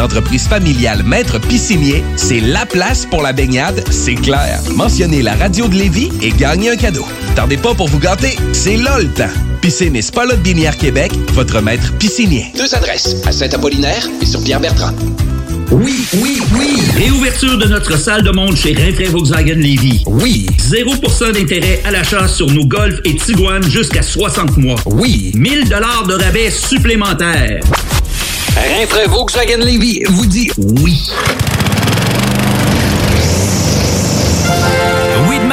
[0.00, 4.60] Entreprise familiale maître piscinier, c'est la place pour la baignade, c'est clair.
[4.74, 7.06] Mentionnez la radio de Lévis et gagnez un cadeau.
[7.36, 9.32] Tardez pas pour vous gâter, c'est là le temps.
[9.60, 12.46] Piscine et Spa Binière Québec, votre maître piscinier.
[12.56, 14.94] Deux adresses, à Saint-Apollinaire et sur Pierre-Bertrand.
[15.70, 16.78] Oui, oui, oui!
[16.96, 20.02] Réouverture de notre salle de monde chez Rinfraie Volkswagen Lévy.
[20.06, 20.46] Oui!
[20.58, 24.80] 0% d'intérêt à l'achat sur nos Golf et Tiguan jusqu'à 60 mois.
[24.86, 25.30] Oui!
[25.36, 27.60] 1000 dollars de rabais supplémentaires.
[28.56, 31.10] Rinfraie Volkswagen Lévy vous dit oui.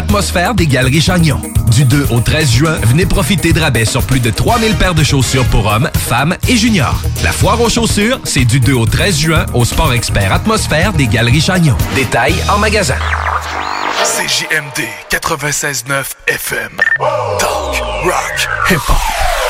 [0.00, 1.42] Atmosphère des Galeries Chagnon.
[1.72, 5.04] Du 2 au 13 juin, venez profiter de rabais sur plus de 3000 paires de
[5.04, 7.02] chaussures pour hommes, femmes et juniors.
[7.22, 11.06] La foire aux chaussures, c'est du 2 au 13 juin au sport expert Atmosphère des
[11.06, 11.76] Galeries Chagnon.
[11.94, 12.96] Détails en magasin.
[14.02, 16.70] CJMD 96.9 FM.
[17.38, 19.49] Talk, rock, hip-hop.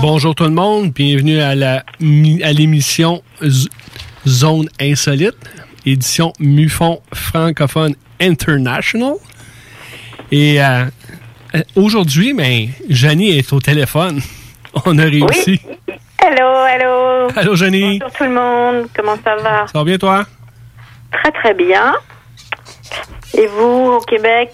[0.00, 3.22] Bonjour tout le monde, bienvenue à la mi- à l'émission
[4.26, 5.36] Zone Insolite,
[5.86, 9.14] édition MUFON francophone international.
[10.32, 10.86] Et euh,
[11.54, 14.20] euh, aujourd'hui, ben, Janie est au téléphone.
[14.86, 15.60] On a réussi.
[16.20, 17.28] Hello, hello.
[17.36, 18.00] Allô, Jenny.
[18.00, 18.86] Bonjour tout le monde.
[18.96, 19.66] Comment ça va?
[19.68, 20.24] Ça va bien toi?
[21.12, 21.94] Très, très bien.
[23.38, 24.50] Et vous, au Québec?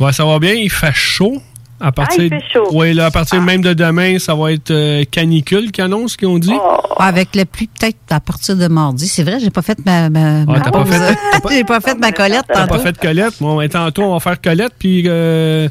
[0.00, 1.40] Ouais, ça va bien, il fait chaud.
[1.80, 2.64] À partir, Ah, il fait chaud.
[2.70, 2.74] Ah.
[2.74, 6.26] Ouais, là, à partir même de demain, ça va être euh, canicule qui annonce, qu'ils
[6.28, 6.52] ont dit?
[6.54, 6.78] Oh.
[6.98, 9.06] Avec la pluie, peut-être à partir de mardi.
[9.06, 11.80] C'est vrai, j'ai pas fait ma, ma, ma t'as pas fait- t'as pas- j'ai pas
[11.80, 12.74] fait ma collette T'as tantôt.
[12.74, 13.34] pas fait Colette?
[13.40, 15.04] Bon, ben, tantôt, on va faire Colette, puis...
[15.06, 15.68] euh,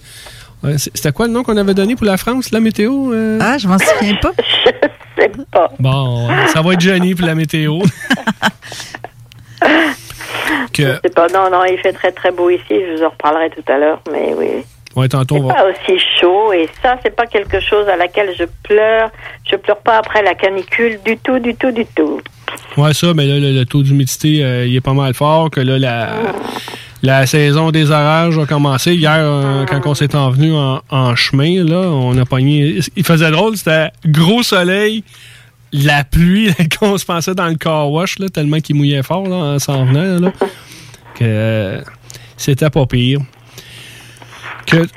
[0.63, 3.12] euh, C'était quoi le nom qu'on avait donné pour la France, la météo?
[3.13, 3.38] euh?
[3.42, 4.31] Ah, je m'en souviens pas.
[5.18, 5.71] Je sais pas.
[5.80, 7.80] Bon, ça va être Johnny pour la météo.
[10.74, 11.27] que, Je sais pas.
[11.27, 12.63] Non, non, il fait très, très beau ici.
[12.69, 14.63] Je vous en reparlerai tout à l'heure, mais oui.
[14.97, 15.53] Ouais, tantôt, on va...
[15.53, 16.51] Pas aussi chaud.
[16.51, 19.09] Et ça, c'est pas quelque chose à laquelle je pleure.
[19.49, 22.19] Je pleure pas après la canicule du tout, du tout, du tout.
[22.75, 25.59] Ouais, ça, mais là, le, le taux d'humidité, euh, il est pas mal fort, que
[25.59, 26.09] là, la,
[27.03, 28.95] La saison des orages a commencé.
[28.95, 32.79] Hier, euh, quand on s'est envenu en, en chemin, là, on a pogné.
[32.95, 35.03] Il faisait drôle, c'était gros soleil,
[35.71, 39.35] la pluie, qu'on se pensait dans le car wash, là, tellement qu'il mouillait fort là,
[39.35, 40.19] en s'en venant.
[40.19, 40.31] Là,
[41.15, 41.81] que euh,
[42.35, 43.19] c'était pas pire.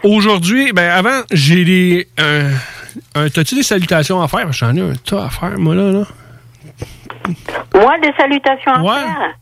[0.03, 2.09] Aujourd'hui, ben avant, j'ai des.
[2.19, 2.51] Un,
[3.15, 4.53] un- T'as-tu des salutations à faire?
[4.53, 5.93] J'en ai un tas à faire, moi, là.
[5.93, 6.05] là.
[7.75, 9.35] Moi, des salutations à faire?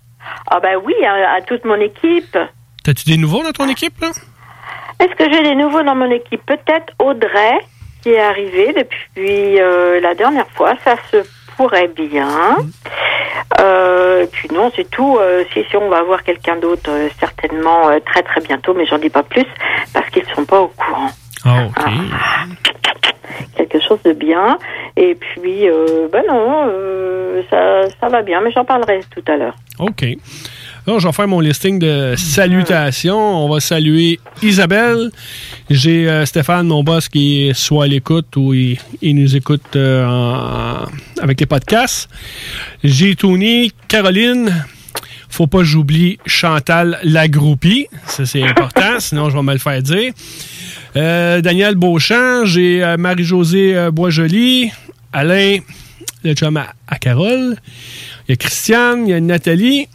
[0.51, 2.37] Ah ben oui, à, à toute mon équipe.
[2.85, 4.11] T'as-tu des nouveaux dans ton équipe, là?
[5.01, 6.45] Est-ce que j'ai des nouveaux dans mon équipe?
[6.45, 7.59] Peut-être Audrey,
[8.03, 10.75] qui est arrivée depuis euh, la dernière fois.
[10.85, 11.19] Ça se
[11.59, 12.57] pourrait bien.
[13.61, 15.19] Euh, puis non, c'est tout.
[15.19, 18.87] Euh, si, si on va avoir quelqu'un d'autre, euh, certainement euh, très très bientôt, mais
[18.87, 19.47] j'en dis pas plus
[19.93, 21.11] parce qu'ils ne sont pas au courant.
[21.45, 21.83] Ah, OK.
[23.57, 24.59] Quelque chose de bien.
[24.97, 25.67] Et puis,
[26.13, 26.71] ben non,
[27.51, 29.55] ça, ça va bien, mais j'en parlerai tout à l'heure.
[29.81, 30.05] OK.
[30.89, 33.45] Alors, je vais faire mon listing de salutations.
[33.45, 35.11] On va saluer Isabelle.
[35.69, 40.87] J'ai euh, Stéphane, mon boss, qui est soit à l'écoute ou il, nous écoute euh,
[41.21, 42.09] avec les podcasts.
[42.83, 44.65] J'ai Tony, Caroline.
[45.29, 47.89] Faut pas j'oublie Chantal Lagroupie.
[48.07, 50.15] Ça, c'est important, sinon je vais me le faire dire.
[50.97, 52.47] Euh, Daniel Beauchamp.
[52.47, 54.71] J'ai Marie-Josée Boisjoli.
[55.13, 55.59] Alain,
[56.25, 57.57] le chum à, à Carole.
[58.27, 59.87] Il y a Christiane, il y a Nathalie.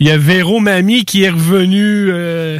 [0.00, 2.58] Il y a Véro Mamie qui est revenu euh,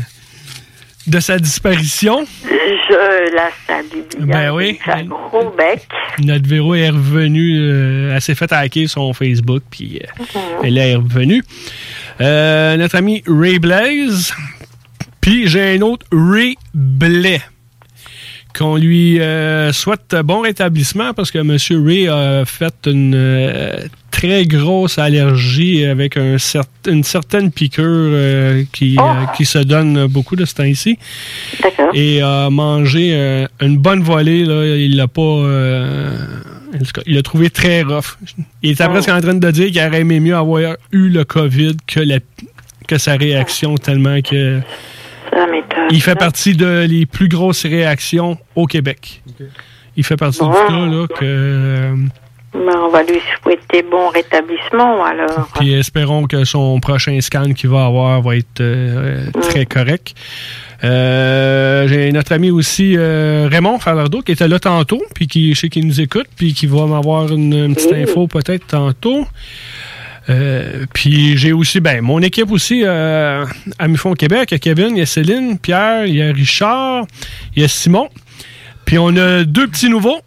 [1.07, 2.25] de sa disparition.
[2.45, 4.27] Je la salue bien.
[4.27, 4.79] Ben oui.
[4.87, 5.87] Un gros bec.
[6.21, 7.59] Notre Véro est revenue.
[7.61, 10.31] euh, elle s'est fait hacker son Facebook, puis euh,
[10.65, 11.43] elle est revenue.
[12.21, 14.33] Euh, notre ami Ray Blaze.
[15.21, 17.43] Puis j'ai un autre Ray Blais.
[18.57, 21.57] Qu'on lui euh, souhaite bon rétablissement parce que M.
[21.87, 23.87] Ray a fait une euh,
[24.21, 29.03] très grosse allergie avec un cer- une certaine piqûre euh, qui, euh,
[29.37, 30.99] qui se donne beaucoup de ce temps-ci.
[31.95, 34.45] Et a mangé euh, une bonne volée.
[34.45, 35.23] Là, il l'a pas.
[35.23, 36.17] euh,
[36.75, 38.19] en tout cas, il l'a trouvé très rough.
[38.63, 41.77] Il était presque en train de dire qu'il aurait aimé mieux avoir eu le COVID
[41.87, 42.19] que, la,
[42.87, 44.61] que sa réaction, tellement que.
[45.33, 45.47] Ça.
[45.91, 49.23] Il fait partie de les plus grosses réactions au Québec.
[49.97, 51.95] Il fait partie du cas là, que.
[52.55, 55.49] Ben, on va lui souhaiter bon rétablissement alors.
[55.59, 60.15] Puis espérons que son prochain scan qu'il va avoir va être euh, très correct.
[60.83, 65.61] Euh, J'ai notre ami aussi euh, Raymond Falardeau qui était là tantôt, puis qui, je
[65.61, 69.27] sais qu'il nous écoute, puis qui va m'avoir une, une petite info peut-être tantôt.
[70.31, 73.45] Euh, puis j'ai aussi, ben, mon équipe aussi euh,
[73.79, 76.33] à Mufon Québec, il y a Kevin, il y a Céline, Pierre, il y a
[76.33, 77.07] Richard,
[77.57, 78.09] il y a Simon.
[78.85, 80.21] Puis on a deux petits nouveaux.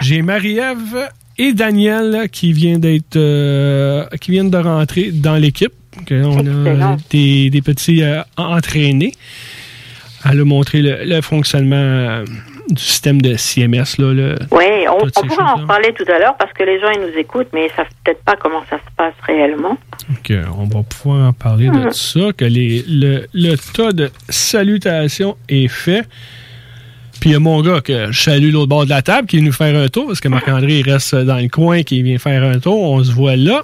[0.00, 1.08] J'ai Marie-Ève
[1.38, 5.72] et Daniel qui vient d'être euh, qui viennent de rentrer dans l'équipe.
[6.10, 6.46] On
[6.80, 9.12] a des, des petits euh, entraînés.
[10.24, 12.24] Elle a montré le, le fonctionnement euh,
[12.70, 13.98] du système de CMS.
[13.98, 16.90] Là, le- Oui, on, on pourra en reparler tout à l'heure parce que les gens
[16.94, 19.76] ils nous écoutent, mais ils savent peut-être pas comment ça se passe réellement.
[20.30, 21.92] Euh, on va pouvoir en parler de Mhm.
[21.92, 26.04] ça, que les, le, le tas de salutations est fait.
[27.22, 29.36] Puis il y a mon gars que je salue l'autre bord de la table qui
[29.36, 32.42] est venu faire un tour, parce que Marc-André reste dans le coin, qui vient faire
[32.42, 32.76] un tour.
[32.82, 33.62] On se voit là.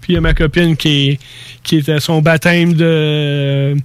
[0.00, 1.18] Puis il y a ma copine qui, est-
[1.62, 3.76] qui était à son baptême de,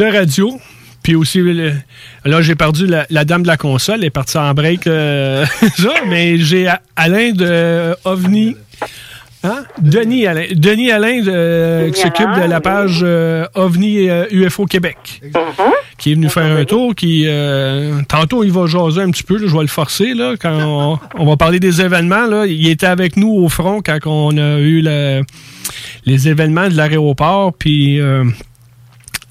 [0.00, 0.58] radio.
[1.00, 1.40] Puis aussi,
[2.24, 4.00] là, j'ai perdu la, dame de la console.
[4.00, 4.88] Elle est partie en break.
[4.88, 8.56] euh, ça, mais j'ai Alain de OVNI.
[9.48, 9.64] Hein?
[9.80, 10.46] Denis Alain.
[10.54, 14.96] Denis Alain de- qui s'occupe de la page euh, OVNI euh, UFO Québec.
[15.98, 16.94] Qui est venu faire un tour.
[16.94, 19.36] Qui, euh, tantôt, il va jaser un petit peu.
[19.38, 20.14] là, je vais le forcer.
[20.14, 22.26] Là, quand on, on va parler des événements.
[22.26, 25.22] Là, il était avec nous au front quand on a eu le-
[26.04, 27.52] les événements de l'aéroport.
[27.58, 28.00] Puis.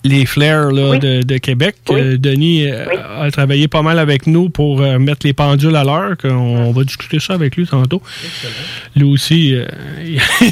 [0.08, 1.76] Les flares là, de, de Québec.
[1.92, 2.86] Euh, Denis euh,
[3.22, 6.18] a travaillé pas mal avec nous pour euh, mettre les pendules à l'heure.
[6.18, 8.02] qu'on- On va discuter ça avec lui tantôt.
[8.96, 9.66] Lui aussi, euh,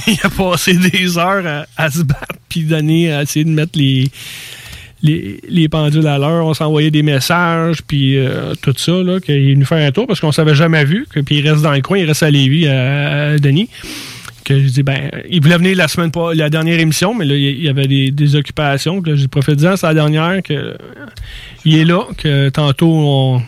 [0.07, 3.77] il, a, passé des heures à, à se battre puis Denis a essayé de mettre
[3.77, 4.07] les,
[5.03, 6.45] les, les pendules à l'heure.
[6.45, 8.91] On s'envoyait des messages puis euh, tout ça.
[8.93, 11.05] Là, qu'il est venu faire un tour parce qu'on s'avait jamais vu.
[11.11, 13.69] Puis il reste dans le coin, il reste à Lévis, à, à Denis
[14.45, 17.35] que je dis ben il voulait venir la semaine pas la dernière émission mais là
[17.35, 20.77] il y avait des, des occupations que j'ai profité c'est la dernière que
[21.65, 23.41] il est là que tantôt on-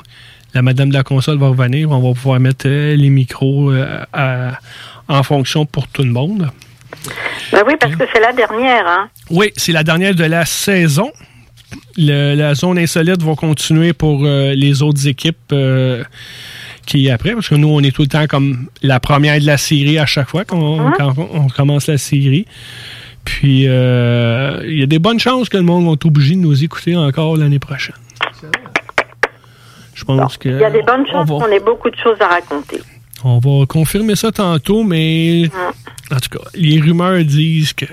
[0.53, 4.01] la madame de la console va revenir on va pouvoir mettre euh, les micros euh,
[4.11, 4.59] à-
[5.07, 6.49] en fonction pour tout le monde
[7.51, 8.85] Ben oui, parce que c'est la dernière.
[8.87, 9.09] Hein.
[9.29, 11.11] oui c'est la dernière de la saison
[11.97, 16.03] Le- la zone insolite va continuer pour euh, les autres équipes euh,
[16.88, 19.46] qui est après, parce que nous, on est tout le temps comme la première de
[19.46, 20.91] la série à chaque fois qu'on
[21.34, 22.46] on commence la série.
[23.25, 26.39] Puis, euh, il y a des bonnes chances que le monde va être obligé de
[26.39, 27.96] nous écouter encore l'année prochaine.
[29.94, 30.50] Je pense que.
[30.50, 32.79] Il y a des bonnes chances qu'on ait beaucoup de choses à raconter.
[33.24, 36.13] On va confirmer ça tantôt, mais Mm.
[36.15, 37.86] en tout cas, les rumeurs disent que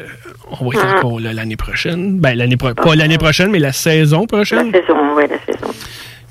[0.50, 0.96] on va être Mm.
[0.98, 2.18] encore là l'année prochaine.
[2.20, 4.70] Ben, l'année pro- pas l'année prochaine, mais la saison prochaine.
[4.70, 5.72] La saison, oui, la saison.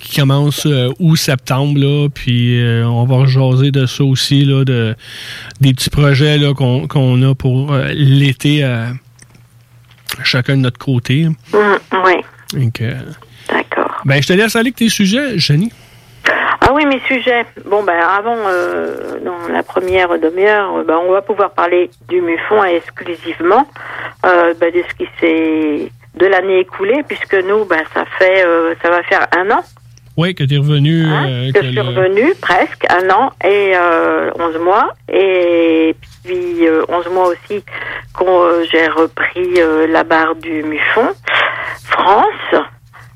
[0.03, 2.09] Qui commence euh, août-septembre, là.
[2.13, 4.95] Puis euh, on va rejaser de ça aussi, là, de,
[5.61, 8.63] des petits projets là, qu'on, qu'on a pour euh, l'été
[10.23, 11.25] chacun de notre côté.
[11.25, 11.57] Mm,
[12.05, 12.15] oui.
[12.53, 12.83] Donc,
[13.49, 14.01] D'accord.
[14.05, 15.71] ben, je te laisse aller avec tes sujets, Jenny.
[16.65, 17.45] Ah oui, mes sujets.
[17.65, 22.63] Bon, ben avant, euh, dans la première demi-heure, ben, on va pouvoir parler du MUFON
[22.63, 23.67] exclusivement,
[24.25, 28.75] euh, ben, de ce qui s'est de l'année écoulée, puisque nous, ben, ça fait, euh,
[28.81, 29.61] ça va faire un an
[30.15, 31.05] Oui, que tu es revenu.
[31.07, 34.89] euh, que je suis revenue, presque un an et euh, 11 mois.
[35.11, 37.63] Et puis euh, 11 mois aussi
[38.13, 41.09] quand euh, j'ai repris euh, la barre du MUFON
[41.85, 42.61] France.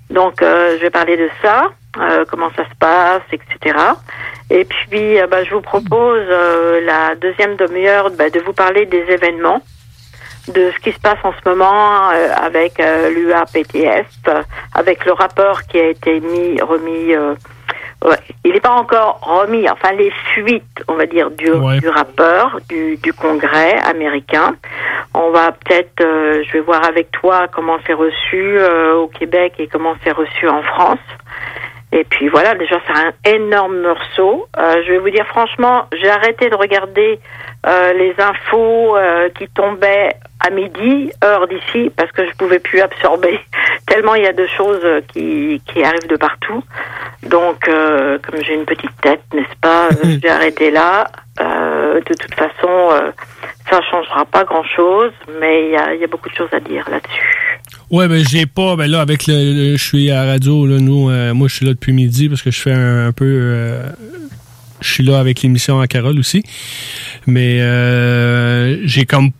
[0.09, 1.65] Donc euh, je vais parler de ça,
[1.99, 3.77] euh, comment ça se passe, etc.
[4.49, 9.03] Et puis bah, je vous propose euh, la deuxième demi-heure bah, de vous parler des
[9.09, 9.61] événements
[10.47, 14.41] de ce qui se passe en ce moment euh, avec euh, l'UAPTF, euh,
[14.73, 17.15] avec le rapport qui a été mis, remis.
[18.05, 21.49] ouais, il n'est pas encore remis, enfin les fuites, on va dire, du,
[21.79, 24.55] du rapport du, du Congrès américain.
[25.13, 29.53] On va peut-être, euh, je vais voir avec toi comment c'est reçu euh, au Québec
[29.57, 30.99] et comment c'est reçu en France.
[31.91, 34.47] Et puis voilà, déjà c'est un énorme morceau.
[34.57, 37.19] Euh, je vais vous dire franchement, j'ai arrêté de regarder
[37.95, 38.95] les infos
[39.37, 43.39] qui tombaient à midi, heure d'ici, parce que je pouvais plus absorber
[43.87, 46.63] tellement il y a de choses euh, qui, qui arrivent de partout.
[47.23, 51.09] Donc, euh, comme j'ai une petite tête, n'est-ce pas, euh, j'ai arrêté là.
[51.39, 53.11] Euh, de toute façon, euh,
[53.69, 56.87] ça changera pas grand-chose, mais il y a, y a beaucoup de choses à dire
[56.89, 57.59] là-dessus.
[57.89, 58.75] Ouais, ben j'ai pas.
[58.75, 61.73] Ben là, avec le, je suis à la radio, là, nous, moi je suis là
[61.73, 63.71] depuis midi parce que je fais un, un peu.
[64.81, 66.43] je suis là avec l'émission à Carole aussi.
[67.27, 69.31] Mais euh, j'ai comme.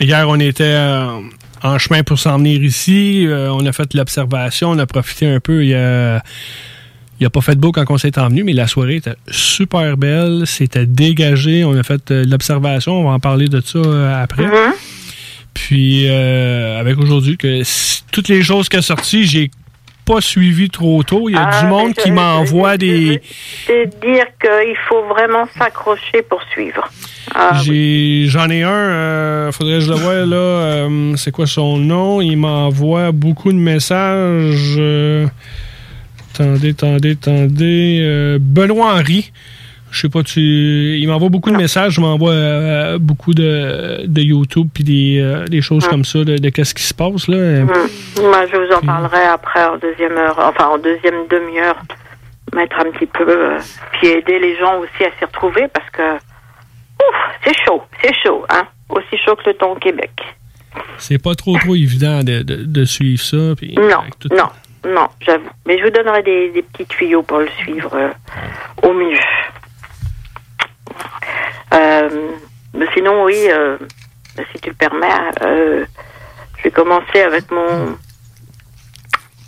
[0.00, 1.20] Hier, on était euh,
[1.62, 3.26] en chemin pour s'en venir ici.
[3.26, 5.64] euh, on a fait l'observation, on a profité un peu.
[5.64, 6.22] Il a.
[7.20, 10.44] Il a pas fait beau quand on s'est envenu, mais la soirée était super belle.
[10.46, 11.64] C'était dégagé.
[11.64, 13.00] On a fait euh, l'observation.
[13.00, 14.46] On va en parler de ça après.
[15.52, 17.62] Puis euh, avec aujourd'hui que
[18.12, 19.50] toutes les choses qui sont sorties, j'ai
[20.08, 21.28] pas suivi trop tôt.
[21.28, 23.20] Il y a Ah, du monde mais qui m'envoie des.
[23.66, 26.88] C'est dire qu'il faut vraiment s'accrocher pour suivre.
[27.34, 30.36] Ah, j'en ai un, euh, faudrait que je le voie là.
[30.36, 32.20] euh, c'est quoi son nom?
[32.22, 34.76] Il m'envoie beaucoup de messages.
[34.78, 35.26] euh,
[36.34, 37.98] attendez, attendez, attendez.
[38.02, 39.30] euh, Benoît Henry.
[39.90, 40.40] Je sais pas, tu.
[40.40, 45.44] Il m'envoie beaucoup de messages, je m'envoie euh, beaucoup de, de YouTube puis des, euh,
[45.46, 45.90] des choses Ah.
[45.90, 47.36] comme ça, de, de qu'est-ce qui se passe là.
[47.62, 47.66] hum.
[48.20, 51.78] Moi, je vous en parlerai après en deuxième heure, enfin en deuxième demi-heure,
[52.54, 53.58] mettre un petit peu, euh,
[53.92, 58.44] puis aider les gens aussi à s'y retrouver parce que, ouf, c'est chaud, c'est chaud,
[58.50, 60.10] hein, aussi chaud que le temps au Québec.
[60.98, 63.54] C'est pas trop trop évident de, de, de suivre ça.
[63.56, 64.48] puis Non, tout- non,
[64.94, 65.48] non, j'avoue.
[65.66, 67.96] Mais je vous donnerai des, des petits tuyaux pour le suivre
[68.82, 69.16] au mieux.
[71.74, 72.30] Euh,
[72.74, 73.76] mais sinon, oui, euh,
[74.52, 75.06] si tu le permets,
[75.42, 75.84] euh,
[76.58, 77.96] je vais commencer avec mon.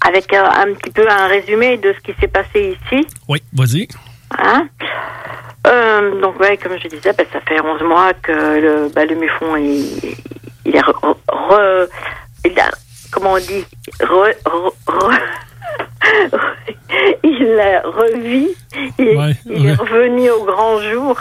[0.07, 3.07] avec un, un petit peu un résumé de ce qui s'est passé ici.
[3.29, 3.89] Oui, vas-y.
[4.39, 4.69] Hein
[5.67, 9.57] Euh, donc, ouais, comme je disais, ben, ça fait 11 mois que le, le MUFON,
[9.57, 10.17] il,
[10.65, 11.89] il est re, re-
[12.47, 12.71] il a,
[13.13, 13.67] comment on dit,
[14.01, 14.31] re,
[17.23, 18.49] il revu,
[18.99, 19.33] il, est- Ouais,
[19.75, 21.19] revenu au grand jour,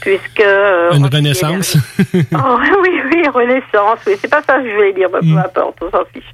[0.00, 0.40] puisque...
[0.40, 1.76] euh, Une on- renaissance.
[2.34, 5.78] Oh, oui, oui, renaissance, oui, c'est pas ça que je voulais dire, mais peu importe,
[5.82, 6.24] on s'en fiche.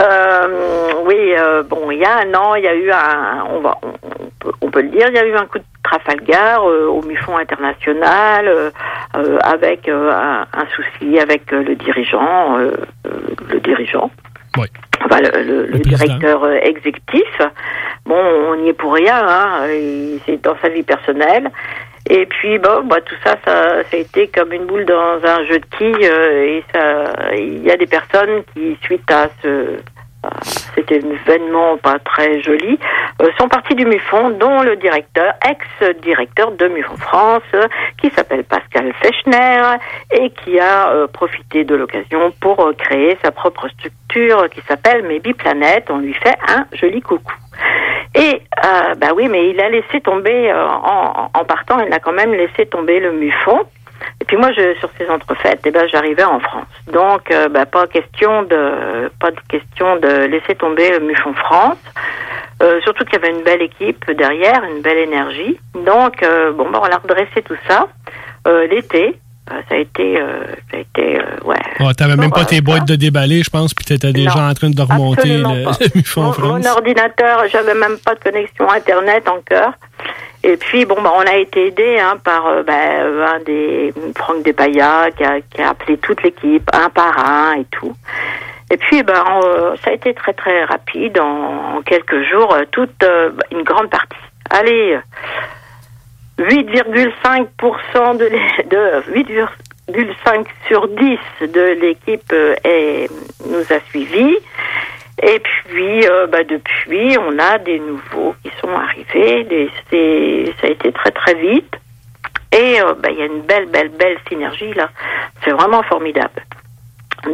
[0.00, 3.60] Euh, oui, euh, bon, il y a un an, il y a eu un, on
[3.60, 5.64] va, on, on peut, on peut le dire, il y a eu un coup de
[5.82, 8.70] Trafalgar euh, au MUFON international euh,
[9.16, 14.10] euh, avec un, un souci avec le dirigeant, le dirigeant.
[14.58, 14.66] Oui.
[15.04, 15.96] Enfin, le, le- le président.
[15.96, 17.40] directeur euh, exécutif.
[18.06, 19.66] Bon, on n'y est pour rien, hein,
[20.24, 21.50] c'est dans sa vie personnelle.
[22.08, 25.44] Et puis, bon, bah, tout ça, ça, ça a été comme une boule dans un
[25.46, 26.08] jeu de quilles.
[26.08, 29.78] euh, et ça, il y a des personnes qui, suite à ce,
[30.74, 32.78] cet événement pas très joli,
[33.22, 37.42] euh, sont partis du MUFON, dont le directeur, ex-directeur de MUFON France,
[38.00, 39.76] qui s'appelle Pascal Fechner,
[40.10, 45.02] et qui a euh, profité de l'occasion pour euh, créer sa propre structure qui s'appelle
[45.04, 45.84] Maybe Planet.
[45.90, 47.34] On lui fait un joli coucou.
[48.14, 51.98] Et euh, bah oui, mais il a laissé tomber euh, en, en partant, il a
[51.98, 53.60] quand même laissé tomber le MUFON.
[54.20, 56.66] Et puis moi, je, sur ces entrefaites, eh ben, j'arrivais en France.
[56.92, 61.78] Donc, euh, bah, pas question de pas de question de laisser tomber le France.
[62.62, 65.58] Euh, surtout qu'il y avait une belle équipe derrière, une belle énergie.
[65.74, 67.88] Donc, euh, bon, bah, on a redressé tout ça
[68.70, 69.18] l'été.
[69.48, 70.16] Ça a été,
[70.70, 71.54] ça a été, ouais.
[71.78, 74.50] Oh, T'avais même pas bah, tes boîtes de déballer, je pense, puis t'étais déjà Non,
[74.50, 76.64] en train de remonter le, le Mufon Mon, France.
[76.64, 79.72] mon ordinateur, j'avais même pas de connexion internet encore.
[80.48, 83.92] Et puis bon, bah, on a été aidé hein, par euh, bah, euh, un des
[84.16, 87.92] Franck Depaya qui a, qui a appelé toute l'équipe un par un et tout.
[88.70, 89.24] Et puis ben
[89.82, 93.04] ça a été très très rapide en, quelques jours, toute
[93.50, 94.16] une grande partie.
[94.50, 94.98] Allez,
[96.38, 101.18] euh, 8,5% de, l'é- de 8,5 sur 10
[101.52, 102.32] de l'équipe
[103.48, 104.36] nous a suivis.
[105.22, 109.44] Et puis, euh, bah, depuis, on a des nouveaux qui sont arrivés.
[109.44, 111.74] Des, ça a été très très vite.
[112.52, 114.90] Et euh, bah, il y a une belle, belle, belle synergie là.
[115.44, 116.44] C'est vraiment formidable.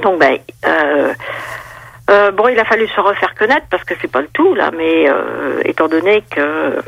[0.01, 0.31] Donc, bah,
[0.67, 1.12] euh,
[2.11, 4.71] euh, bon, il a fallu se refaire connaître parce que c'est pas le tout là,
[4.77, 5.07] mais
[5.65, 6.83] étant donné que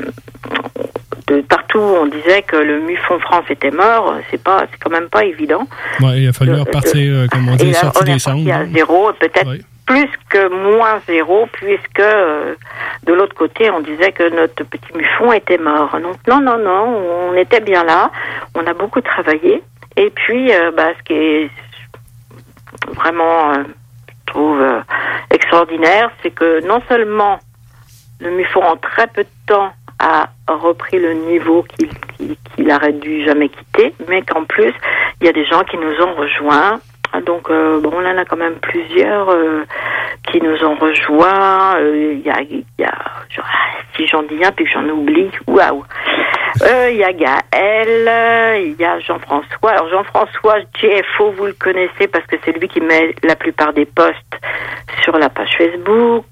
[1.27, 5.09] de partout on disait que le Mufon France était mort, c'est pas, c'est quand même
[5.09, 5.67] pas évident.
[5.99, 8.51] Ouais, il a fallu Euh, repartir, euh, comme on dit, sortir des cendres.
[8.51, 9.49] à zéro, peut-être
[9.85, 12.55] plus que moins zéro, puisque euh,
[13.03, 15.95] de l'autre côté, on disait que notre petit mufon était mort.
[16.01, 18.11] Donc non, non, non, on était bien là,
[18.55, 19.61] on a beaucoup travaillé.
[19.97, 21.49] Et puis, euh, bah, ce qui est
[22.95, 23.63] vraiment, euh,
[24.27, 24.81] je trouve, euh,
[25.31, 27.39] extraordinaire, c'est que non seulement
[28.19, 33.49] le mufon, en très peu de temps, a repris le niveau qu'il aurait dû jamais
[33.49, 34.73] quitter, mais qu'en plus,
[35.21, 36.79] il y a des gens qui nous ont rejoints.
[37.21, 39.63] Donc, euh, bon, on en a quand même plusieurs euh,
[40.27, 41.77] qui nous ont rejoints.
[41.77, 42.91] Euh, Il y a,
[43.95, 45.83] si j'en dis un puis que j'en oublie, waouh.
[46.61, 49.71] Il y a Gaël, il y a Jean-François.
[49.71, 53.85] Alors Jean-François GFO, vous le connaissez parce que c'est lui qui met la plupart des
[53.85, 54.39] posts
[55.03, 56.23] sur la page Facebook.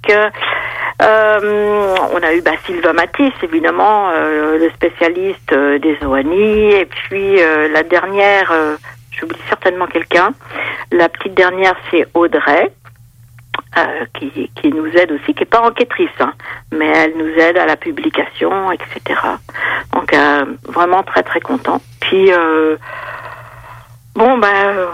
[1.02, 6.74] On a eu bah, Sylvain Matisse, évidemment, le spécialiste des OANI.
[6.74, 7.36] Et puis
[7.74, 8.54] la dernière,
[9.18, 10.34] j'oublie certainement quelqu'un.
[10.92, 12.72] La petite dernière, c'est Audrey.
[13.78, 16.34] euh, qui, qui nous aide aussi, qui n'est pas enquêtrice, hein,
[16.72, 19.20] mais elle nous aide à la publication, etc.
[19.94, 21.82] Donc euh, vraiment très très content.
[22.00, 22.78] Puis euh,
[24.16, 24.88] bon ben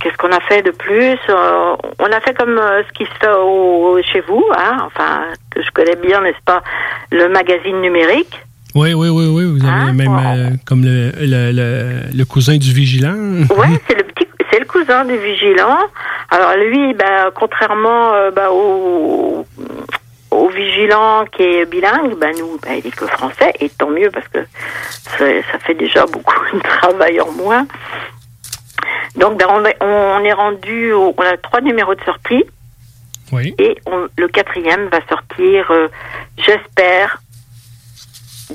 [0.00, 1.18] qu'est-ce qu'on a fait de plus?
[1.28, 5.24] Euh, On a fait comme euh, ce qui se fait au- chez vous, hein, enfin
[5.50, 6.62] que je connais bien, n'est-ce pas,
[7.10, 8.42] le magazine numérique.
[8.76, 9.44] Oui, oui, oui, oui.
[9.58, 13.16] Vous avez même euh, comme le, le, le, le cousin du vigilant.
[13.56, 15.78] Ouais, c'est le petit, c'est le cousin du vigilant.
[16.30, 19.46] Alors lui, ben, contrairement euh, ben, au,
[20.30, 24.10] au vigilant qui est bilingue, ben nous, ben, il est que français, et tant mieux
[24.10, 24.40] parce que
[25.18, 27.66] ça, ça fait déjà beaucoup de travail en moins.
[29.16, 32.44] Donc ben, on, est- on est rendu, au- on a trois numéros de sortie.
[33.32, 33.54] Oui.
[33.58, 35.88] Et on- le quatrième va sortir, euh,
[36.36, 37.20] j'espère,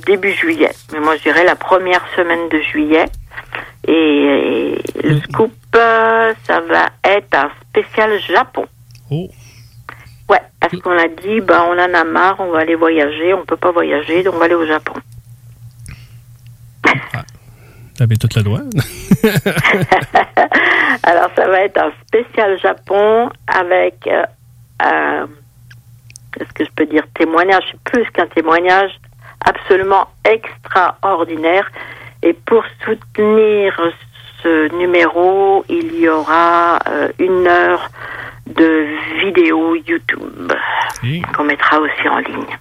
[0.06, 0.72] début juillet.
[0.94, 3.06] Mais moi, je dirais la première semaine de juillet.
[3.88, 8.66] Et, et le scoop, euh, ça va être un spécial Japon.
[9.10, 9.30] Oh.
[10.30, 13.46] Ouais, parce qu'on a dit, bah, on en a marre, on va aller voyager, on
[13.46, 14.94] peut pas voyager, donc on va aller au Japon.
[16.84, 18.62] Vous avez toute le droit.
[21.04, 24.24] Alors, ça va être un spécial Japon avec, euh,
[24.84, 25.28] euh,
[26.40, 28.92] est-ce que je peux dire témoignage, plus qu'un témoignage,
[29.46, 31.70] absolument extraordinaire.
[32.24, 33.80] Et pour soutenir
[34.44, 37.90] ce numéro, il y aura euh, une heure
[38.48, 38.86] de
[39.24, 40.52] vidéo YouTube
[41.36, 42.58] qu'on mettra aussi en ligne.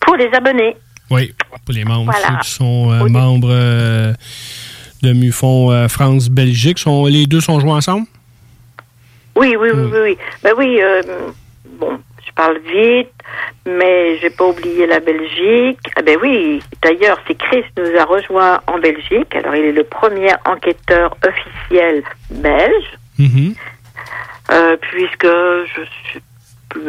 [0.00, 0.76] Pour les abonnés.
[1.10, 2.28] Oui, pour les membres, Voilà.
[2.28, 4.12] ceux qui sont euh, membres euh,
[5.02, 8.06] de MUFON France-Belgique, sont, les deux sont joués ensemble?
[9.36, 9.98] Oui, oui, oui, oui.
[10.02, 10.18] oui.
[10.42, 10.80] Ben oui,
[11.78, 11.98] bon,
[12.32, 13.12] je parle vite,
[13.66, 15.78] mais j'ai pas oublié la Belgique.
[15.96, 19.34] Ah ben oui, d'ailleurs, c'est Chris nous a rejoint en Belgique.
[19.36, 22.98] Alors, il est le premier enquêteur officiel belge,
[24.50, 26.20] euh, puisque je suis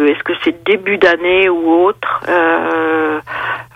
[0.08, 3.19] est-ce que c'est début d'année ou autre, euh,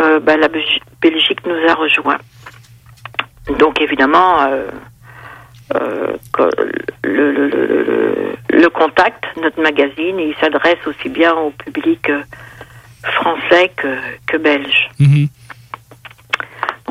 [0.02, 2.18] euh, ben, la Belgi- Belgique nous a rejoint.
[3.60, 4.70] Donc évidemment, euh,
[5.74, 6.18] le,
[7.04, 12.22] le, le, le, le contact, notre magazine, il s'adresse aussi bien au public euh,
[13.04, 13.88] français que,
[14.28, 14.90] que belge.
[15.00, 15.28] Mhm.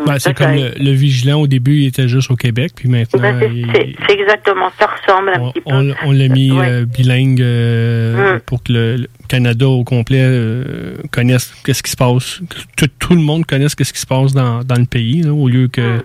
[0.04, 3.18] Ben, c'est comme le, le vigilant au début, il était juste au Québec, puis maintenant,
[3.22, 5.70] Ben, c'est- il- c'est c'est exactement, ça ressemble un petit peu.
[5.72, 6.68] on, on l'a mis Ouais.
[6.68, 8.40] euh, bilingue euh, Mm.
[8.40, 12.40] pour que le, le Canada au complet euh, connaisse qu'est-ce qui se passe,
[12.76, 15.32] que tout, tout le monde connaisse qu'est-ce qui se passe dans, dans le pays, là,
[15.32, 16.02] au lieu Mm.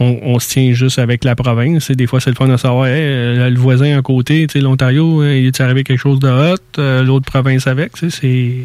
[0.00, 1.90] On, se tient juste avec la province.
[1.90, 5.36] Et des fois, c'est le fun de savoir, euh, le voisin à côté, l'Ontario, euh,
[5.36, 8.64] il est arrivé quelque chose de hot, euh, l'autre province avec, c'est...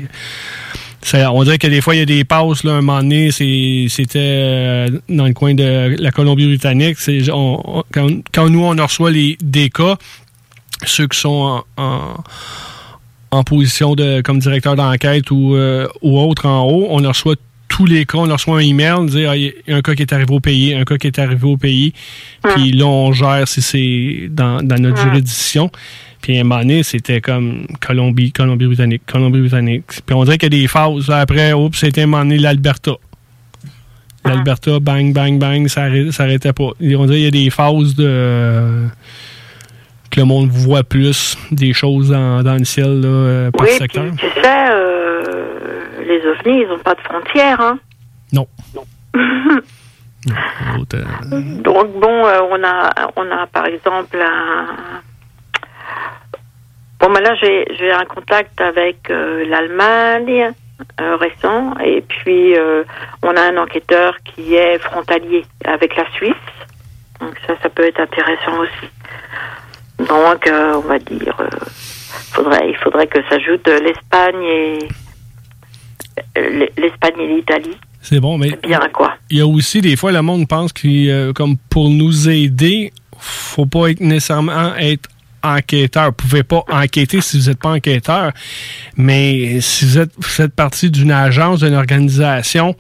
[1.16, 2.64] On dirait que des fois, il y a des passes.
[2.64, 6.98] Là, un moment donné, c'était dans le coin de la Colombie-Britannique.
[7.92, 9.98] Quand, quand nous, on reçoit les, des cas,
[10.86, 11.62] ceux qui sont
[13.34, 17.36] en position de comme directeur d'enquête ou, euh, ou autre en haut, on reçoit
[17.76, 20.02] tous les cas, on reçoit un email, dire Ah, il y a un cas qui
[20.04, 21.94] est arrivé au pays, un cas qui est arrivé au pays,
[22.56, 25.70] puis là on gère si c'est dans, dans notre juridiction.
[26.22, 29.84] Puis à un moment donné, c'était comme Colombie, Colombie-Britannique, Colombie-Britannique.
[30.06, 31.10] Puis on dirait qu'il y a des phases.
[31.10, 32.92] Après, oups, c'était un moment donné l'Alberta.
[34.24, 36.70] L'Alberta, bang, bang, bang, ça arrêt- ça arrêtait pas.
[36.80, 38.88] On dirait qu'il y a des phases de
[40.14, 43.72] que le monde voit plus des choses dans, dans le ciel là, euh, par Oui,
[43.74, 44.04] secteur.
[44.16, 45.24] puis tu sais, euh,
[46.06, 47.60] les ovnis, ils n'ont pas de frontières.
[47.60, 47.80] Hein.
[48.32, 48.48] Non.
[50.76, 54.68] L'autre, euh, Donc bon, euh, on a, on a par exemple un.
[57.00, 60.54] Bon, ben là, j'ai j'ai un contact avec euh, l'Allemagne
[61.02, 62.56] euh, récent, et puis
[63.24, 66.34] on a un enquêteur qui est frontalier avec la Suisse.
[67.20, 68.90] Donc ça, ça peut être intéressant aussi.
[70.00, 71.48] Donc, euh, on va dire, euh,
[72.32, 74.80] faudrait, il faudrait que s'ajoute euh, l'Espagne et
[76.38, 77.78] euh, l'Espagne et l'Italie.
[78.02, 79.14] C'est bon, mais Bien quoi?
[79.30, 83.66] il y a aussi des fois le monde pense que comme pour nous aider, faut
[83.66, 85.10] pas être nécessairement être
[85.42, 86.08] enquêteur.
[86.08, 88.32] Vous pouvez pas enquêter si vous n'êtes pas enquêteur,
[88.98, 92.76] mais si vous êtes, vous faites partie d'une agence, d'une organisation,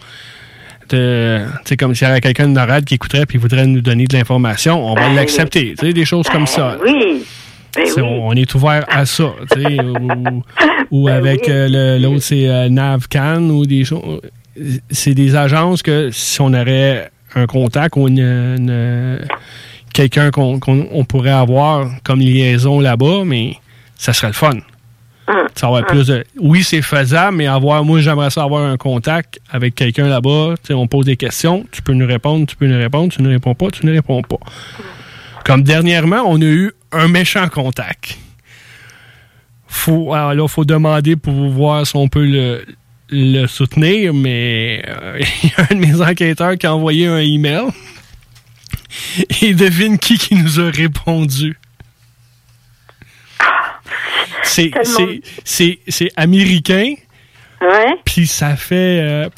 [0.89, 4.05] de, c'est comme s'il y avait quelqu'un de NORAD qui écouterait puis voudrait nous donner
[4.05, 5.75] de l'information, on va Ben l'accepter.
[5.79, 6.77] Tu sais, des choses comme ça.
[6.83, 7.23] Oui.
[7.75, 8.07] Ben C'est- oui.
[8.21, 9.31] On est ouvert à ça.
[9.51, 10.43] tu sais, ou,
[10.91, 14.21] ou Ben avec euh, l'autre, c'est euh, NavCan ou des choses.
[14.91, 19.19] C'est des agences que si on aurait un contact ou une, une-
[19.93, 20.59] quelqu'un qu'on
[20.91, 23.55] on pourrait avoir comme liaison là-bas, mais
[23.97, 24.57] ça serait le fun.
[25.55, 28.75] Ça va être plus de- Oui, c'est faisable, mais avoir, moi, j'aimerais ça avoir un
[28.77, 30.55] contact avec quelqu'un là-bas.
[30.71, 33.55] On pose des questions, tu peux nous répondre, tu peux nous répondre, tu ne réponds
[33.55, 34.37] pas, tu ne réponds pas.
[35.45, 38.17] Comme dernièrement, on a eu un méchant contact.
[39.67, 42.65] Faut, alors là, faut demander pour voir si on peut le,
[43.09, 47.17] le soutenir, mais euh, il y a un de mes enquêteurs qui a envoyé un
[47.19, 47.63] email.
[49.41, 51.57] Et devine qui qui nous a répondu.
[54.43, 56.93] C'est, c'est, c'est, c'est américain.
[57.61, 57.95] Ouais.
[58.05, 59.29] Puis ça fait euh,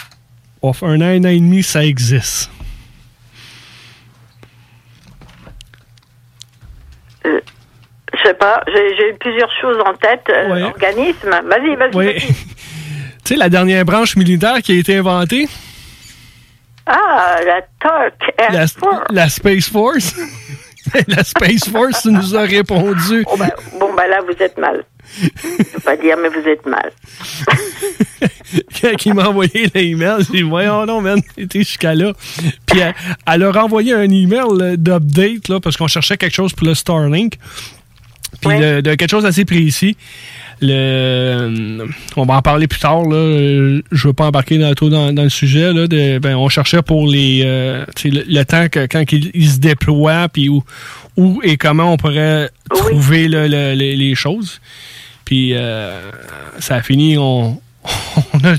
[0.63, 0.68] un
[1.02, 2.50] an, un an et demi, ça existe.
[7.24, 10.22] Je sais pas, j'ai eu plusieurs choses en tête.
[10.30, 11.91] euh, Organisme, vas-y, vas-y.
[11.94, 12.20] Vas-y.
[12.28, 12.34] tu
[13.26, 15.48] sais, la dernière branche militaire qui a été inventée,
[16.86, 19.06] Ah, la TARC Air la, Force.
[19.12, 20.15] la Space Force.
[21.08, 23.26] la Space Force nous a répondu.
[23.28, 23.50] Oh, ben,
[23.95, 24.84] ben là, vous êtes mal.
[25.21, 26.91] Je peux pas dire, mais vous êtes mal.
[28.81, 32.13] Quand il m'a envoyé l'email, j'ai dit Voyons non, man, t'es jusqu'à là.
[32.65, 32.93] Puis elle,
[33.27, 37.38] elle a renvoyé un email d'update, là, parce qu'on cherchait quelque chose pour le Starlink.
[38.41, 39.95] Puis de, de quelque chose d'assez précis.
[40.62, 43.04] Le, on va en parler plus tard.
[43.04, 43.80] Là.
[43.91, 45.74] Je veux pas embarquer dans, trop dans, dans le sujet.
[45.74, 49.50] Là, de, ben, on cherchait pour les euh, le, le temps que quand il, il
[49.50, 50.63] se déploie, puis où,
[51.17, 54.62] où et comment on pourrait trouver là, le- les, les choses.
[55.26, 56.00] Puis euh,
[56.60, 57.17] ça a fini.
[57.17, 57.60] On,
[58.34, 58.56] on a,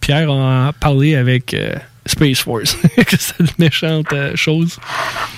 [0.00, 1.74] Pierre a parlé avec euh,
[2.06, 2.74] Space Force.
[2.96, 4.78] que c'est une méchante euh, chose.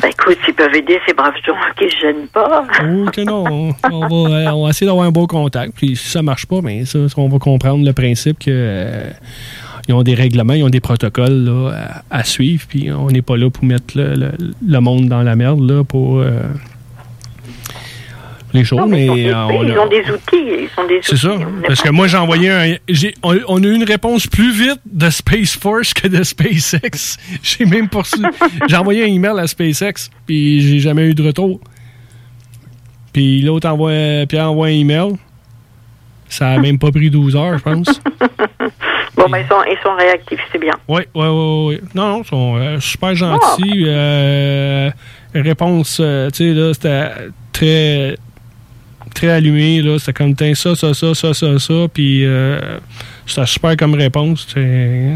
[0.00, 2.64] Ben écoute, s'ils peuvent aider ces braves gens qui se gênent pas.
[2.83, 3.44] Oh, que non.
[3.48, 5.74] On, on va, euh, on va essayer d'avoir un beau contact.
[5.77, 9.11] Puis si ça marche pas, ben ça, on va comprendre le principe que euh,
[9.88, 12.64] ils ont des règlements, ils ont des protocoles là, à, à suivre.
[12.68, 14.33] Puis on n'est pas là pour mettre le, le-
[14.66, 16.20] le monde dans la merde là, pour
[18.54, 18.80] les choses.
[18.88, 20.20] mais euh, on Ils ont des outils.
[20.34, 21.34] Ils ont des c'est ça.
[21.34, 21.44] outils.
[21.44, 22.74] On est Parce que moi, j'ai envoyé un.
[23.22, 27.18] on, on a eu une réponse plus vite de Space Force que de SpaceX.
[27.42, 28.26] J'ai même poursuivi.
[28.68, 31.60] j'ai envoyé un email à SpaceX, puis j'ai jamais eu de retour.
[33.12, 34.26] Puis l'autre envoie.
[34.28, 35.12] Pierre envoie un email.
[36.28, 38.00] Ça a même pas pris 12 heures, je pense.
[39.16, 40.72] Bon, ben ils sont, ils sont réactifs, c'est bien.
[40.88, 41.80] Oui, oui, oui, oui.
[41.94, 43.84] Non, non, ils sont euh, super gentils.
[43.86, 44.90] Euh,
[45.32, 47.10] réponse, euh, tu sais, là, c'était
[47.52, 48.16] très,
[49.14, 49.98] très allumé, là.
[49.98, 51.74] C'était comme, tiens, ça, ça, ça, ça, ça, ça.
[51.92, 52.79] Puis, euh,
[53.27, 54.46] c'était super comme réponse.
[54.46, 55.14] tu sais.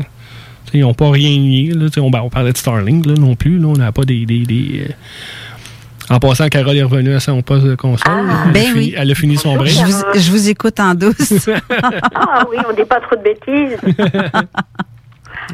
[0.67, 1.73] Tu sais, Ils n'ont pas rien nié.
[1.73, 3.59] Là, Tu sais, on, ben, on parlait de Starlink là, non plus.
[3.59, 4.25] Là, on n'a pas des.
[4.27, 8.13] des, des, euh, En passant, Carole est revenue à son poste de console.
[8.47, 8.95] elle, ben a fini, oui.
[8.97, 9.73] elle a fini son break.
[9.75, 11.49] Je vous, je vous écoute en douce.
[12.15, 13.79] Ah oui, on dit pas trop de bêtises.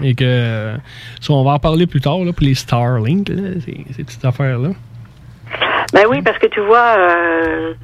[0.03, 0.75] Et que
[1.21, 4.25] ça, on va en parler plus tard là, pour les Starlink, là, ces, ces petites
[4.25, 4.71] affaires-là.
[5.93, 7.75] Ben oui, parce que tu vois, euh,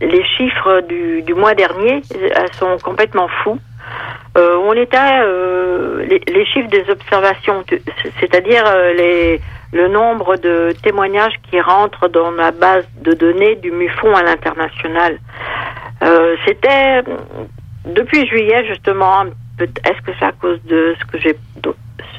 [0.00, 3.58] les chiffres du, mois dernier euh, sont complètement fous.
[4.36, 7.64] Euh, on était euh, les, les chiffres des observations,
[8.20, 9.38] c'est-à-dire euh,
[9.72, 15.18] le nombre de témoignages qui rentrent dans la base de données du MUFON à l'international.
[16.46, 17.02] C'était
[17.86, 19.24] depuis juillet justement.
[19.58, 21.36] Est-ce que c'est à cause de ce que j'ai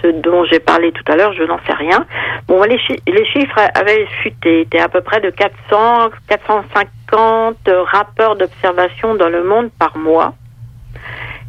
[0.01, 2.05] ce dont j'ai parlé tout à l'heure, je n'en sais rien.
[2.47, 8.35] Bon, les, chi- les chiffres avaient fuité, étaient à peu près de 400, 450 rappeurs
[8.35, 10.33] d'observation dans le monde par mois.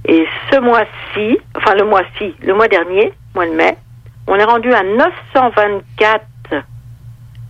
[0.06, 3.76] Et ce mois-ci, enfin le mois-ci, le mois dernier, mois de mai,
[4.26, 6.24] on est rendu à 924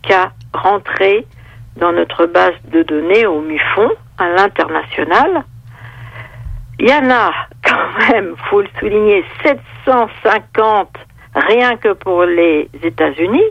[0.02, 1.26] cas rentrés
[1.76, 5.44] dans notre base de données au MUFON, à l'international.
[6.80, 10.88] Il y en a quand même, faut le souligner, 750
[11.34, 13.42] rien que pour les États-Unis.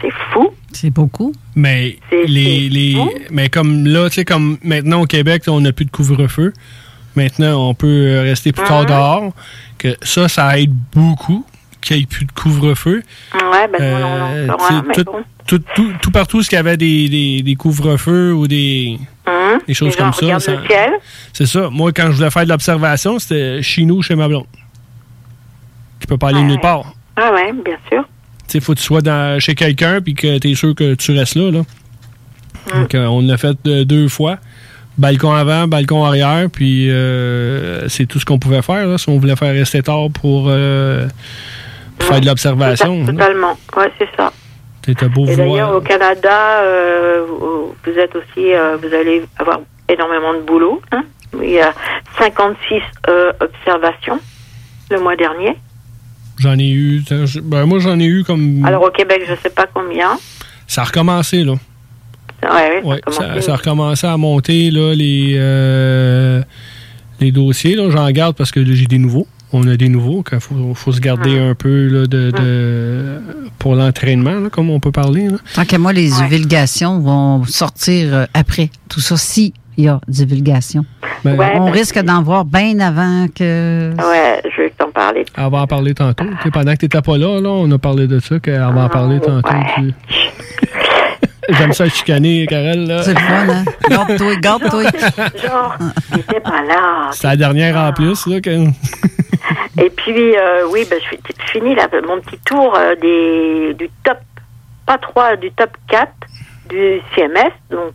[0.00, 0.50] C'est fou.
[0.72, 1.32] C'est beaucoup.
[1.54, 2.96] Mais les, les
[3.30, 6.54] mais comme là, tu sais, comme maintenant au Québec, on n'a plus de couvre-feu.
[7.16, 9.32] Maintenant, on peut euh, rester plus tard dehors.
[9.76, 11.44] Que ça, ça aide beaucoup
[11.80, 13.02] qu'il n'y ait plus de couvre-feu.
[13.34, 15.24] Ouais, ben non, non, non, tu sais, ouais, mais tout, bon.
[15.46, 19.60] tout, tout, tout partout, ce qu'il y avait des, des, des couvre-feux ou des, Hum,
[19.66, 20.40] des choses comme ça.
[20.40, 20.52] ça-.
[21.32, 21.68] C'est ça.
[21.70, 24.46] Moi, quand je voulais faire de l'observation, c'était chez nous, chez ma blonde.
[26.00, 26.94] Tu peux pas aller nulle part.
[27.16, 28.02] Ah ouais, bien sûr.
[28.48, 30.94] Tu sais, faut que tu sois dans, chez quelqu'un puis que tu es sûr que
[30.94, 31.50] tu restes là.
[31.50, 31.62] là.
[32.74, 34.38] Donc, euh, on l'a fait euh, deux fois.
[34.98, 39.18] Balcon avant, balcon arrière, puis euh, c'est tout ce qu'on pouvait faire là, si on
[39.18, 41.06] voulait faire rester tard pour, euh,
[42.00, 43.00] pour faire de l'observation.
[43.00, 43.06] là.
[43.12, 43.58] Totalement.
[43.76, 44.32] Ouais, c'est ça.
[44.84, 47.24] C'était beau Et d'ailleurs, au Canada, euh,
[47.84, 50.80] vous êtes aussi, euh, vous allez avoir énormément de boulot.
[50.92, 51.04] hein.
[51.42, 51.72] Il y a
[52.18, 54.18] 56 euh, observations
[54.90, 55.56] le mois dernier.
[56.38, 57.02] J'en ai eu.
[57.44, 58.64] Ben, moi, j'en ai eu comme.
[58.64, 60.18] Alors au Québec, je sais pas combien.
[60.66, 61.52] Ça a recommencé, là.
[62.42, 63.40] Ouais, Ouais, ça a ça, commencé.
[63.42, 66.42] ça a recommencé à monter là, les,
[67.20, 67.76] les dossiers.
[67.76, 67.90] là.
[67.90, 69.26] J'en garde parce que j'ai des nouveaux.
[69.52, 70.22] On a des nouveaux.
[70.32, 73.20] Il faut, faut se garder un peu là, de, de-
[73.58, 75.28] pour l'entraînement, là, comme on peut parler.
[75.28, 75.38] là.
[75.54, 78.70] Tant qu'à moi, les divulgations vont sortir euh, après.
[78.88, 80.84] Tout ça, si il y a divulgation.
[81.24, 81.36] Ben, on
[81.66, 83.90] ben, risque d'en voir bien avant que.
[83.96, 85.24] Ouais, je vais t'en parler.
[85.36, 86.24] Elle va en parler tantôt.
[86.24, 88.58] Tu sais, pendant que tu n'étais pas là, là, on a parlé de ça, qu'elle
[88.58, 89.48] va en parler tantôt.
[91.48, 92.86] J'aime ça chicaner, Karel.
[92.86, 93.02] là.
[93.02, 93.64] C'est le fun, hein?
[93.88, 94.82] Garde-toi, garde-toi.
[95.42, 95.74] Genre,
[96.12, 97.08] t'étais pas là.
[97.12, 98.26] C'est la dernière en plus.
[98.26, 98.66] Là, que-
[99.82, 103.74] Et puis, euh, oui, ben, je, fi- je finis là, mon petit tour euh, des,
[103.74, 104.18] du top,
[104.86, 106.12] pas 3, du top 4
[106.68, 107.50] du CMS.
[107.70, 107.94] Donc,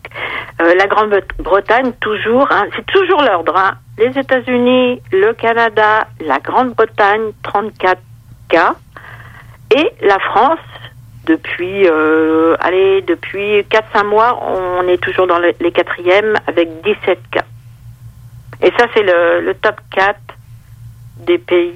[0.61, 3.55] euh, la Grande-Bretagne, toujours, hein, c'est toujours l'ordre.
[3.55, 3.75] hein.
[3.97, 8.01] Les États-Unis, le Canada, la Grande-Bretagne, 34
[8.49, 8.73] cas.
[9.75, 10.59] Et la France,
[11.25, 17.19] depuis, euh, allez, depuis 4-5 mois, on est toujours dans le- les quatrièmes avec 17
[17.31, 17.43] cas.
[18.61, 20.17] Et ça, c'est le, le top 4
[21.17, 21.73] des pays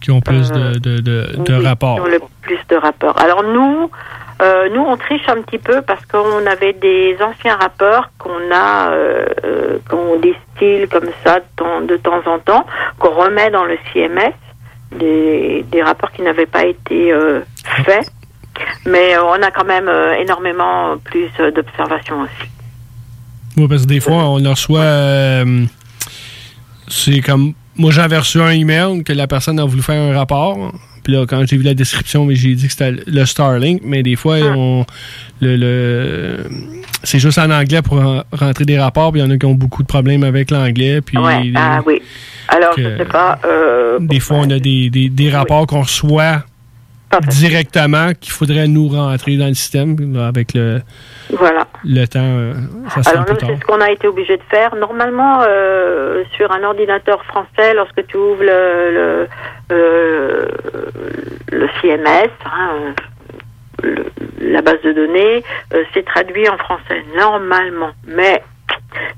[0.00, 1.94] qui ont plus de, de, de, de oui, rapports.
[1.96, 3.16] qui ont le plus de rapports.
[3.20, 3.88] Alors nous,
[4.42, 8.90] euh, nous on triche un petit peu parce qu'on avait des anciens rappeurs qu'on a,
[8.90, 12.66] euh, euh, qu'on distille comme ça de temps, de temps en temps,
[12.98, 14.32] qu'on remet dans le CMS,
[14.90, 17.40] des, des rapports qui n'avaient pas été euh,
[17.84, 18.10] faits.
[18.86, 22.50] Mais euh, on a quand même euh, énormément plus euh, d'observations aussi.
[23.56, 24.80] Oui, parce que des fois, on reçoit.
[24.80, 25.64] euh,
[26.88, 27.54] c'est comme.
[27.76, 30.72] Moi, j'avais reçu un email que la personne a voulu faire un rapport.
[31.02, 33.80] Puis là, quand j'ai vu la description, mais j'ai dit que c'était le Starlink.
[33.84, 34.84] Mais des fois, on,
[35.40, 36.44] le, le-
[37.02, 39.10] c'est juste en anglais pour en- rentrer des rapports.
[39.10, 41.00] Puis il y en a qui ont beaucoup de problèmes avec l'anglais.
[41.00, 42.00] Puis Ouais, ah oui.
[42.48, 43.38] Alors, je sais pas.
[43.44, 46.44] euh, des fois, on a des, des, des rapports qu'on reçoit
[47.20, 49.96] directement qu'il faudrait nous rentrer dans le système.
[50.14, 50.80] Là, avec le,
[51.30, 51.66] voilà.
[51.84, 52.54] le temps, euh,
[53.02, 53.36] ça Alors tard.
[53.40, 54.74] c'est ce qu'on a été obligé de faire.
[54.76, 59.28] Normalement, euh, sur un ordinateur français, lorsque tu ouvres le, le,
[59.72, 60.46] euh,
[61.50, 62.94] le CMS, hein,
[64.40, 65.44] la base de données,
[65.74, 67.90] euh, c'est traduit en français normalement.
[68.06, 68.42] Mais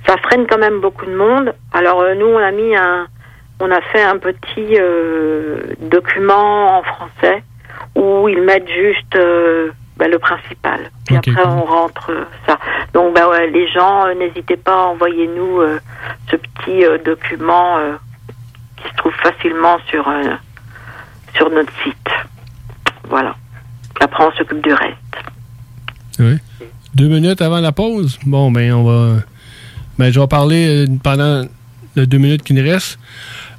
[0.06, 1.54] ça freine quand même beaucoup de monde.
[1.72, 3.06] Alors nous, on a mis un,
[3.60, 4.78] on a fait un petit
[5.80, 7.42] document en français
[8.04, 10.90] où ils mettent juste euh, ben, le principal.
[11.06, 12.58] Puis après, on rentre euh, ça.
[12.92, 15.78] Donc, ouais, les gens, euh, n'hésitez pas à envoyer nous euh,
[16.30, 17.78] ce petit document
[18.76, 20.08] qui se trouve facilement sur
[21.36, 22.08] sur notre site.
[23.08, 23.34] Voilà.
[24.00, 24.98] Après, on s'occupe du reste.
[26.18, 26.38] Oui.
[26.94, 28.18] Deux minutes avant la pause?
[28.24, 29.20] Bon, ben, on va.
[29.98, 31.44] Ben, je vais parler pendant
[31.96, 32.98] les deux minutes qui nous restent.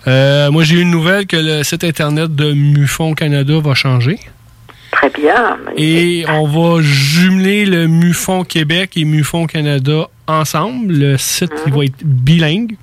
[0.08, 4.20] Euh, moi, j'ai eu une nouvelle que le site Internet de MUFON Canada va changer.
[4.96, 5.58] Très bien.
[5.78, 10.94] Et on va jumeler le MUFON Québec et MUFON Canada ensemble.
[10.94, 12.78] Le site il va être bilingue.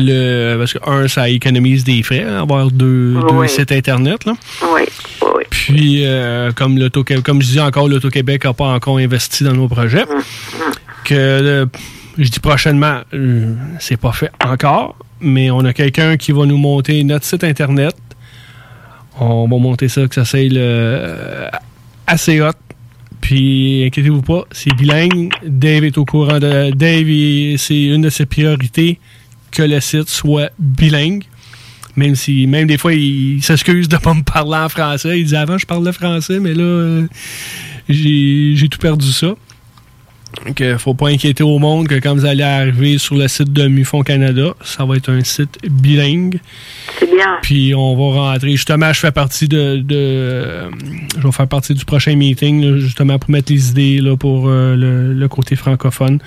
[0.00, 4.24] Le, parce que, un, ça économise des frais, hein, avoir deux, deux sites Internet.
[4.26, 4.34] Là.
[4.72, 4.82] Oui,
[5.22, 5.42] oui.
[5.50, 6.78] Puis, euh, comme,
[7.24, 10.04] comme je dis encore, l'Auto-Québec n'a pas encore investi dans nos projets.
[11.04, 11.66] Que, euh,
[12.16, 16.58] je dis prochainement, euh, c'est pas fait encore, mais on a quelqu'un qui va nous
[16.58, 17.94] monter notre site Internet.
[19.20, 21.48] On va monter ça, que ça soit le,
[22.06, 22.52] assez hot.
[23.20, 25.30] Puis, inquiétez-vous pas, c'est bilingue.
[25.44, 26.70] Dave est au courant de.
[26.70, 28.98] Dave, c'est une de ses priorités
[29.50, 31.24] que le site soit bilingue.
[31.96, 35.18] Même si, même des fois, il s'excuse de pas me parler en français.
[35.18, 37.06] Il dit avant, je parlais français, mais là, euh,
[37.88, 39.34] j'ai tout perdu ça.
[40.60, 43.66] Euh, faut pas inquiéter au monde que quand vous allez arriver sur le site de
[43.66, 46.38] MUFON Canada, ça va être un site bilingue.
[46.98, 47.38] C'est bien.
[47.42, 48.50] Puis on va rentrer.
[48.52, 49.78] Justement, je fais partie de.
[49.78, 50.70] de,
[51.18, 54.44] je vais faire partie du prochain meeting, là, justement, pour mettre les idées là, pour
[54.48, 56.18] euh, le, le côté francophone.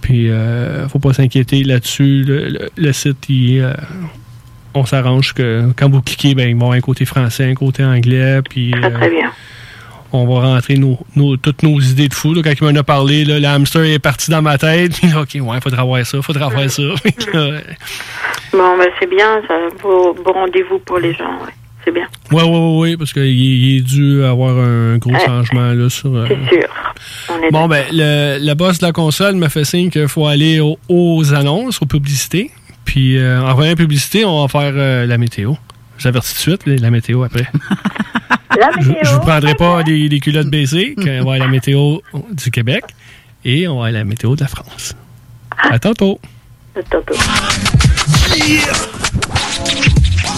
[0.00, 2.24] Puis, euh, faut pas s'inquiéter là-dessus.
[2.24, 3.72] Le, le- le site, il, euh,
[4.74, 7.54] on s'arrange que quand vous cliquez, ben, il va y avoir un côté français, un
[7.54, 8.40] côté anglais.
[8.48, 9.30] Puis, Très, très euh, bien.
[10.12, 12.34] On va rentrer nos, nos- toutes nos idées de fou.
[12.34, 12.42] là.
[12.42, 14.92] quand il m'en a parlé, là, le hamster est parti dans ma tête.
[14.98, 16.82] Puis, OK, ouais, faudra avoir ça, faudra avoir ça.
[17.32, 17.60] Là,
[18.52, 19.54] Bon, ben, c'est bien, ça.
[19.82, 21.52] Beau, beau rendez-vous pour les gens, ouais.
[21.84, 22.06] C'est bien.
[22.30, 26.14] Ouais, ouais, ouais, parce qu'il il est dû avoir un gros changement là, sur.
[26.14, 26.68] euh, C'est sûr.
[27.30, 30.26] On est Bon, ben, le, le boss de la console me fait signe qu'il faut
[30.28, 32.50] aller au- aux annonces, aux publicités.
[32.84, 35.54] Puis, euh, en revenant à la publicité, on va faire euh, la météo.
[36.02, 37.46] J'avertis tout de suite, la météo après.
[38.60, 38.94] La Je, météo.
[39.02, 41.98] je vous prendrai pas les, les culottes baissées, qu'on va avoir la météo
[42.32, 42.84] du Québec
[43.46, 44.94] et on va avoir la météo de la France.
[45.56, 46.20] À tantôt.
[46.76, 47.14] À tantôt.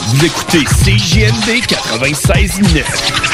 [0.09, 3.34] Vous écoutez CJMD 96.9.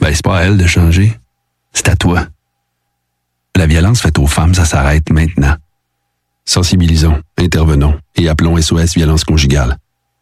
[0.00, 1.18] Ben, c'est pas à elle de changer.
[1.72, 2.26] C'est à toi.
[3.56, 5.56] La violence faite aux femmes, ça s'arrête maintenant.
[6.44, 9.76] Sensibilisons, intervenons et appelons SOS Violence Conjugale.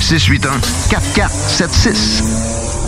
[0.00, 2.87] 681-4476.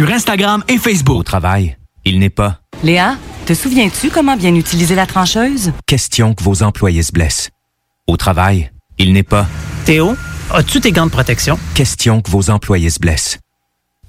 [0.09, 1.17] Instagram et Facebook.
[1.17, 5.71] Au travail, il n'est pas Léa, te souviens-tu comment bien utiliser la trancheuse?
[5.85, 7.49] question que vos employés se blessent.
[8.07, 9.47] Au travail, il n'est pas
[9.85, 10.15] Théo,
[10.53, 11.57] As-tu tes gants de protection?
[11.75, 13.39] Question que vos employés se blessent.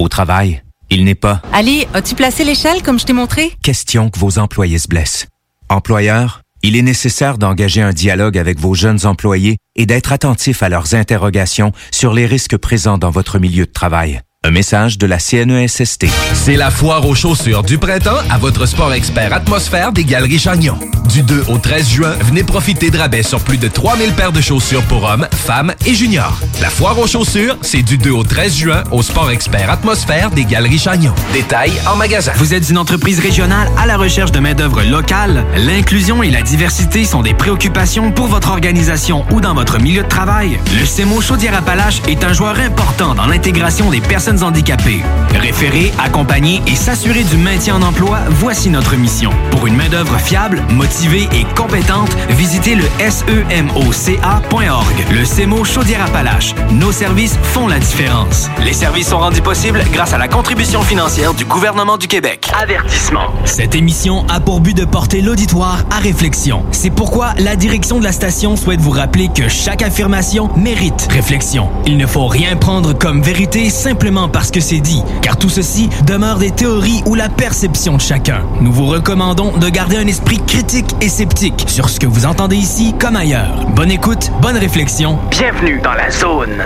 [0.00, 1.40] Au travail, il n'est pas.
[1.52, 3.52] Ali, as-tu placé l'échelle comme je t'ai montré?
[3.62, 5.28] Question que vos employés se blessent.
[5.68, 10.68] Employeur, il est nécessaire d'engager un dialogue avec vos jeunes employés et d'être attentif à
[10.68, 14.20] leurs interrogations sur les risques présents dans votre milieu de travail.
[14.44, 16.06] Un message de la CNESST.
[16.34, 20.76] C'est la foire aux chaussures du printemps à votre sport expert atmosphère des Galeries Chagnon.
[21.08, 24.40] Du 2 au 13 juin, venez profiter de rabais sur plus de 3000 paires de
[24.40, 26.40] chaussures pour hommes, femmes et juniors.
[26.60, 30.44] La foire aux chaussures, c'est du 2 au 13 juin au sport expert atmosphère des
[30.44, 31.14] Galeries Chagnon.
[31.32, 32.32] Détails en magasin.
[32.34, 35.44] Vous êtes une entreprise régionale à la recherche de main-d'œuvre locale?
[35.54, 40.08] L'inclusion et la diversité sont des préoccupations pour votre organisation ou dans votre milieu de
[40.08, 40.58] travail.
[40.76, 45.02] Le CEMO Chaudière-Appalaches est un joueur important dans l'intégration des personnes handicapées.
[45.34, 49.30] Référer, accompagner et s'assurer du maintien en emploi, voici notre mission.
[49.50, 54.94] Pour une main-d'œuvre fiable, motivée et compétente, visitez le semoca.org.
[55.10, 56.54] Le CEMO Chaudière-Appalaches.
[56.70, 58.48] Nos services font la différence.
[58.64, 62.48] Les services sont rendus possibles grâce à la contribution financière du gouvernement du Québec.
[62.60, 63.32] Avertissement.
[63.44, 66.64] Cette émission a pour but de porter l'auditoire à réflexion.
[66.70, 71.68] C'est pourquoi la direction de la station souhaite vous rappeler que chaque affirmation mérite réflexion.
[71.86, 75.88] Il ne faut rien prendre comme vérité simplement parce que c'est dit, car tout ceci
[76.06, 78.42] demeure des théories ou la perception de chacun.
[78.60, 82.56] Nous vous recommandons de garder un esprit critique et sceptique sur ce que vous entendez
[82.56, 83.66] ici comme ailleurs.
[83.74, 85.18] Bonne écoute, bonne réflexion.
[85.30, 86.62] Bienvenue dans la zone.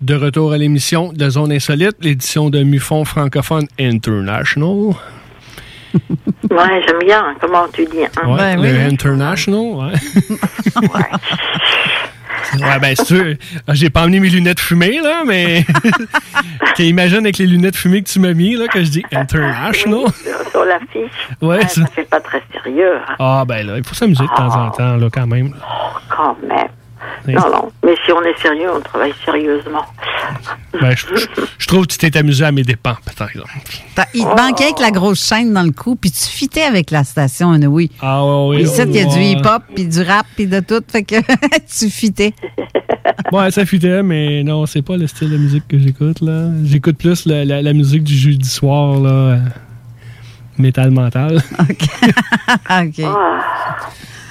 [0.00, 4.94] De retour à l'émission de Zone Insolite, l'édition de Mufon francophone International.
[6.50, 7.34] Ouais, j'aime bien.
[7.40, 8.04] Comment tu dis?
[8.04, 8.28] hein?
[8.28, 9.92] Ouais, le International, ouais.
[12.60, 13.34] ouais, ben, c'est sûr.
[13.68, 15.64] J'ai pas emmené mes lunettes fumées, là, mais.
[16.78, 20.00] Imagine avec les lunettes fumées que tu m'as mis, là, que je dis International.
[20.24, 21.10] Sur, sur l'affiche.
[21.42, 22.96] Ouais, ça fait pas très sérieux.
[23.08, 23.14] hein.
[23.18, 25.54] Ah, ben là, il faut s'amuser de temps en temps, là, quand même.
[26.08, 26.68] Quand même.
[27.26, 27.34] Oui.
[27.34, 27.72] Non, non.
[27.84, 29.84] Mais si on est sérieux, on travaille sérieusement.
[30.80, 33.50] Ben, je, je- je trouve que tu t'es amusé à mes dépens, par exemple.
[33.94, 36.90] T'as- Il te manquait avec la grosse chaîne dans le cou, puis tu fitais avec
[36.90, 37.90] la station, oui.
[38.00, 38.62] Ah, ouais, oui.
[38.62, 41.16] Ici, il y a du hip-hop, puis du rap, puis de tout, fait que
[41.78, 42.32] tu fitais.
[43.32, 46.48] Ouais, ça futait, mais non, c'est pas le style de musique que j'écoute, là.
[46.64, 49.10] J'écoute plus la, la- la musique du jeudi soir, là.
[49.10, 49.38] euh,
[50.58, 51.40] Métal mental.
[51.58, 53.02] OK.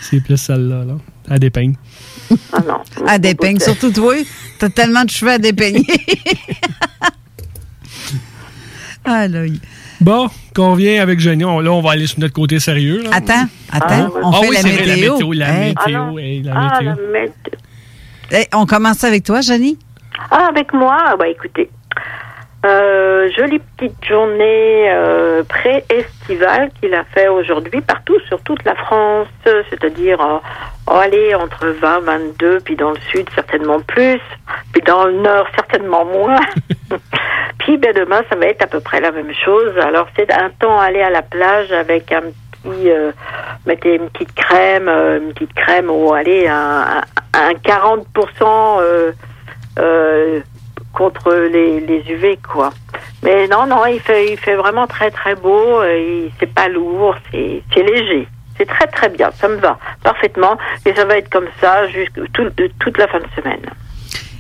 [0.02, 0.94] C'est plus celle-là, là.
[1.30, 1.76] À dépeigne.
[2.54, 2.82] Ah non.
[3.08, 4.16] À dépeigner, surtout toi,
[4.60, 5.86] t'as tellement de cheveux à dépeigner.
[9.06, 9.42] ah, là.
[10.02, 11.44] Bon, qu'on vient avec Jenny.
[11.44, 13.04] Là, on va aller sur notre côté sérieux.
[13.04, 13.10] Là.
[13.14, 15.12] Attends, attends, on Ah fait oui, la c'est vrai, météo.
[15.12, 15.34] la météo.
[15.34, 15.76] La Hey.
[15.76, 16.90] météo, hey, la Ah, météo.
[16.90, 17.54] la météo.
[18.32, 19.78] Eh, on commence avec toi, Jenny?
[20.32, 21.70] Ah, avec moi, bah écoutez,
[22.66, 29.28] euh, jolie petite journée euh, pré-estivale qu'il a fait aujourd'hui partout sur toute la France,
[29.46, 30.40] c'est-à-dire, euh,
[30.88, 34.20] oh, allez, entre 20, 22, puis dans le sud certainement plus,
[34.74, 36.40] puis dans le nord certainement moins.
[37.60, 39.78] puis ben, demain, ça va être à peu près la même chose.
[39.78, 43.12] Alors c'est un temps aller à la plage avec un petit, euh,
[43.66, 47.04] mettez une petite crème, euh, une petite crème ou allez, un,
[47.34, 49.12] un, un 40% euh,
[49.80, 50.42] euh,
[51.00, 52.70] contre les, UV quoi.
[53.24, 58.28] Mais non non, il fait vraiment très très beau, euh, c'est pas lourd, c'est léger.
[58.58, 62.22] C'est très très bien, ça me va parfaitement et ça va être comme ça jusqu'à
[62.34, 62.52] tout-
[62.84, 63.66] toute la fin de semaine.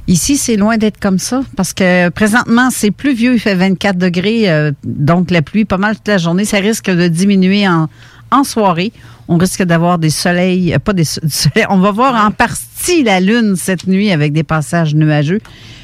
[0.07, 4.49] Ici, c'est loin d'être comme ça parce que présentement, c'est pluvieux, il fait 24 degrés,
[4.51, 6.45] euh, donc la pluie pas mal toute la journée.
[6.45, 7.88] Ça risque de diminuer en,
[8.32, 8.91] en soirée.
[9.30, 11.66] On risque d'avoir des soleils, euh, pas des so- du soleil.
[11.70, 15.39] On va voir en partie la lune cette nuit avec des passages nuageux.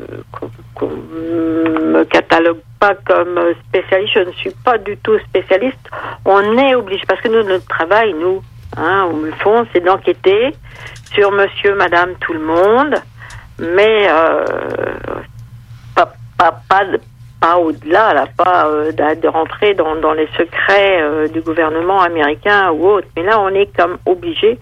[0.81, 5.91] qu'on me catalogue pas comme spécialiste, je ne suis pas du tout spécialiste.
[6.25, 8.43] On est obligé, parce que nous, notre travail, nous,
[8.77, 10.55] hein, au fond, c'est d'enquêter
[11.13, 12.95] sur monsieur, madame, tout le monde,
[13.59, 14.45] mais, euh,
[15.95, 16.63] pas, pas,
[17.41, 22.71] pas, au-delà, là, pas euh, de, rentrer dans, dans les secrets euh, du gouvernement américain
[22.71, 23.09] ou autre.
[23.17, 24.59] Mais là, on est comme obligé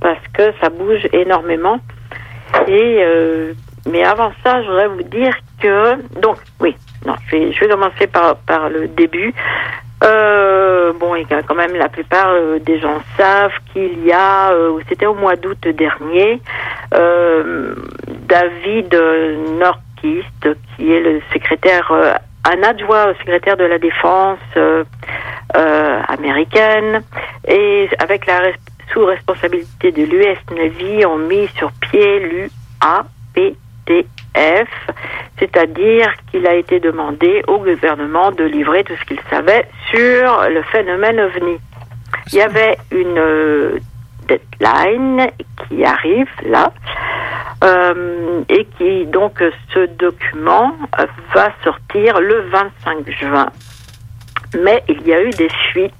[0.00, 1.78] parce que ça bouge énormément.
[2.66, 3.52] Et euh,
[3.88, 5.32] mais avant ça, je voudrais vous dire
[6.20, 9.34] donc oui, non, je vais, commencer par le début.
[10.02, 14.80] Euh, bon, et quand même, la plupart euh, des gens savent qu'il y a, euh,
[14.88, 16.40] c'était au mois d'août dernier,
[18.28, 18.94] David
[19.58, 24.38] Norquist, qui est le secrétaire, un adjoint au secrétaire de la défense
[26.08, 27.02] américaine,
[27.46, 28.52] et avec la
[28.92, 32.48] sous responsabilité de l'US Navy, ont mis sur pied
[35.38, 40.62] c'est-à-dire qu'il a été demandé au gouvernement de livrer tout ce qu'il savait sur le
[40.64, 41.58] phénomène OVNI.
[42.32, 43.78] Il y avait une euh,
[44.28, 45.30] deadline
[45.68, 46.72] qui arrive là,
[47.64, 49.42] euh, et qui donc
[49.74, 50.72] ce document
[51.34, 53.50] va sortir le 25 juin.
[54.62, 55.92] Mais il y a eu des fuites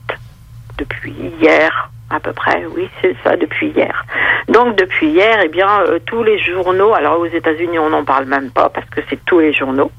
[0.78, 4.05] depuis hier, à peu près, oui, c'est ça, depuis hier.
[4.51, 8.25] Donc depuis hier, eh bien, euh, tous les journaux, alors aux États-Unis, on n'en parle
[8.25, 9.93] même pas parce que c'est tous les journaux.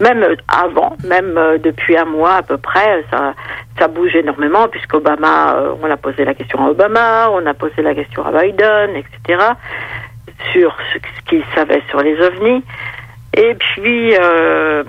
[0.00, 3.34] Même euh, avant, même euh, depuis un mois à peu près, ça,
[3.78, 7.80] ça bouge énormément puisqu'Obama, euh, on a posé la question à Obama, on a posé
[7.80, 9.42] la question à Biden, etc.
[10.52, 12.62] sur ce, qu'il savait sur les ovnis.
[13.34, 14.82] Et puis, euh,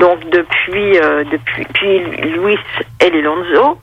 [0.00, 2.58] donc depuis, euh, depuis, puis Luis
[3.00, 3.78] Elizondo,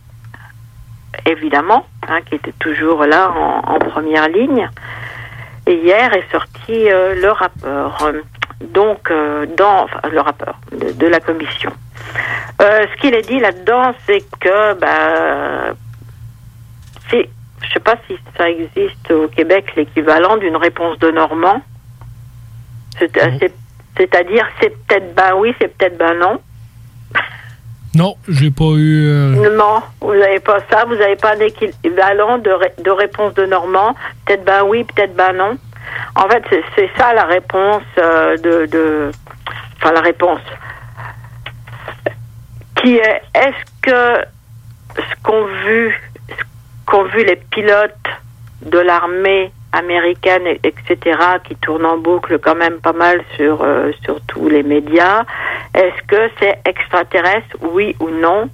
[1.25, 4.69] évidemment, hein, qui était toujours là en, en première ligne.
[5.65, 8.11] Et hier est sorti euh, le rapport,
[8.73, 11.71] donc euh, dans enfin, le rapport de, de la commission.
[12.61, 15.73] Euh, ce qu'il est dit là-dedans, c'est que, bah,
[17.09, 17.29] c'est,
[17.61, 21.61] je sais pas si ça existe au Québec l'équivalent d'une réponse de Normand.
[22.99, 23.53] C'est- c'est-
[23.95, 26.41] C'est-à-dire, c'est peut-être ben oui, c'est peut-être ben non.
[27.95, 29.07] Non, j'ai pas eu.
[29.07, 32.51] euh, Non, vous n'avez pas ça, vous n'avez pas un équivalent de,
[32.83, 33.95] de réponse de Normand.
[34.25, 35.57] Peut-être ben oui, peut-être ben non.
[36.15, 36.43] En fait,
[36.75, 39.11] c'est- ça la réponse euh, de.
[39.77, 40.41] Enfin, la réponse.
[42.81, 44.25] Qui est est-ce que
[44.97, 46.01] ce qu'ont vu,
[46.85, 47.93] qu'ont vu les pilotes
[48.65, 51.17] de l'armée américaine, et- etc.,
[51.47, 55.23] qui tournent en boucle quand même pas mal sur, euh, sur tous les médias,
[55.73, 58.49] est-ce que c'est extraterrestre, oui ou non?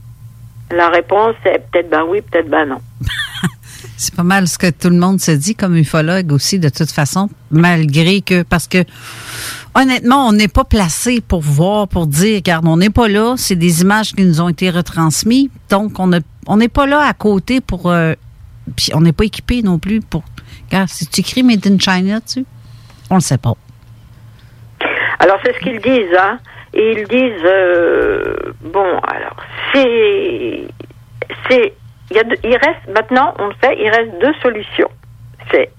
[0.71, 2.81] La réponse est peut-être ben oui, peut-être ben non.
[3.97, 6.91] C'est pas mal ce que tout le monde se dit comme ufologue aussi, de toute
[6.91, 8.85] façon, malgré que, parce que,
[9.75, 13.55] honnêtement, on n'est pas placé pour voir, pour dire, regarde, on n'est pas là, c'est
[13.57, 17.13] des images qui nous ont été retransmises, donc on ne- on n'est pas là à
[17.13, 18.13] côté pour, euh,
[18.77, 20.23] puis on n'est pas équipé non plus pour,
[20.69, 22.45] regarde, si tu écris Made in China dessus,
[23.09, 23.53] on le sait pas.
[25.19, 26.39] Alors c'est ce qu'ils disent, hein.
[26.73, 29.35] Ils disent euh, bon, alors
[29.73, 30.63] c'est
[31.49, 31.73] c'est
[32.11, 34.89] il reste maintenant, on le sait, il reste deux solutions.
[35.51, 35.71] C'est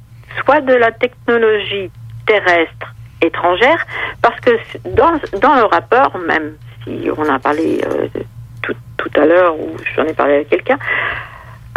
[0.44, 1.90] soit de la technologie
[2.26, 3.86] terrestre étrangère,
[4.22, 4.50] parce que
[4.90, 8.08] dans dans le rapport même, si on a parlé euh,
[8.62, 10.78] tout tout à l'heure ou j'en ai parlé avec quelqu'un.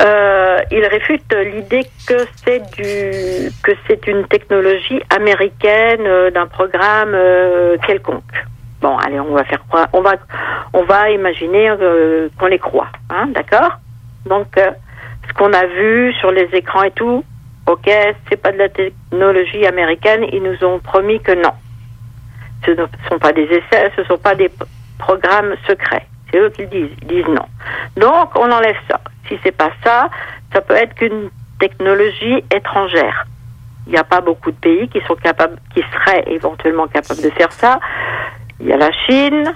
[0.02, 7.14] Euh, il réfute l'idée que c'est du que c'est une technologie américaine euh, d'un programme
[7.14, 8.24] euh, quelconque.
[8.82, 10.16] Bon, allez, on va faire croire, on va,
[10.74, 13.78] on va imaginer euh, qu'on les croit, hein, d'accord?
[14.26, 17.24] Donc, ce qu'on a vu sur les écrans et tout,
[17.68, 17.90] ok,
[18.30, 20.26] c'est pas de la technologie américaine.
[20.34, 21.54] Ils nous ont promis que non.
[22.66, 24.50] Ce ne sont pas des essais, ce ne sont pas des
[24.98, 26.08] programmes secrets.
[26.32, 26.98] C'est eux qui le disent.
[27.04, 27.46] Ils disent non.
[27.96, 29.00] Donc, on enlève ça.
[29.34, 30.10] Si c'est pas ça,
[30.54, 33.26] ça peut être qu'une technologie étrangère.
[33.88, 37.32] Il n'y a pas beaucoup de pays qui sont capables, qui seraient éventuellement capables de
[37.32, 37.80] faire ça.
[38.60, 39.56] Il y a la Chine,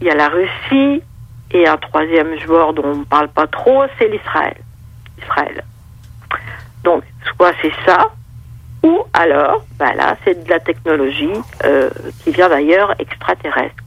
[0.00, 1.02] il y a la Russie,
[1.50, 4.56] et un troisième joueur dont on ne parle pas trop, c'est l'Israël.
[5.18, 5.64] Israël.
[6.84, 7.02] Donc,
[7.36, 8.10] soit c'est ça,
[8.84, 11.32] ou alors, ben là, c'est de la technologie
[11.64, 11.90] euh,
[12.22, 13.82] qui vient d'ailleurs extraterrestre.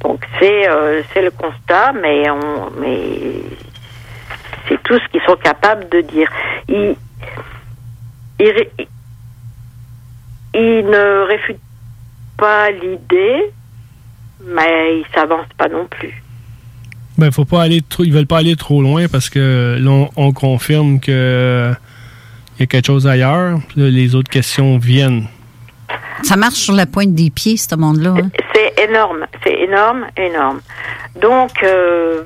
[0.00, 3.42] Donc, c'est euh, c'est le constat, mais, on, mais
[4.68, 6.30] c'est tout ce qu'ils sont capables de dire.
[6.68, 6.94] Ils,
[8.38, 8.66] ils,
[10.54, 11.56] ils ne réfutent
[12.36, 13.50] pas l'idée,
[14.44, 16.22] mais ils s'avancent pas non plus.
[17.16, 20.10] Ben, faut pas aller trop, ils veulent pas aller trop loin parce que là, on,
[20.16, 21.72] on confirme que
[22.56, 23.58] il y a quelque chose ailleurs.
[23.68, 25.26] Puis là, les autres questions viennent.
[26.22, 28.14] Ça marche sur la pointe des pieds, ce monde-là.
[28.18, 28.30] hein?
[28.82, 30.60] Énorme, c'est énorme, énorme.
[31.16, 32.22] Donc, euh,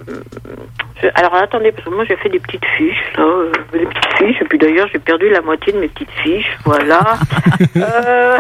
[1.01, 4.15] je- alors attendez, parce que moi j'ai fait des petites fiches, là, euh, des petites
[4.19, 7.01] fiches, et puis d'ailleurs j'ai perdu la moitié de mes petites fiches, voilà.
[7.77, 8.39] Euh,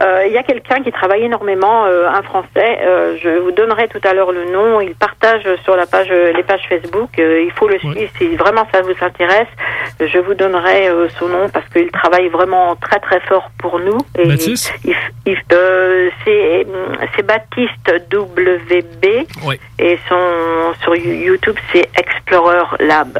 [0.00, 3.88] euh, Il y a quelqu'un qui travaille énormément, euh, un Français, euh, je vous donnerai
[3.88, 7.50] tout à l'heure le nom, il partage sur la page, les pages Facebook, euh, il
[7.52, 9.48] faut le suivre si vraiment ça vous intéresse,
[10.00, 13.98] je vous donnerai euh, son nom parce qu'il travaille vraiment très très fort pour nous.
[14.16, 14.72] Et Baptiste?
[14.84, 14.94] il,
[15.26, 19.04] il- euh, c'est Baptiste WB
[19.78, 23.18] et son sur YouTube c'est Explorer Lab.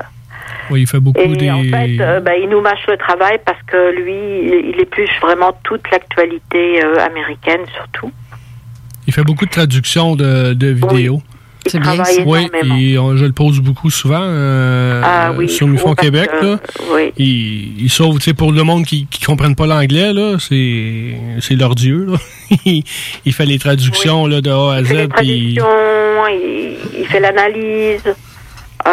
[0.70, 1.50] Oui, il fait beaucoup Et des.
[1.50, 5.52] en fait, euh, bah, il nous mâche le travail parce que lui, il, épluche vraiment
[5.64, 8.12] toute l'actualité euh, américaine surtout.
[9.06, 11.22] Il fait beaucoup de traductions de, de vidéos.
[11.72, 15.96] Il travaille Oui, et on- je le pose beaucoup souvent euh, Ah oui, sur parce
[15.96, 16.30] Québec.
[16.40, 16.58] que- Là.
[16.94, 17.12] oui.
[17.18, 21.16] Il, il sauve, tu sais, pour le monde qui ne comprenne pas l'anglais, là, c'est
[21.40, 22.06] c'est leur dieu.
[22.10, 22.18] Là.
[23.24, 25.08] il, fait les traductions là, de A à Il fait les Z.
[25.08, 28.14] puis traductions, il, il fait l'analyse.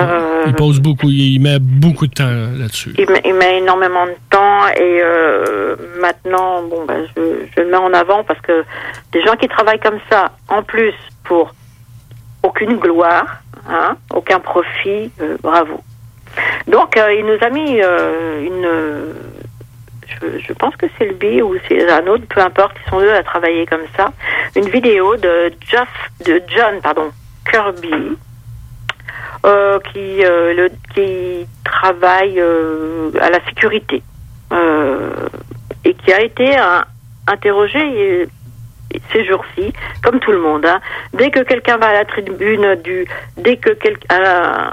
[0.01, 2.93] Euh, il pose beaucoup, il, met beaucoup de temps là-dessus.
[2.97, 7.21] Il met, il met énormément de temps et euh, maintenant, bon, ben, je,
[7.55, 8.63] je le mets en avant parce que
[9.11, 10.93] des gens qui travaillent comme ça, en plus
[11.23, 11.53] pour
[12.43, 15.81] aucune gloire, hein, aucun profit, euh, bravo.
[16.67, 17.79] Donc, il nous a mis
[18.45, 18.67] une.
[20.07, 23.11] Je, je pense que c'est lui ou c'est un autre, peu importe, ils sont deux
[23.11, 24.11] à travailler comme ça.
[24.55, 25.87] Une vidéo de Jeff,
[26.25, 27.11] de John, pardon,
[27.49, 28.17] Kirby,
[29.45, 34.01] euh, qui, euh, le, qui travaille euh, à la sécurité
[35.83, 36.55] et qui a été
[37.27, 38.27] interrogé
[39.11, 39.71] ces jours-ci,
[40.01, 40.65] comme tout le monde.
[40.65, 40.79] hein.
[41.13, 43.05] Dès que quelqu'un va à la tribune, du,
[43.37, 44.71] dès que quelqu'un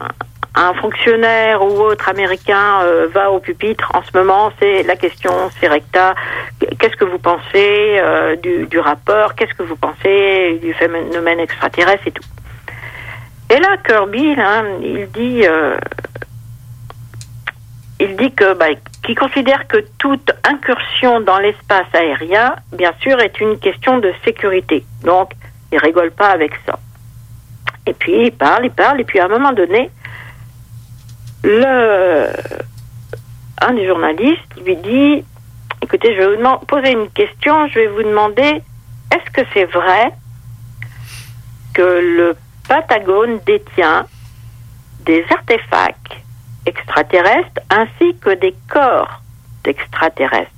[0.55, 2.81] un, fonctionnaire ou autre américain
[3.13, 6.15] va au pupitre, en ce moment, c'est la question, c'est recta.
[6.79, 8.01] Qu'est-ce que vous pensez
[8.43, 12.23] du, du rapport Qu'est-ce que vous pensez du phénomène extraterrestre et tout
[13.53, 14.35] et là, Kirby,
[14.83, 15.77] il dit, euh,
[18.01, 18.69] il dit que, bah,
[19.15, 24.87] considère que toute incursion dans l'espace aérien, bien sûr, est une question de sécurité.
[25.05, 25.33] Donc,
[25.71, 26.79] il rigole pas avec ça.
[27.87, 29.91] Et puis, il parle, il parle, et puis à un moment donné,
[31.45, 32.29] le,
[33.61, 35.25] un des journalistes lui dit,
[35.83, 38.63] écoutez, je vais vous poser une question, je vais vous demander,
[39.13, 40.11] est-ce que c'est vrai
[41.75, 42.35] que le
[42.73, 44.07] Patagone détient
[45.05, 46.17] des artefacts
[46.65, 49.21] extraterrestres ainsi que des corps
[49.63, 50.49] d'extraterrestres.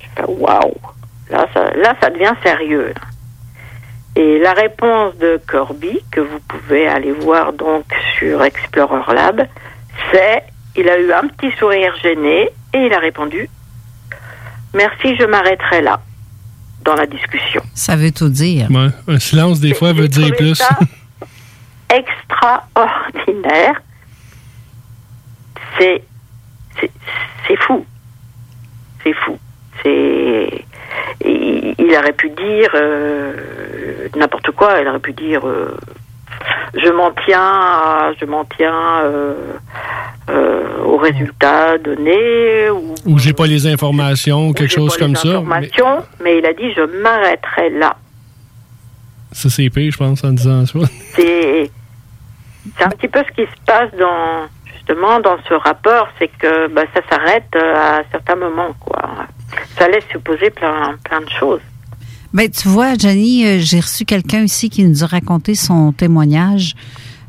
[0.00, 0.80] Je waouh,
[1.28, 2.94] là ça, là ça devient sérieux.
[4.16, 7.84] Et la réponse de Corby, que vous pouvez aller voir donc
[8.18, 9.46] sur Explorer Lab,
[10.10, 10.42] c'est
[10.74, 13.50] il a eu un petit sourire gêné et il a répondu
[14.72, 16.00] Merci, je m'arrêterai là
[16.88, 17.60] dans la discussion.
[17.74, 18.66] Ça veut tout dire.
[18.70, 20.54] Ouais, un silence, des fois, veut dire plus.
[20.54, 20.78] ça
[21.94, 23.82] extraordinaire.
[25.78, 26.02] C'est
[26.80, 26.90] c'est
[27.46, 27.84] c'est fou.
[29.02, 29.38] C'est fou.
[29.82, 30.64] C'est
[31.24, 34.80] il, il aurait pu dire euh, n'importe quoi.
[34.80, 35.76] Il aurait pu dire euh,
[36.74, 39.34] je m'en tiens, à- je m'en tiens euh,
[40.30, 45.12] euh, aux résultats donnés ou Ou j'ai pas les informations, ou quelque chose pas les
[45.12, 45.28] comme ça.
[45.28, 47.96] Mais informations, mais il a dit je m'arrêterai là.
[49.32, 50.78] ça, c'est pire, je pense, en disant ça.
[51.16, 51.70] c'est
[52.80, 56.82] un petit peu ce qui se passe dans justement dans ce rapport, c'est que bah,
[56.94, 59.02] ça s'arrête euh, à certains moments, quoi.
[59.78, 61.60] Ça laisse supposer plein plein de choses.
[62.34, 66.74] Ben, tu vois, Jenny, euh, j'ai reçu quelqu'un ici qui nous a raconté son témoignage.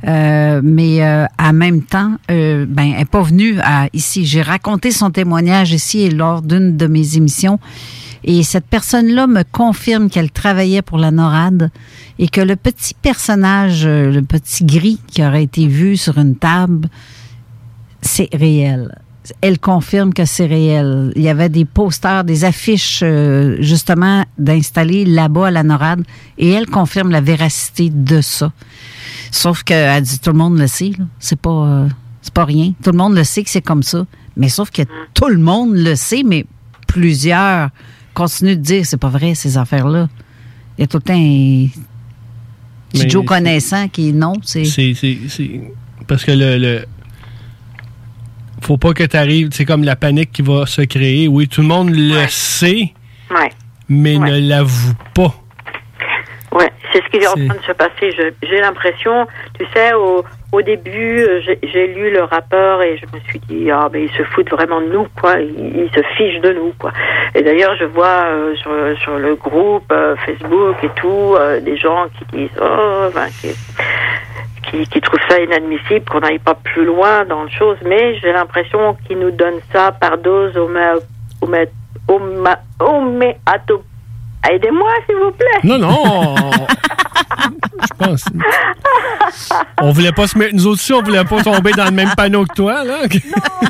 [0.07, 4.25] Euh, mais euh, en même temps, euh, ben, elle n'est pas venue à, ici.
[4.25, 7.59] J'ai raconté son témoignage ici et lors d'une de mes émissions.
[8.23, 11.71] Et cette personne-là me confirme qu'elle travaillait pour la NORAD
[12.17, 16.35] et que le petit personnage, euh, le petit gris qui aurait été vu sur une
[16.35, 16.89] table,
[18.01, 18.95] c'est réel.
[19.41, 21.11] Elle confirme que c'est réel.
[21.15, 26.03] Il y avait des posters, des affiches euh, justement d'installer là-bas à la NORAD
[26.37, 28.51] et elle confirme la véracité de ça.
[29.31, 31.87] Sauf qu'elle dit tout le monde le sait, c'est pas euh,
[32.21, 32.73] c'est pas rien.
[32.83, 34.05] Tout le monde le sait que c'est comme ça.
[34.37, 34.81] Mais sauf que
[35.13, 36.45] tout le monde le sait, mais
[36.87, 37.69] plusieurs
[38.13, 40.07] continuent de dire c'est pas vrai ces affaires-là.
[40.77, 41.67] Il y a tout le temps un
[42.91, 45.61] petit Joe connaissant qui non, c'est C'est, c'est, c'est-
[46.07, 46.85] Parce que le, le-
[48.61, 49.49] Faut pas que tu arrives.
[49.51, 51.27] C'est comme la panique qui va se créer.
[51.27, 52.93] Oui, tout le monde le sait,
[53.31, 53.49] Ouais.
[53.87, 55.33] mais ne l'avoue pas.
[56.91, 58.33] C'est ce qui est en train de se passer.
[58.41, 59.27] J'ai l'impression,
[59.57, 63.69] tu sais, au, au début, euh, j'ai lu le rapport et je me suis dit,
[63.69, 65.39] ah, mais ils se foutent vraiment de nous, quoi.
[65.39, 66.91] Ils, ils se fichent de nous, quoi.
[67.35, 68.71] Et d'ailleurs, je vois euh, sur,
[69.01, 73.53] sur le groupe euh, Facebook et tout, euh, des gens qui disent, oh, ben, qui,
[74.63, 77.77] qui, qui trouvent ça inadmissible, qu'on n'aille pas plus loin dans le chose.
[77.85, 80.69] Mais j'ai l'impression qu'ils nous donnent ça par dose au
[82.07, 83.83] homéato.
[84.47, 85.59] Aidez-moi, s'il vous plaît.
[85.63, 86.35] Non, non.
[87.81, 88.25] Je pense.
[89.81, 92.11] On voulait pas se mettre nous autres aussi, on voulait pas tomber dans le même
[92.15, 92.99] panneau que toi, là.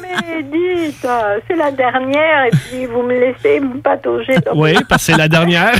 [0.01, 4.36] Mais dites, euh, c'est la dernière et puis vous me laissez me patauger.
[4.53, 5.74] Oui, parce que c'est la dernière.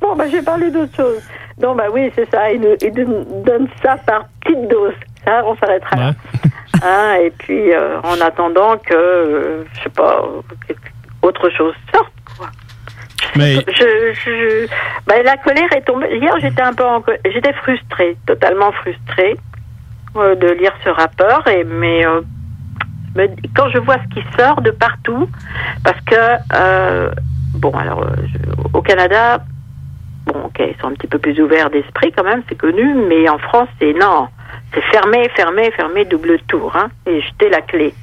[0.00, 1.22] Bon, bah, j'ai parlé d'autre chose.
[1.62, 2.52] Non, bah oui, c'est ça.
[2.54, 4.94] Nous, nous donnent ça par petite dose.
[5.24, 6.12] Ça, on s'arrêtera là.
[6.82, 10.24] Hein, et puis, euh, en attendant que, euh, je sais pas,
[11.22, 12.12] autre chose sorte.
[13.34, 14.66] Je,
[15.06, 16.16] bah, la colère est tombée.
[16.16, 19.36] Hier, j'étais un peu en, j'étais frustrée, totalement frustrée
[20.16, 21.46] euh, de lire ce rapport.
[21.48, 22.20] Et mais euh,
[23.56, 25.28] quand je vois ce qui sort de partout,
[25.84, 26.14] parce que
[26.54, 27.10] euh,
[27.54, 28.06] bon, alors
[28.72, 29.42] au Canada,
[30.26, 33.28] bon, ok, ils sont un petit peu plus ouverts d'esprit quand même, c'est connu, mais
[33.28, 34.28] en France, c'est non,
[34.74, 37.94] c'est fermé, fermé, fermé, double tour, hein, et jeter la clé.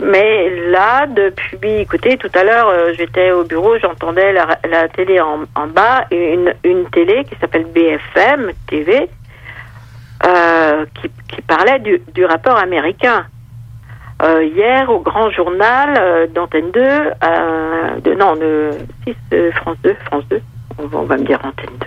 [0.00, 5.20] Mais là, depuis, écoutez, tout à l'heure, euh, j'étais au bureau, j'entendais la, la télé
[5.20, 9.10] en, en bas, une, télé qui s'appelle BFM TV,
[10.24, 13.26] euh, qui, qui parlait du, du rapport américain.
[14.22, 20.40] Euh, hier, au grand journal d'Antenne 2, euh, de, non, de France 2, France 2,
[20.78, 21.86] on va, on va me dire Antenne 2.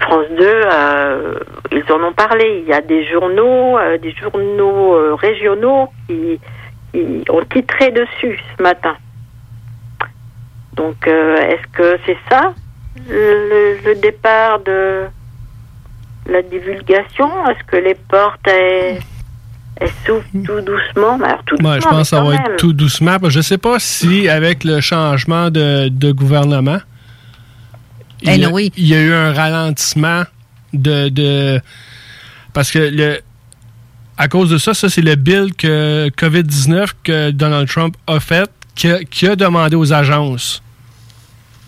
[0.00, 1.34] France 2, euh,
[1.70, 2.62] ils en ont parlé.
[2.64, 6.40] Il y a des journaux, euh, des journaux euh, régionaux qui,
[6.92, 8.94] qui ont titré dessus ce matin.
[10.74, 12.54] Donc, est-ce que c'est ça
[13.08, 15.02] le, le départ de
[16.26, 17.28] la divulgation?
[17.48, 18.48] Est-ce que les portes
[20.06, 21.18] s'ouvrent tout doucement?
[21.18, 22.40] Mais alors, tout Ouais, je pense que ça va même.
[22.40, 23.16] être tout doucement.
[23.28, 26.78] Je ne sais pas si, avec le changement de, de gouvernement,
[28.22, 28.70] il, y a, Anyway.
[28.76, 30.24] il y a eu un ralentissement
[30.72, 31.08] de.
[31.08, 31.60] de-
[32.52, 33.20] parce que le.
[34.18, 38.48] À cause de ça, ça, c'est le bill que COVID-19 que Donald Trump a fait,
[38.74, 40.62] qui a, qui a demandé aux agences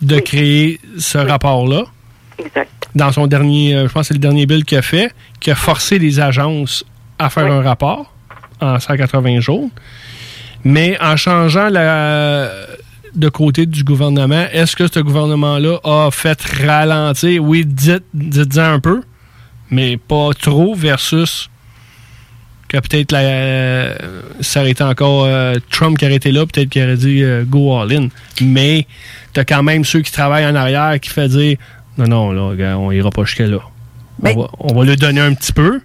[0.02, 1.84] de créer ce rapport-là.
[2.38, 2.70] Exact.
[2.94, 5.50] Dans son dernier, euh, je pense que c'est le dernier bill qu'il a fait, qui
[5.50, 6.84] a forcé les agences
[7.18, 8.12] à faire un rapport
[8.60, 9.70] en 180 jours.
[10.64, 12.50] Mais en changeant la,
[13.14, 17.42] de côté du gouvernement, est-ce que ce gouvernement-là a fait ralentir?
[17.42, 19.02] Oui, dites, dites-en un peu,
[19.70, 21.50] mais pas trop versus
[22.68, 26.68] que peut-être la, euh, ça aurait été encore euh, Trump qui aurait été là, peut-être
[26.68, 28.08] qu'il aurait dit euh, go all in.
[28.40, 28.86] Mais
[29.32, 31.56] t'as quand même ceux qui travaillent en arrière qui fait dire
[31.98, 33.58] non, non, là, on ira pas jusqu'à là.
[34.22, 35.80] On, va, on va lui donner un petit peu,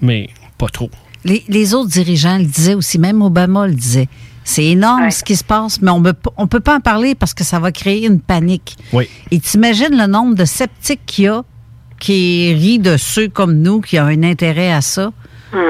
[0.00, 0.90] mais pas trop.
[1.24, 4.08] Les, les autres dirigeants le disaient aussi, même Obama le disait.
[4.44, 7.32] C'est énorme ce qui se passe, mais on ne on peut pas en parler parce
[7.34, 8.76] que ça va créer une panique.
[8.92, 9.08] Oui.
[9.30, 11.42] Et t'imagines le nombre de sceptiques qu'il y a
[12.00, 15.12] qui rient de ceux comme nous qui ont un intérêt à ça?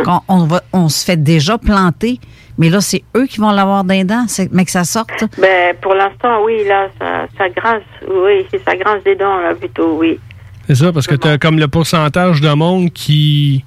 [0.05, 2.21] Qu'on- On, va, on se fait déjà planter,
[2.57, 5.25] mais là, c'est eux qui vont l'avoir d'un dents, mais que ça sorte.
[5.41, 7.83] Ben, pour l'instant, oui, là, ça, ça grince.
[8.09, 10.21] Oui, c'est ça grince des dents, là, plutôt, oui.
[10.69, 13.65] C'est ça, parce que tu as comme le pourcentage de monde qui,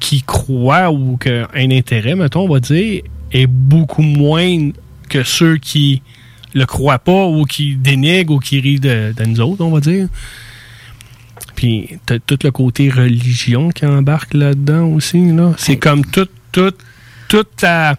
[0.00, 3.02] qui croit ou qu'un intérêt, mettons, on va dire,
[3.32, 4.70] est beaucoup moins
[5.08, 6.02] que ceux qui
[6.54, 9.80] le croient pas ou qui dénigrent ou qui rient de, de nous autres, on va
[9.80, 10.08] dire.
[11.54, 15.32] Puis t'as tout le côté religion qui embarque là-dedans aussi.
[15.32, 15.52] Là.
[15.58, 16.72] C'est comme tout, tout,
[17.28, 17.96] tout ta.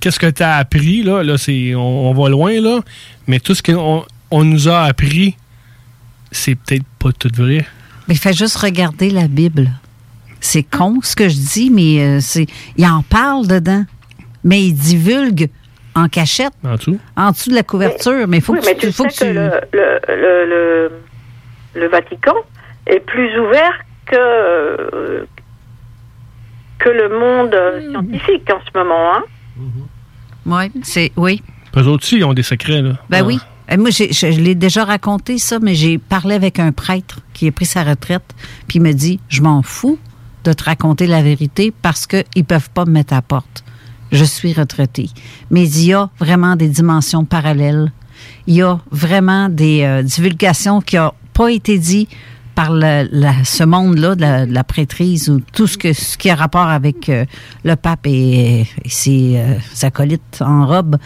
[0.00, 1.22] Qu'est-ce que tu as appris, là?
[1.22, 2.80] là c'est, on, on va loin, là.
[3.26, 5.36] Mais tout ce qu'on on nous a appris,
[6.30, 7.66] c'est peut-être pas tout vrai.
[8.08, 9.70] Mais il fait juste regarder la Bible.
[10.40, 12.46] C'est con ce que je dis, mais euh, c'est
[12.76, 13.84] il en parle dedans.
[14.44, 15.48] Mais il divulgue
[15.94, 16.52] en cachette.
[16.64, 16.98] En dessous?
[17.16, 18.26] En dessous de la couverture.
[18.28, 20.46] Mais il faut oui, que mais tu, tu faut sais que tu- le, le, le,
[21.74, 22.34] le, le Vatican
[22.86, 23.72] est plus ouvert
[24.06, 25.24] que, euh,
[26.78, 27.54] que le monde
[27.90, 29.14] scientifique en ce moment.
[29.16, 29.22] Hein?
[30.46, 31.42] Ouais, c'est oui.
[31.76, 32.92] Eux autres aussi, ils ont des secrets, là.
[33.08, 33.24] Ben Ah.
[33.26, 33.38] oui.
[33.70, 37.20] Et moi, j'ai- je, je l'ai déjà raconté, ça, mais j'ai parlé avec un prêtre
[37.32, 38.34] qui a pris sa retraite,
[38.68, 39.98] puis il me dit Je m'en fous
[40.44, 43.63] de te raconter la vérité parce qu'ils ne peuvent pas me mettre à la porte.
[44.12, 45.08] Je suis retraité.
[45.50, 47.92] Mais il y a vraiment des dimensions parallèles.
[48.46, 52.08] Il y a vraiment des euh, divulgations qui n'ont pas été dites
[52.54, 53.04] par la-
[53.44, 57.24] ce monde-là, de la, prêtrise ou tout ce, que, ce qui a rapport avec euh,
[57.64, 60.96] le pape et, et ses euh, acolytes en robe.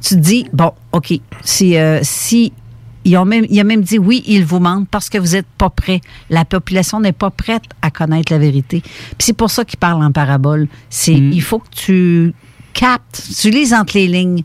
[0.00, 2.52] Tu te dis, bon, OK, si, euh, si
[3.04, 5.46] ils ont même, il a même dit oui, ils vous mentent parce que vous n'êtes
[5.58, 6.00] pas prêts.
[6.28, 8.80] La population n'est pas prête à connaître la vérité.
[8.82, 10.66] Puis c'est pour ça qu'il parle en parabole.
[10.90, 12.34] C'est il faut que tu
[12.80, 14.42] captes, tu lises entre les lignes.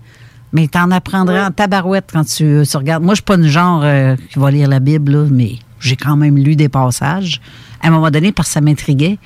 [0.53, 3.03] Mais tu en apprendras en tabarouette quand tu, euh, tu regardes.
[3.03, 5.95] Moi, je suis pas du genre euh, qui va lire la Bible, là, mais j'ai
[5.95, 7.39] quand même lu des passages
[7.81, 9.17] à un moment donné parce que ça m'intriguait.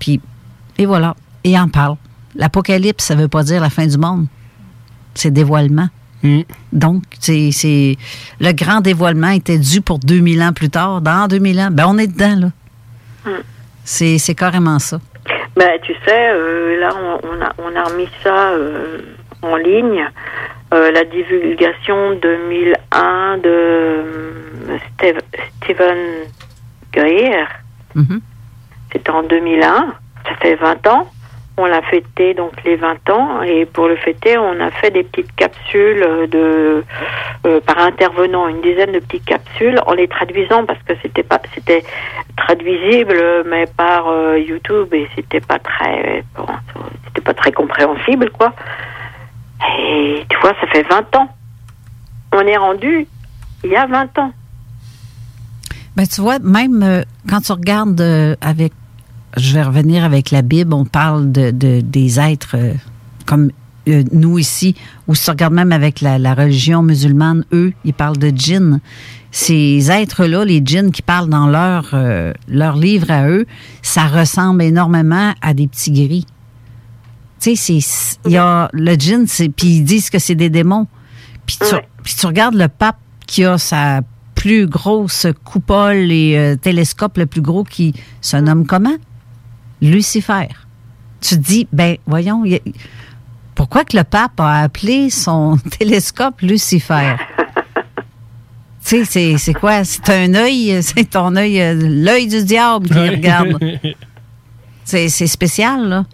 [0.00, 0.20] Puis,
[0.78, 1.14] et voilà.
[1.44, 1.96] Et il en parle.
[2.34, 4.26] L'Apocalypse, ça veut pas dire la fin du monde.
[5.14, 5.88] C'est dévoilement.
[6.72, 7.96] Donc, c'est c'est-
[8.40, 11.00] le grand dévoilement était dû pour 2000 ans plus tard.
[11.00, 12.50] Dans 2000 ans, ben on est dedans, là.
[13.84, 15.00] C'est c'est carrément ça.
[15.56, 18.98] Ben, tu sais, euh, là, on, on a, on a remis ça euh,
[19.42, 20.06] en ligne.
[20.74, 24.02] Euh, la divulgation 2001 de euh,
[24.94, 25.20] Steve-
[25.62, 25.96] Stephen
[26.92, 27.46] Greer.
[27.94, 28.20] Mhm.
[28.92, 29.94] C'était en 2001.
[30.28, 31.08] Ça fait 20 ans.
[31.58, 35.02] On l'a fêté donc les 20 ans et pour le fêter, on a fait des
[35.04, 36.84] petites capsules euh, de
[37.46, 41.40] euh, par intervenant, une dizaine de petites capsules en les traduisant parce que c'était pas
[41.54, 41.82] c'était
[42.36, 46.24] traduisible mais par euh, YouTube et c'était pas très
[47.06, 48.52] c'était pas très compréhensible quoi.
[49.80, 51.30] Et tu vois, ça fait 20 ans.
[52.32, 53.06] On est rendu
[53.64, 54.32] il y a 20 ans.
[55.96, 58.02] Ben, tu vois, même quand tu regardes
[58.42, 58.74] avec,
[59.36, 62.74] je vais revenir avec la Bible, on parle de, de- des êtres euh,
[63.26, 63.50] comme
[63.88, 64.74] euh, nous ici,
[65.06, 68.80] ou si tu regardes même avec la, la religion musulmane, eux, ils parlent de djinns.
[69.30, 73.46] Ces êtres-là, les djinns qui parlent dans leur, euh, leur livre à eux,
[73.82, 76.26] ça ressemble énormément à des petits gris.
[77.38, 80.86] Tu sais, c'est- il y a le djinn, puis ils disent que c'est des démons.
[81.44, 81.66] Puis tu,
[82.02, 84.00] puis tu regardes le pape qui a sa
[84.34, 88.96] plus grosse coupole et euh, télescope le plus gros qui se nomme comment?
[89.82, 90.48] Lucifer.
[91.20, 92.60] Tu te dis, ben voyons, a-
[93.54, 97.14] pourquoi que le pape a appelé son télescope Lucifer?
[97.36, 97.44] tu
[98.80, 99.82] sais, c'est- c'est quoi?
[99.84, 101.60] C'est un œil, c'est ton œil,
[102.04, 103.58] l'œil du diable qui regarde.
[104.88, 106.04] C'est c'est spécial, là.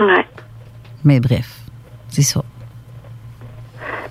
[0.00, 0.26] Ouais.
[1.04, 1.48] Mais bref,
[2.08, 2.42] c'est ça.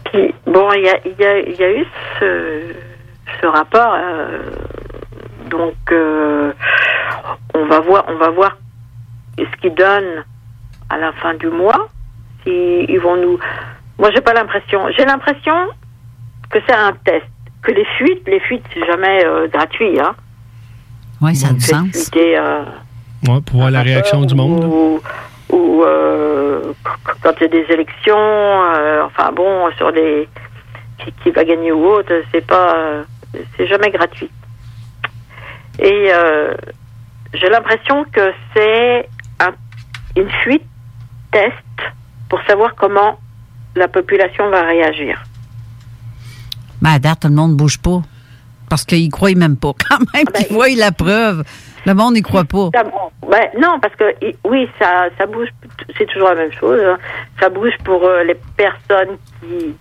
[0.06, 1.86] Puis, bon, il y a, il y, a, il y a eu
[2.18, 2.74] ce,
[3.42, 3.94] ce rapport.
[3.94, 4.40] euh,
[5.50, 6.52] donc, euh,
[7.54, 8.58] on va voir, on va voir
[9.38, 10.24] ce qu'ils donnent
[10.89, 11.89] à la fin du mois.
[12.43, 13.39] Si ils vont nous.
[13.98, 14.88] Moi, j'ai pas l'impression.
[14.98, 15.56] J'ai l'impression
[16.50, 17.26] que c'est un test.
[17.64, 20.14] Que les fuites, les fuites, c'est jamais euh, gratuit, hein.
[21.22, 21.88] Oui, ça a du sens.
[21.91, 22.64] fuiter, euh,
[23.28, 24.64] Ouais, pour voir la réaction du monde.
[25.50, 26.74] ou, euh,
[27.24, 30.28] quand il y a des élections, euh, enfin bon, sur les
[31.00, 33.04] qui, qui va gagner ou autre, c'est pas, euh,
[33.58, 34.30] c'est jamais gratuit.
[35.80, 36.54] Et euh,
[37.34, 39.10] j'ai l'impression que c'est
[39.40, 39.54] un-
[40.16, 40.64] une fuite
[41.32, 41.54] test
[42.30, 43.20] pour savoir comment
[43.76, 45.22] la population va réagir.
[46.82, 48.02] Ben, à date, tout le monde bouge pas.
[48.70, 49.74] Parce qu'ils croient même pas.
[49.90, 51.44] Quand même qu'ils voient la preuve,
[51.86, 52.70] le monde n'y croit pas.
[52.74, 52.84] Ça-
[53.30, 54.16] ben, non, parce que
[54.48, 55.50] oui, ça, ça bouge,
[55.98, 56.80] c'est toujours la même chose.
[56.84, 56.98] hein.
[57.40, 59.76] Ça bouge pour euh, les personnes qui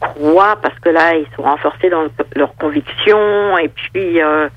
[0.00, 4.48] croient, parce que là, ils sont renforcés dans le- leurs convictions, et puis euh,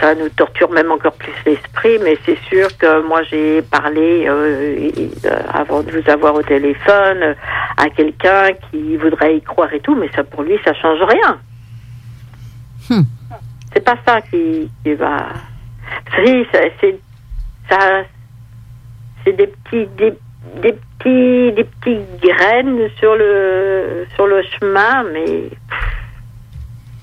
[0.00, 1.98] ça nous torture même encore plus l'esprit.
[2.02, 4.90] Mais c'est sûr que moi, j'ai parlé euh,
[5.24, 7.34] euh, avant de vous avoir au téléphone
[7.76, 11.38] à quelqu'un qui voudrait y croire et tout, mais ça pour lui, ça change rien.
[12.90, 13.02] Hmm.
[13.72, 15.26] C'est pas ça qui, qui va.
[16.14, 16.98] Si, c'est
[17.68, 18.02] ça,
[19.24, 20.14] c'est des petits, des,
[20.62, 25.50] des petits, des petits graines sur le sur le chemin, mais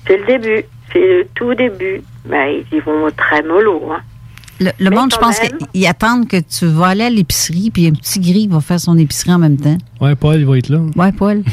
[0.08, 2.02] c'est le début, c'est le tout début.
[2.26, 3.92] Mais ils y vont très mollo.
[3.92, 4.02] Hein.
[4.60, 8.20] Le, monde, je pense qu'ils attendent que tu vas aller à l'épicerie, puis un petit
[8.20, 9.78] gris va faire son épicerie en même temps.
[10.00, 10.80] Ouais, Paul, il va être là.
[10.96, 11.44] Ouais, Paul.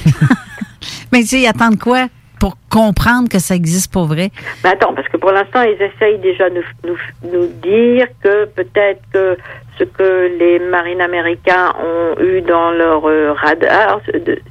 [1.12, 2.06] Mais tu sais, ils attendent quoi?
[2.38, 4.30] Pour comprendre que ça existe pour vrai?
[4.62, 6.92] Mais attends, parce que pour l'instant, ils essayent déjà de nous,
[7.24, 9.36] nous, nous dire que peut-être que
[9.80, 14.00] ce que les marines américains ont eu dans leur euh, radar,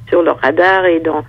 [0.08, 1.24] sur leur radar et dans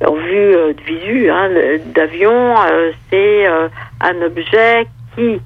[0.00, 1.50] leur vue euh, de visu hein,
[1.94, 5.40] d'avion, euh, c'est un objet qui,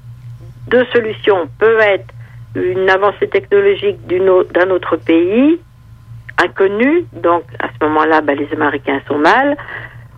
[0.67, 2.13] deux solutions, peut être
[2.55, 5.59] une avancée technologique d'un autre pays,
[6.41, 9.57] inconnu, donc à ce moment-là, ben, les Américains sont mal,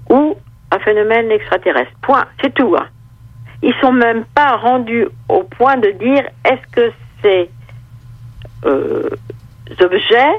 [0.10, 0.38] ou
[0.72, 1.92] un phénomène extraterrestre.
[2.04, 2.26] Point.
[2.42, 2.76] C'est tout.
[2.78, 2.88] Hein.
[3.64, 7.50] Ils sont même pas rendus au point de dire est-ce que ces
[8.66, 9.09] euh,
[9.82, 10.34] objets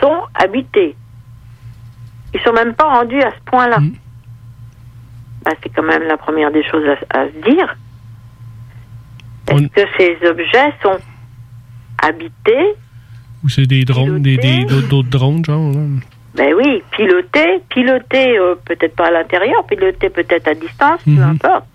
[0.00, 0.94] sont habités.
[2.34, 3.78] Ils sont même pas rendus à ce point-là.
[3.78, 7.76] Ben, c'est quand même la première des choses à, à se dire.
[9.48, 10.98] Est-ce que ces objets sont
[12.02, 12.74] habités
[13.44, 15.72] Ou c'est des drones, des, des- d'autres drones, genre.
[15.72, 15.80] là?
[16.34, 21.22] Ben oui, piloté, piloté euh, peut-être pas à l'intérieur, piloté peut-être à distance, peu Mhm.
[21.22, 21.66] importe.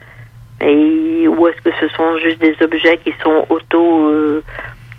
[0.61, 4.43] Et ou est-ce que ce sont juste des objets qui sont auto, euh,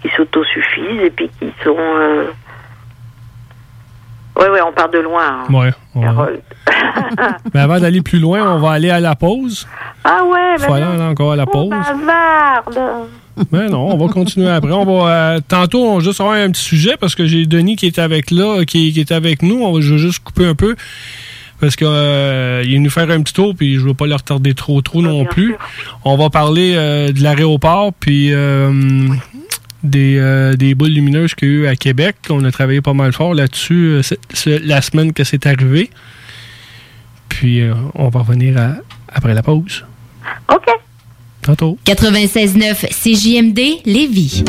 [0.02, 1.76] qui s'autosuffisent et puis qui sont.
[1.78, 2.26] Euh...
[4.38, 5.44] Ouais, ouais, on part de loin.
[5.48, 5.70] hein, Ouais.
[6.02, 6.40] Harold.
[7.54, 9.66] Mais avant d'aller plus loin, on va aller à la pause.
[10.04, 11.68] ah ouais, ben Voilà, là, encore à la pause.
[11.68, 12.78] bavarde.
[13.52, 14.72] Mais non, on va continuer après.
[14.72, 17.76] On va euh, tantôt on va juste avoir un petit sujet parce que j'ai Denis
[17.76, 19.62] qui est avec là, qui, qui est avec nous.
[19.62, 20.76] On va, je vais juste couper un peu
[21.58, 24.54] parce que euh, il nous faire un petit tour puis je veux pas le retarder
[24.54, 25.56] trop trop non plus.
[26.04, 28.70] On va parler euh, de l'aéroport puis euh,
[29.82, 32.16] des, euh, des boules lumineuses qu'il y a eu à Québec.
[32.30, 35.90] On a travaillé pas mal fort là-dessus euh, c'est- c'est la semaine que c'est arrivé.
[37.28, 38.74] Puis euh, on va revenir à-
[39.08, 39.84] après la pause.
[40.52, 40.66] OK.
[41.42, 41.78] Tantôt.
[41.86, 44.44] 96.9 CJMD Lévis.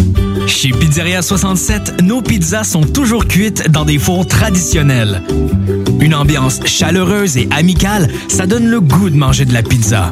[0.48, 5.22] Chez Pizzeria 67, nos pizzas sont toujours cuites dans des fours traditionnels.
[6.02, 10.12] Une ambiance chaleureuse et amicale, ça donne le goût de manger de la pizza.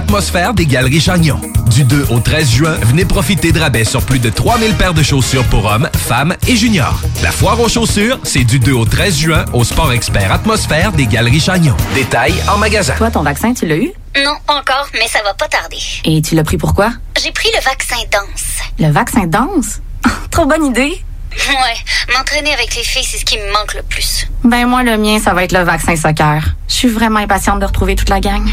[0.01, 1.39] Atmosphère des Galeries Chagnon.
[1.67, 5.03] Du 2 au 13 juin, venez profiter de rabais sur plus de 3000 paires de
[5.03, 6.99] chaussures pour hommes, femmes et juniors.
[7.21, 11.05] La foire aux chaussures, c'est du 2 au 13 juin au sport expert Atmosphère des
[11.05, 11.75] Galeries Chagnon.
[11.93, 12.95] Détails en magasin.
[12.97, 13.91] Toi, ton vaccin, tu l'as eu?
[14.25, 15.77] Non, pas encore, mais ça va pas tarder.
[16.03, 16.93] Et tu l'as pris pourquoi?
[17.23, 18.57] J'ai pris le vaccin danse.
[18.79, 19.81] Le vaccin danse?
[20.31, 20.99] Trop bonne idée!
[21.47, 24.27] Ouais, m'entraîner avec les filles, c'est ce qui me manque le plus.
[24.43, 26.43] Ben moi, le mien, ça va être le vaccin soccer.
[26.67, 28.43] Je suis vraiment impatiente de retrouver toute la gang.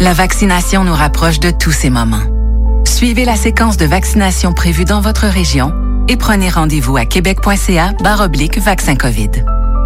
[0.00, 2.22] La vaccination nous rapproche de tous ces moments.
[2.84, 5.72] Suivez la séquence de vaccination prévue dans votre région
[6.08, 7.92] et prenez rendez-vous à québec.ca
[8.58, 9.30] vaccin COVID.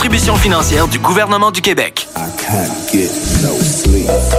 [0.00, 2.08] contribution financière du gouvernement du Québec.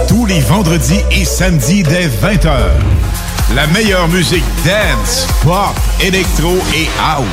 [0.08, 2.50] Tous les vendredis et samedis dès 20h.
[3.54, 7.26] La meilleure musique dance, pop, électro et house.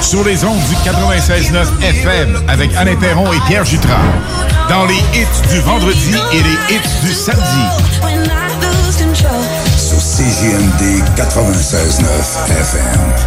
[0.00, 4.02] Sur les ondes du 96.9 FM avec Alain Perron et Pierre Jutras.
[4.68, 7.66] Dans les hits du vendredi et les hits du samedi.
[9.76, 13.26] Sur CJMD 96.9 FM.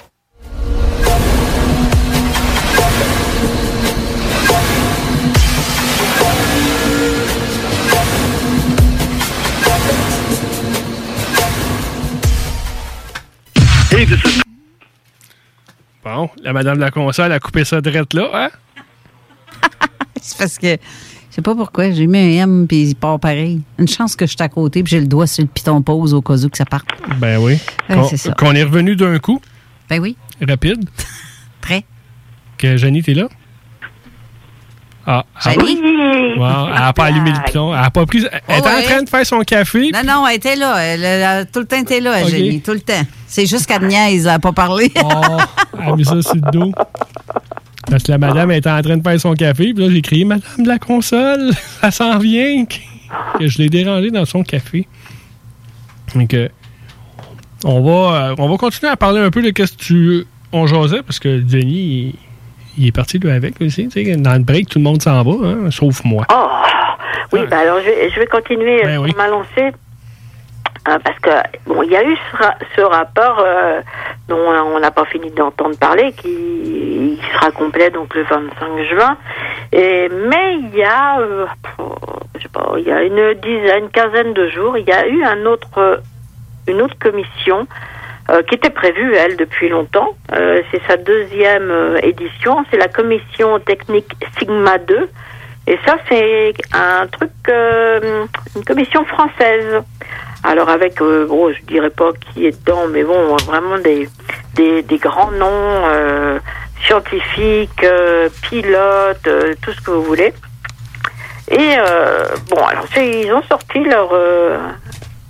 [16.03, 18.49] Bon, la madame de la console a coupé ça direct là, hein?
[20.21, 23.61] C'est parce que je sais pas pourquoi, j'ai mis un M puis il part pareil.
[23.77, 26.13] Une chance que je suis à côté puis j'ai le doigt sur le piton pause
[26.13, 26.87] au cas où que ça parte.
[27.17, 27.57] Ben oui.
[27.89, 28.33] Ouais, Qu'on- c'est ça.
[28.33, 29.39] Qu'on est revenu d'un coup?
[29.89, 30.17] Ben oui.
[30.45, 30.89] Rapide?
[31.61, 31.85] Très.
[32.57, 33.27] Que Jenny, t'es là?
[35.11, 35.25] Ah.
[35.35, 35.75] ah Jenny?
[36.37, 37.73] Wow, elle n'a pas allumé le piton.
[37.73, 38.25] Elle a pas pris.
[38.47, 39.91] Elle était en train de faire son café.
[39.91, 40.77] Non, non, elle était là.
[40.77, 42.25] Elle, a tout le temps été là.
[42.27, 43.01] Jenny, tout le temps.
[43.27, 44.91] C'est juste qu'elle niaise, elle n'a pas parlé.
[45.03, 45.37] Oh,
[45.81, 46.71] elle a mis ça sur le dos.
[47.89, 49.73] Parce que la madame était en train de faire son café.
[49.73, 51.51] Puis là, j'ai crié Madame de la console,
[51.81, 52.65] ça s'en vient.
[53.37, 54.87] Que je l'ai dérangé dans son café.
[56.15, 56.47] Donc, euh,
[57.65, 60.25] on va, euh, on va continuer à parler un peu de ce que tu.
[60.53, 62.15] On jasait, parce que Denis, il,
[62.77, 63.87] il est parti lui avec aussi.
[64.17, 66.25] Dans le break, tout le monde s'en va, hein, sauf moi.
[66.31, 66.47] Oh,
[67.33, 69.13] oui, bah alors je vais, je vais continuer Ben oui.
[69.17, 69.71] ma lancée.
[70.89, 71.29] euh, parce que
[71.67, 73.81] bon, il y a eu ce, ra- ce rapport euh,
[74.27, 74.37] dont
[74.75, 79.17] on n'a pas fini d'entendre parler, qui, qui sera complet donc le 25 juin.
[79.71, 81.45] Et mais il y a, euh,
[82.37, 85.23] je sais pas, il y a une dizaine, quinzaine de jours, il y a eu
[85.23, 86.01] un autre,
[86.67, 87.67] une autre commission
[88.31, 90.15] euh, qui était prévue elle depuis longtemps.
[90.31, 92.63] Euh, c'est sa deuxième euh, édition.
[92.71, 95.09] C'est la commission technique Sigma 2.
[95.67, 99.83] Et ça, c'est un truc, une commission française.
[100.43, 104.09] Alors avec, bon, je dirais pas qui est dedans, mais bon, vraiment des,
[104.55, 106.39] des, des grands noms
[106.83, 107.85] scientifiques,
[108.41, 109.29] pilotes,
[109.61, 110.33] tout ce que vous voulez.
[111.51, 111.75] Et
[112.49, 114.09] bon, alors ils ont sorti leur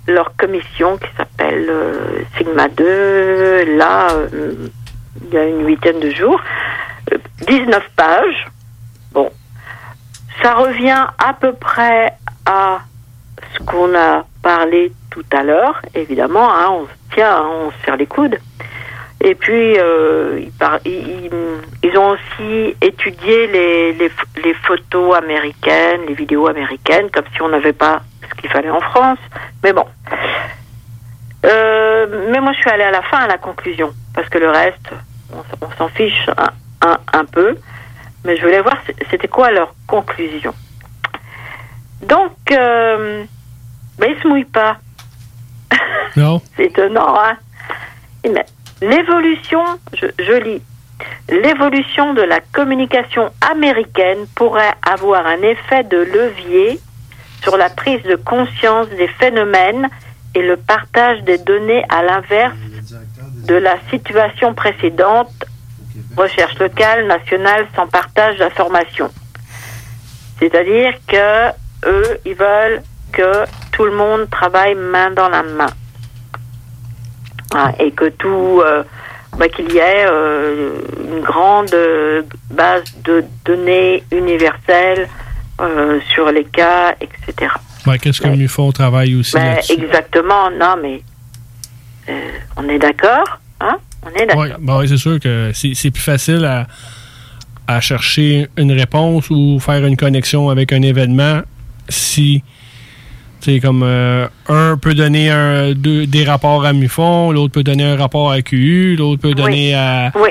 [0.06, 3.76] leur commission qui s'appelle euh, Sigma 2.
[3.76, 4.68] Là, euh,
[5.24, 6.40] il y a une huitaine de jours,
[7.12, 8.46] Euh, 19 pages.
[9.12, 9.30] Bon,
[10.42, 12.12] ça revient à peu près
[12.46, 12.80] à
[13.54, 16.48] ce qu'on a parlé tout à l'heure, évidemment.
[16.50, 16.86] hein, on
[17.20, 18.38] hein, on se serre les coudes.
[19.24, 20.40] Et puis, euh,
[20.84, 27.40] ils, ont aussi étudié les, les, ph- les photos américaines, les vidéos américaines, comme si
[27.42, 28.02] on n'avait pas
[28.42, 29.18] qu'il fallait en France.
[29.62, 29.86] Mais bon.
[31.46, 34.50] Euh, mais moi, je suis allée à la fin, à la conclusion, parce que le
[34.50, 34.90] reste,
[35.60, 37.56] on, s'en fiche un, un, un peu.
[38.24, 38.76] Mais je voulais voir
[39.10, 40.54] c'était quoi leur conclusion.
[42.02, 43.24] Donc, euh,
[43.98, 44.76] ben, ils se mouillent pas.
[46.14, 46.42] Non.
[46.56, 47.38] C'est étonnant, hein
[48.82, 49.64] L'évolution,
[49.94, 50.62] je, je lis,
[51.28, 56.78] l'évolution de la communication américaine pourrait avoir un effet de levier
[57.42, 59.88] sur la prise de conscience des phénomènes
[60.34, 62.56] et le partage des données à l'inverse
[63.46, 65.44] de la situation précédente,
[66.16, 69.10] recherche locale, nationale, sans partage d'informations.
[70.38, 71.50] C'est-à-dire que
[71.86, 72.82] eux, ils veulent
[73.12, 75.70] que tout le monde travaille main dans la main.
[77.54, 78.82] Ah, et que tout, euh,
[79.36, 85.08] bah, qu'il y ait euh, une grande euh, base de données universelle
[85.60, 87.52] euh, sur les cas, etc.
[88.00, 91.02] Qu'est-ce que MUFON travaille aussi Ben, exactement, non, mais
[92.08, 93.76] euh, on est d'accord, hein?
[94.04, 94.42] On est d'accord.
[94.42, 96.66] Oui, ben ouais, c'est sûr que c'est c'est plus facile à,
[97.68, 101.42] à chercher une réponse ou faire une connexion avec un événement
[101.88, 102.42] si
[103.40, 107.84] c'est comme euh, un peut donner un, deux- des rapports à MUFON, l'autre peut donner
[107.84, 110.30] un rapport à QU, l'autre peut donner à, Oui.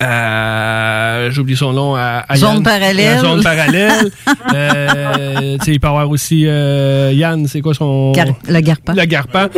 [0.00, 2.62] À- j'oublie son nom à, à Zone Yann.
[2.62, 3.16] parallèle.
[3.16, 3.92] À zone parallèle.
[4.54, 8.94] Euh, il peut y avoir aussi euh, Yann, c'est quoi son Gar- le Garpan.
[8.94, 9.48] Le Garpan.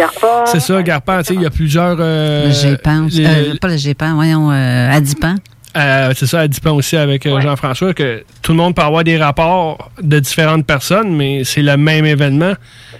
[0.47, 1.19] C'est ça, Garpan.
[1.21, 1.97] Tu sais, il y a plusieurs.
[2.01, 3.19] euh, Le aussi.
[3.21, 5.37] les- Euh, pas le GEPAN, voyons, euh, Adipan.
[5.77, 9.05] euh, c'est ça, à Dipan aussi avec euh, Jean-François, que tout le monde peut avoir
[9.05, 12.55] des rapports de différentes personnes, mais c'est le même événement.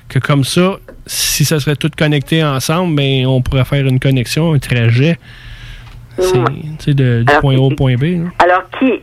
[0.09, 0.73] Que comme ça,
[1.07, 5.19] si ça serait tout connecté ensemble, ben, on pourrait faire une connexion, un trajet.
[6.79, 8.03] C'est du Alors, point A au point B.
[8.03, 8.31] là.
[8.39, 9.01] Alors, qui?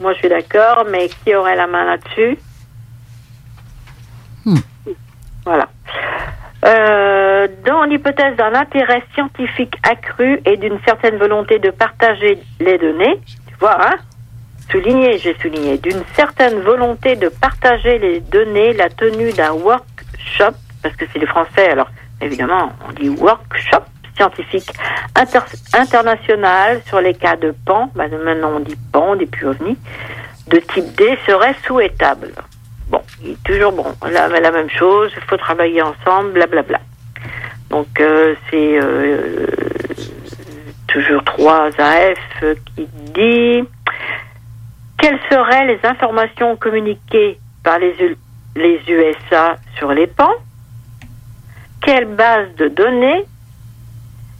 [0.00, 2.38] Moi, je suis d'accord, mais qui aurait la main là-dessus?
[5.44, 5.68] Voilà.
[6.66, 13.18] Euh, dans l'hypothèse d'un intérêt scientifique accru et d'une certaine volonté de partager les données,
[13.46, 13.96] tu vois, hein
[14.70, 20.94] Souligné, j'ai souligné, d'une certaine volonté de partager les données, la tenue d'un workshop, parce
[20.96, 21.88] que c'est les Français, alors
[22.20, 23.82] évidemment, on dit workshop
[24.20, 24.70] scientifique
[25.16, 25.40] inter-
[25.72, 29.78] international sur les cas de PAN, bah, maintenant on dit PAN, des ovnis,
[30.48, 32.32] de type D serait souhaitable.
[32.88, 36.80] Bon, il est toujours bon, la, la même chose, il faut travailler ensemble, blablabla.
[37.70, 39.46] Donc euh, c'est euh,
[40.88, 42.44] toujours 3 AF
[42.76, 43.64] qui dit
[44.98, 47.94] quelles seraient les informations communiquées par les,
[48.56, 50.30] USA sur les PAN
[51.80, 53.24] Quelle base de données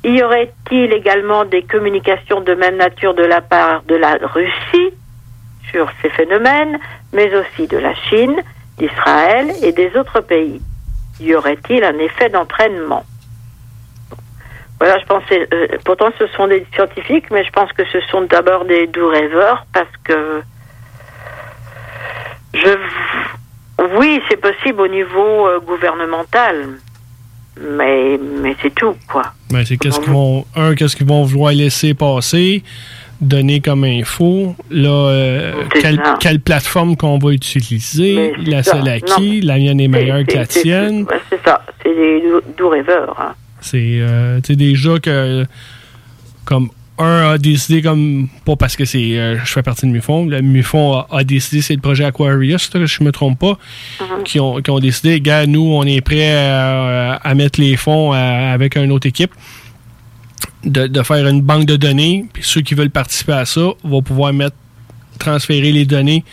[0.03, 4.95] Y aurait-il également des communications de même nature de la part de la Russie
[5.71, 6.79] sur ces phénomènes,
[7.13, 8.37] mais aussi de la Chine,
[8.79, 10.61] d'Israël et des autres pays?
[11.21, 13.05] Y aurait-il un effet d'entraînement?
[14.79, 15.47] Voilà, je pensais.
[15.53, 19.09] euh, pourtant, ce sont des scientifiques, mais je pense que ce sont d'abord des doux
[19.09, 20.43] rêveurs parce que
[22.55, 22.71] je.
[23.99, 26.79] Oui, c'est possible au niveau euh, gouvernemental,
[27.59, 29.33] mais mais c'est tout, quoi.
[29.51, 30.45] Ben, c'est qu'est-ce qu'ils vont.
[30.57, 32.63] Un, qu'est-ce qu'ils vont vouloir laisser passer,
[33.21, 34.55] donner comme info.
[34.71, 39.47] Là, euh, quelle, quelle plateforme qu'on va utiliser, la seule à qui, Non.
[39.49, 41.07] la mienne est meilleure que la tienne.
[41.29, 42.23] C'est ça, c'est des
[42.57, 43.17] doux, rêveurs.
[43.21, 43.35] hein.
[43.61, 45.45] C'est euh, déjà que
[46.47, 46.71] comme
[47.01, 50.41] un a décidé comme pas parce que c'est euh, je fais partie de Mufon, le
[50.43, 53.59] Mufon a, a décidé c'est le projet Aquarius, là, je me trompe pas,
[54.25, 58.13] qui, ont, qui ont décidé gars nous on est prêt à, à mettre les fonds
[58.13, 59.33] à- avec une autre équipe
[60.65, 64.03] de, de faire une banque de données, puis ceux qui veulent participer à ça vont
[64.03, 64.57] pouvoir mettre
[65.19, 66.25] transférer les données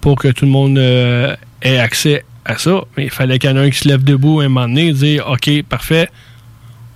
[0.00, 2.82] pour que tout le monde euh, ait accès à ça.
[2.96, 4.66] Mais il fallait qu'il y en ait un qui se lève debout à un moment
[4.68, 6.08] donné et dire OK, parfait,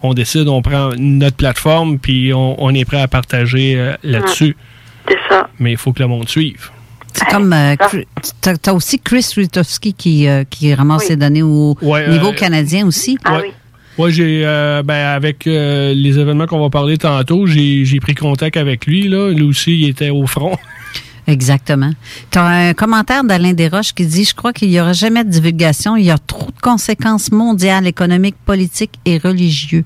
[0.02, 4.56] on décide, on prend notre plateforme, puis on, on est prêt à partager euh, là-dessus.
[5.08, 5.48] C'est ça.
[5.58, 6.70] Mais il faut que le monde suive.
[7.12, 7.52] C'est comme.
[7.52, 8.06] euh, Chris-
[8.40, 12.32] T'as t'as aussi Chris Rutowski qui, euh, qui ramasse ses données au Ouais, niveau euh,
[12.32, 13.18] canadien aussi.
[13.30, 13.52] ouais.
[13.96, 18.14] Ouais, j'ai euh, ben, avec euh, les événements qu'on va parler tantôt, j'ai j'ai pris
[18.14, 19.08] contact avec lui.
[19.08, 19.32] Là.
[19.32, 20.56] Lui aussi, il était au front.
[21.28, 21.92] Exactement.
[22.30, 25.30] Tu as un commentaire d'Alain Desroches qui dit Je crois qu'il n'y aura jamais de
[25.30, 25.94] divulgation.
[25.94, 29.84] Il y a trop de conséquences mondiales, économiques, politiques et religieuses.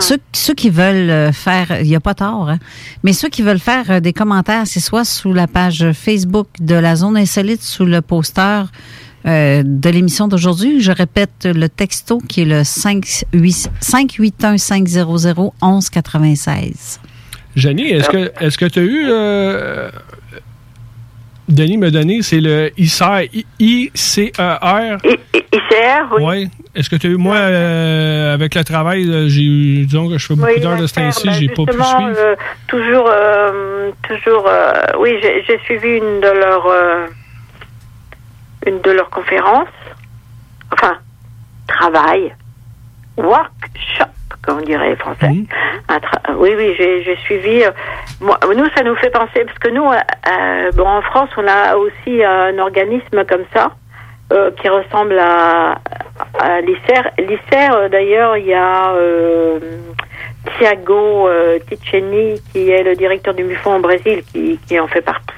[0.00, 2.58] Ceux, ceux qui veulent euh, faire, il n'y a pas tort, hein,
[3.04, 6.74] mais ceux qui veulent faire euh, des commentaires, c'est soit sous la page Facebook de
[6.74, 8.64] la Zone Insolite, sous le poster
[9.26, 10.80] euh, de l'émission d'aujourd'hui.
[10.80, 15.12] Je répète le texto qui est le 581 500
[15.62, 16.98] 1196.
[17.56, 19.90] Jenny, est-ce que est-ce que tu as eu euh,
[21.48, 24.32] Denis m'a donné, c'est le ICER, ICER.
[25.52, 26.22] ICR, oui.
[26.22, 26.48] Ouais.
[26.74, 30.26] Est-ce que tu as eu, moi, euh, avec le travail, j'ai eu, disons que je
[30.26, 32.14] fais beaucoup Oui, d'heures de ce temps-ci, ben, j'ai pas pu suivre.
[32.16, 32.34] euh,
[32.66, 37.06] toujours, euh, toujours, euh, oui, j'ai j'ai suivi une de leurs, euh,
[38.66, 39.68] une de leurs conférences,
[40.72, 40.94] enfin,
[41.68, 42.34] travail,
[43.16, 44.10] workshop,
[44.42, 45.30] comme on dirait les Français.
[45.88, 47.62] Un tra- oui, oui, j'ai j'ai suivi.
[47.64, 47.70] euh,
[48.20, 49.96] moi, nous, ça nous fait penser parce que nous, euh,
[50.30, 53.72] euh, bon, en France, on a aussi un organisme comme ça.
[54.32, 55.72] euh, qui ressemble à,
[56.40, 57.02] à l'ICER.
[57.18, 59.60] L'ICER, euh, d'ailleurs, il y a euh,
[60.58, 65.02] Thiago euh, Ticeni, qui est le directeur du MUFON au Brésil, qui, qui en fait
[65.02, 65.34] partie.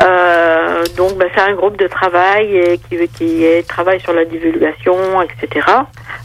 [0.00, 5.66] Euh, donc, ben, c'est un groupe de travail et qui, travaille sur la divulgation, etc.,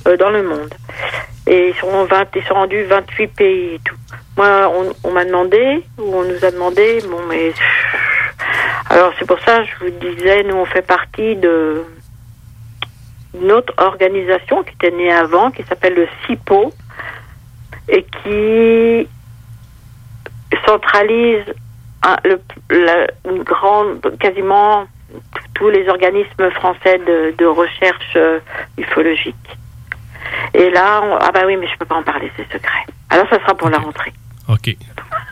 [0.07, 0.73] euh, dans le monde.
[1.45, 3.95] Et ils sont, 20, ils sont rendus 28 pays et tout.
[4.37, 4.71] Moi,
[5.03, 7.53] on, m'a demandé, ou on nous a demandé, bon, mais.
[8.89, 11.83] Alors, c'est pour ça, je vous disais, nous, on fait partie de
[13.51, 16.73] autre organisation qui était née avant, qui s'appelle le CIPO,
[17.89, 19.07] et qui
[20.65, 21.45] centralise
[22.23, 24.85] le- la- une grande, quasiment
[25.55, 28.39] tous les organismes français de, de recherche euh,
[28.77, 29.35] ufologique.
[30.53, 32.83] Et là, on- ah bah oui, mais je peux pas en parler, c'est secret.
[33.09, 34.13] Alors ça sera pour la rentrée.
[34.49, 34.75] OK.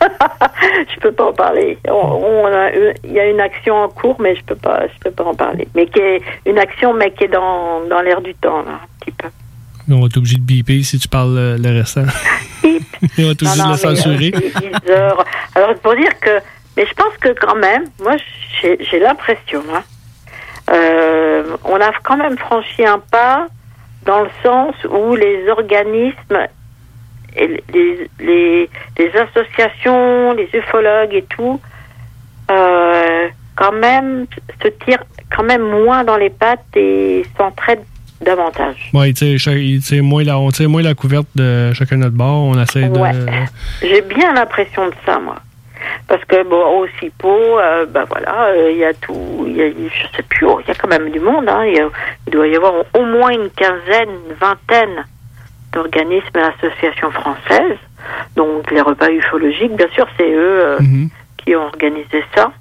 [0.00, 1.78] je peux pas en parler.
[1.88, 4.86] On, on a eu- il y a une action en cours, mais je peux pas,
[4.88, 5.66] je peux pas en parler.
[5.74, 8.86] Mais qui est une action, mais qui est dans, dans l'air du temps, là, un
[9.00, 9.28] petit peu.
[9.88, 12.02] On va être obligé de biper si tu parles euh, le restant.
[12.64, 14.32] On va être obligé de le censurer.
[14.34, 15.24] euh, c'est 10 heures.
[15.54, 16.40] Alors pour dire que,
[16.76, 18.16] mais je pense que quand même, moi
[18.62, 19.82] j'ai l'impression, hein,
[20.70, 23.46] euh, on a quand même franchi un pas
[24.04, 26.46] dans le sens où les organismes,
[27.36, 31.60] et les, les, les associations, les ufologues et tout,
[32.50, 34.26] euh, quand même
[34.62, 35.04] se tirent
[35.34, 37.84] quand même moins dans les pattes et s'entraident
[38.20, 38.90] davantage.
[38.94, 42.44] Ouais, tu sais, moins la, on tire moins la couverte de chacun notre bord.
[42.44, 42.98] On essaie de.
[42.98, 43.12] Ouais.
[43.82, 45.36] J'ai bien l'impression de ça, moi.
[46.08, 49.62] Parce que, bon, au CIPO, euh, ben voilà, euh, il y a tout, il y
[49.62, 51.80] a, je sais plus, oh, il y a quand même du monde, hein, il, y
[51.80, 51.88] a-
[52.26, 55.04] il doit y avoir au moins une quinzaine, une vingtaine
[55.72, 57.78] d'organismes et associations françaises.
[58.36, 60.78] Donc, les repas ufologiques, bien sûr, c'est eux euh,
[61.38, 62.52] qui ont organisé ça.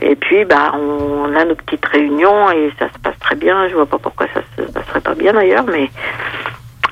[0.00, 3.68] Et puis, bah, on a nos petites réunions et ça se passe très bien.
[3.68, 5.90] Je vois pas pourquoi ça se passerait pas bien d'ailleurs, mais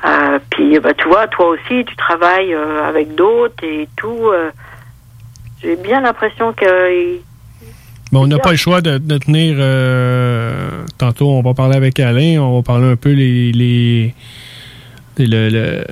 [0.06, 4.28] euh, puis, bah, tu vois, toi aussi, tu travailles euh, avec d'autres et tout.
[4.32, 4.50] euh,
[5.62, 7.16] J'ai bien l'impression que
[8.12, 9.56] Bon, on n'a pas le choix de, de tenir.
[9.58, 12.38] euh, tantôt, on va parler avec Alain.
[12.40, 13.50] On va parler un peu les.
[13.52, 14.14] les
[15.18, 15.84] le- le-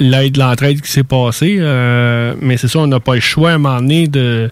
[0.00, 1.56] l'aide, l'entraide qui s'est passée.
[1.60, 4.50] euh, mais c'est ça, on n'a pas le choix à un moment donné de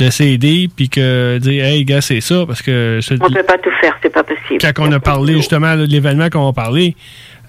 [0.00, 3.58] de s'aider puis que dire hey gars c'est ça parce que on dis- peut pas
[3.58, 4.58] tout faire, c'est pas possible.
[4.60, 6.96] quand on a parlé justement de l'événement qu'on a parlé,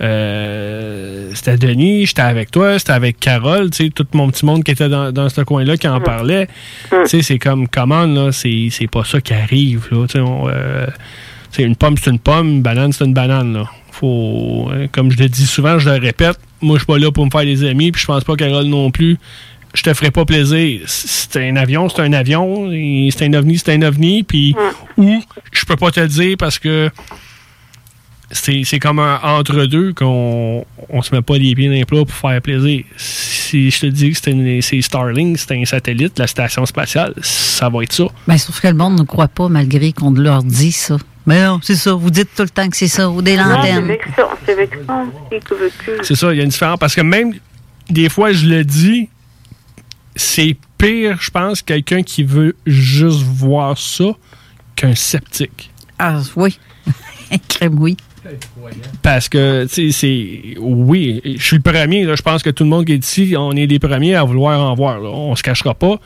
[0.02, 4.64] euh, c'était Denis, j'étais avec toi, c'était avec Carole, tu sais, tout mon petit monde
[4.64, 6.48] qui était dans, dans ce coin-là qui en parlait.
[6.90, 10.06] Tu sais, c'est comme, comment, là, c'est pas ça qui arrive, là.
[10.08, 10.88] Tu sais, euh,
[11.60, 13.66] une pomme, c'est une pomme, une banane, c'est une banane, là.
[13.92, 17.12] Faut, euh, comme je le dis souvent, je le répète, moi, je suis pas là
[17.12, 19.18] pour me faire des amis, puis je pense pas Carole non plus.
[19.74, 20.82] Je te ferai pas plaisir.
[20.88, 22.70] C'est un avion, c'est un avion.
[23.12, 24.24] C'est un ovni, c'est un ovni.
[24.24, 24.56] Puis,
[24.98, 25.22] ou,
[25.52, 26.90] je peux pas te le dire parce que
[28.34, 32.06] c'est c'est comme un entre-deux qu'on on se met pas les pieds dans les plats
[32.06, 32.84] pour faire plaisir.
[32.98, 37.84] Si je te dis que c'est Starlink, c'est un satellite, la station spatiale, ça va
[37.84, 38.06] être ça.
[38.28, 40.98] Ben, sauf que le monde ne croit pas malgré qu'on leur dit ça.
[41.26, 41.94] Mais non, c'est ça.
[41.94, 43.88] Vous dites tout le temps que c'est ça, ou des Non, c'est lanternes.
[43.88, 45.06] vexant, c'est vexant.
[46.04, 46.80] C'est ça, il y a une différence.
[46.80, 47.34] Parce que même
[47.90, 49.10] des fois, je le dis,
[50.16, 54.16] c'est pire, je pense, quelqu'un qui veut juste voir ça
[54.76, 55.72] qu'un sceptique.
[56.00, 56.58] Ah, oui.
[57.48, 57.98] Crème, oui.
[59.02, 60.58] Parce que, tu sais, c'est.
[60.60, 62.06] Oui, je suis le premier.
[62.06, 62.16] là.
[62.16, 64.60] je pense que tout le monde qui est ici, on est les premiers à vouloir
[64.62, 65.00] en voir.
[65.00, 65.10] là.
[65.10, 65.98] On se cachera pas.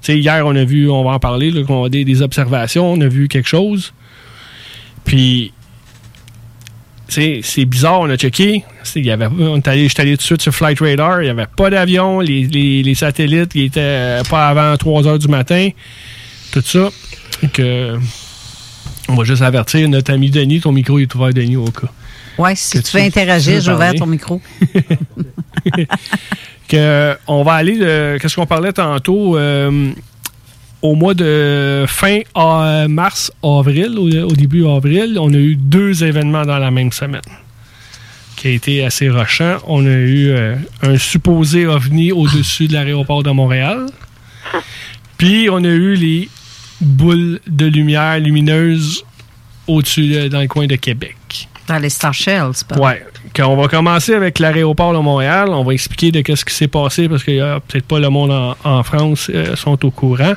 [0.00, 2.22] Tu sais, hier, on a vu, on va en parler, là, qu'on a des, des
[2.22, 3.92] observations, on a vu quelque chose.
[5.04, 5.52] Puis,
[7.08, 8.64] c'est bizarre, on a checké.
[8.94, 11.30] Y avait, on est allé, j'étais allé tout de suite sur Flight Radar, il n'y
[11.30, 15.28] avait pas d'avion, les, les- les satellites, ils étaient euh, pas avant 3 heures du
[15.28, 15.68] matin.
[16.52, 16.88] Tout ça.
[17.42, 17.98] Donc, euh,
[19.08, 21.88] on va juste avertir notre ami Denis, ton micro est ouvert, Denis, au cas.
[22.38, 24.40] Ouais, si Que tu veux interagir, j'ai ouvert ton micro.
[26.68, 29.90] que on va aller de qu'est-ce qu'on parlait tantôt euh,
[30.82, 32.20] au mois de fin
[32.88, 37.20] mars avril au, début avril on a eu deux événements dans la même semaine
[38.38, 39.56] qui a été assez rochant.
[39.66, 43.86] On a eu euh, un supposé ovni au-dessus de l'aéroport de Montréal.
[45.16, 46.28] Puis on a eu les
[46.80, 49.04] boules de lumière lumineuses
[49.66, 51.17] au-dessus dans le coin de Québec
[51.68, 52.64] Dans les Star Shells.
[53.36, 55.50] Quand on va commencer avec l'aéroport de Montréal.
[55.50, 58.08] On va expliquer de qu'est-ce qui s'est passé parce qu'il y a peut-être pas le
[58.08, 60.32] monde en, en France euh, sont au courant.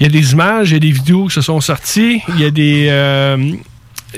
[0.00, 2.20] Il y a des images, il y a des vidéos qui se sont sorties.
[2.30, 3.52] Il y a des, euh,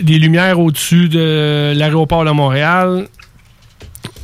[0.01, 3.07] des lumières au-dessus de l'aéroport de Montréal.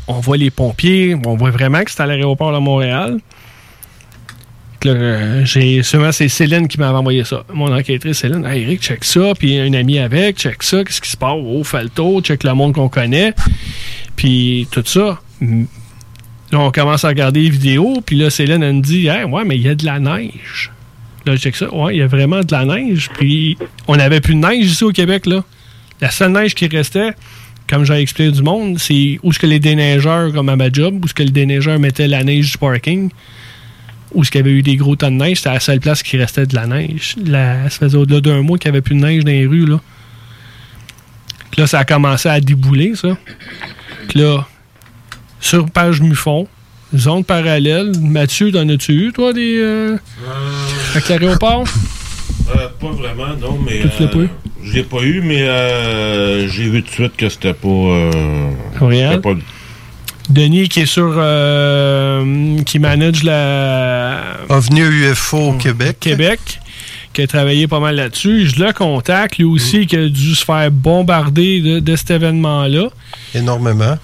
[0.09, 1.14] On voit les pompiers.
[1.26, 3.18] On voit vraiment que c'est à l'aéroport de Montréal.
[4.86, 7.44] Euh, j'ai c'est Céline qui m'avait envoyé ça.
[7.52, 11.10] Mon enquêtrice Céline, hey, Eric, check ça, puis un ami avec, check ça, qu'est-ce qui
[11.10, 11.36] se passe?
[11.36, 11.62] Oh,
[11.94, 13.32] tour, check le monde qu'on connaît,
[14.16, 15.20] puis tout ça.
[15.40, 19.44] Là, on commence à regarder les vidéos, puis là, Céline, elle me dit, hey, ouais,
[19.44, 20.70] mais il y a de la neige.
[21.24, 23.56] Là, je check ça, ouais, il y a vraiment de la neige, puis
[23.86, 25.44] on n'avait plus de neige ici au Québec, là.
[26.00, 27.12] La seule neige qui restait,
[27.68, 31.04] comme j'ai expliqué du monde, c'est où ce que les déneigeurs, comme à ma job,
[31.04, 33.10] où ce que le déneigeur mettait la neige du parking,
[34.14, 36.16] où qu'il y avait eu des gros tas de neige, c'était la seule place qui
[36.16, 37.16] restait de la neige.
[37.24, 39.66] La, ça faisait au-delà d'un mois qu'il n'y avait plus de neige dans les rues,
[39.66, 39.80] là.
[41.51, 43.16] Puis là, ça a commencé à débouler, ça.
[44.09, 44.47] Puis là,
[45.40, 46.47] sur page Mufon,
[46.97, 47.93] zone parallèle.
[48.01, 49.59] Mathieu, t'en as-tu eu, toi, des.
[49.59, 49.97] Euh,
[50.93, 51.64] avec l'aéroport?
[52.56, 53.80] Euh, pas vraiment, non, mais.
[53.97, 54.22] Tu l'as pas eu?
[54.22, 54.26] euh,
[54.64, 57.68] Je l'ai pas eu, mais euh, j'ai vu tout de suite que c'était pas.
[57.68, 59.34] euh, c'était pas-
[60.32, 61.12] Denis qui est sur.
[61.16, 64.18] euh, qui manage la.
[64.48, 65.96] OVNI UFO Québec.
[66.00, 66.40] Québec,
[67.12, 68.48] qui a travaillé pas mal là-dessus.
[68.48, 72.88] Je le contacte, lui aussi, qui a dû se faire bombarder de, de cet événement-là.
[73.34, 73.98] Énormément.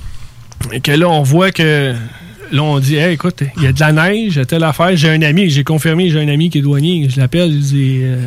[0.73, 1.95] Et que là, on voit que.
[2.51, 4.97] Là, on dit, hey, écoute, il y a de la neige, telle affaire.
[4.97, 7.07] J'ai un ami, j'ai confirmé, j'ai un ami qui est douanier.
[7.11, 8.27] Je l'appelle, je dis, euh,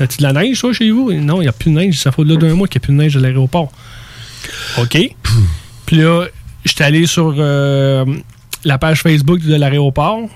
[0.00, 1.12] as-tu de la neige, toi, chez vous?
[1.14, 1.98] Non, il n'y a plus de neige.
[1.98, 3.72] Ça fait au-delà d'un mois qu'il n'y a plus de neige à l'aéroport.
[4.78, 4.98] OK?
[5.86, 6.26] Puis là,
[6.68, 8.04] j'étais allé sur euh,
[8.64, 10.28] la page Facebook de l'aéroport,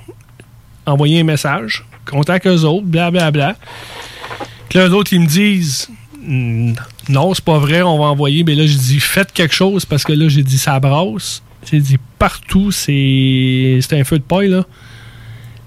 [0.86, 3.56] envoyer un message, contact eux autres, blablabla.
[4.68, 5.88] Puis là, eux autres, ils me disent
[7.09, 8.44] non, c'est pas vrai, on va envoyer.
[8.44, 11.42] Mais là, j'ai dit faites quelque chose parce que là, j'ai dit ça brasse.
[11.70, 14.64] J'ai dit partout, c'est c'est un feu de paille, là.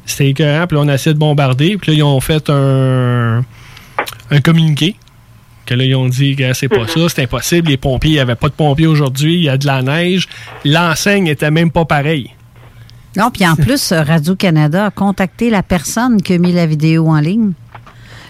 [0.06, 1.78] C'était écœurant, puis là, on a essayé de bombarder.
[1.78, 3.44] Puis là, ils ont fait un,
[4.30, 4.96] un communiqué.
[5.66, 7.70] Que là, ils ont dit que c'est pas ça, c'est impossible.
[7.70, 10.28] Les pompiers, il n'y avait pas de pompiers aujourd'hui, il y a de la neige.
[10.64, 12.30] L'enseigne était même pas pareille.
[13.18, 17.08] Non, puis en plus, euh, Radio-Canada a contacté la personne qui a mis la vidéo
[17.08, 17.54] en ligne.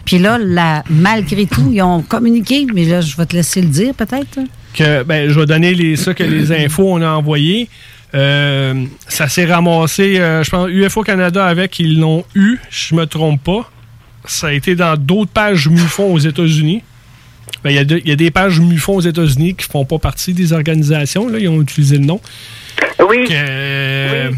[0.05, 3.67] Puis là, la- malgré tout, ils ont communiqué, mais là, je vais te laisser le
[3.69, 4.39] dire peut-être.
[4.73, 7.67] que ben, je vais donner les, ça que les infos on a envoyées.
[8.13, 13.05] Euh, ça s'est ramassé, euh, je pense, UFO Canada avec, ils l'ont eu, je me
[13.05, 13.69] trompe pas.
[14.25, 16.83] Ça a été dans d'autres pages MUFON aux États-Unis.
[17.63, 17.79] Ben, Il y,
[18.11, 21.47] a y des pages MUFON aux États-Unis qui font pas partie des organisations, là, ils
[21.49, 22.19] ont utilisé le nom.
[23.09, 23.25] Oui.
[23.31, 24.31] Euh,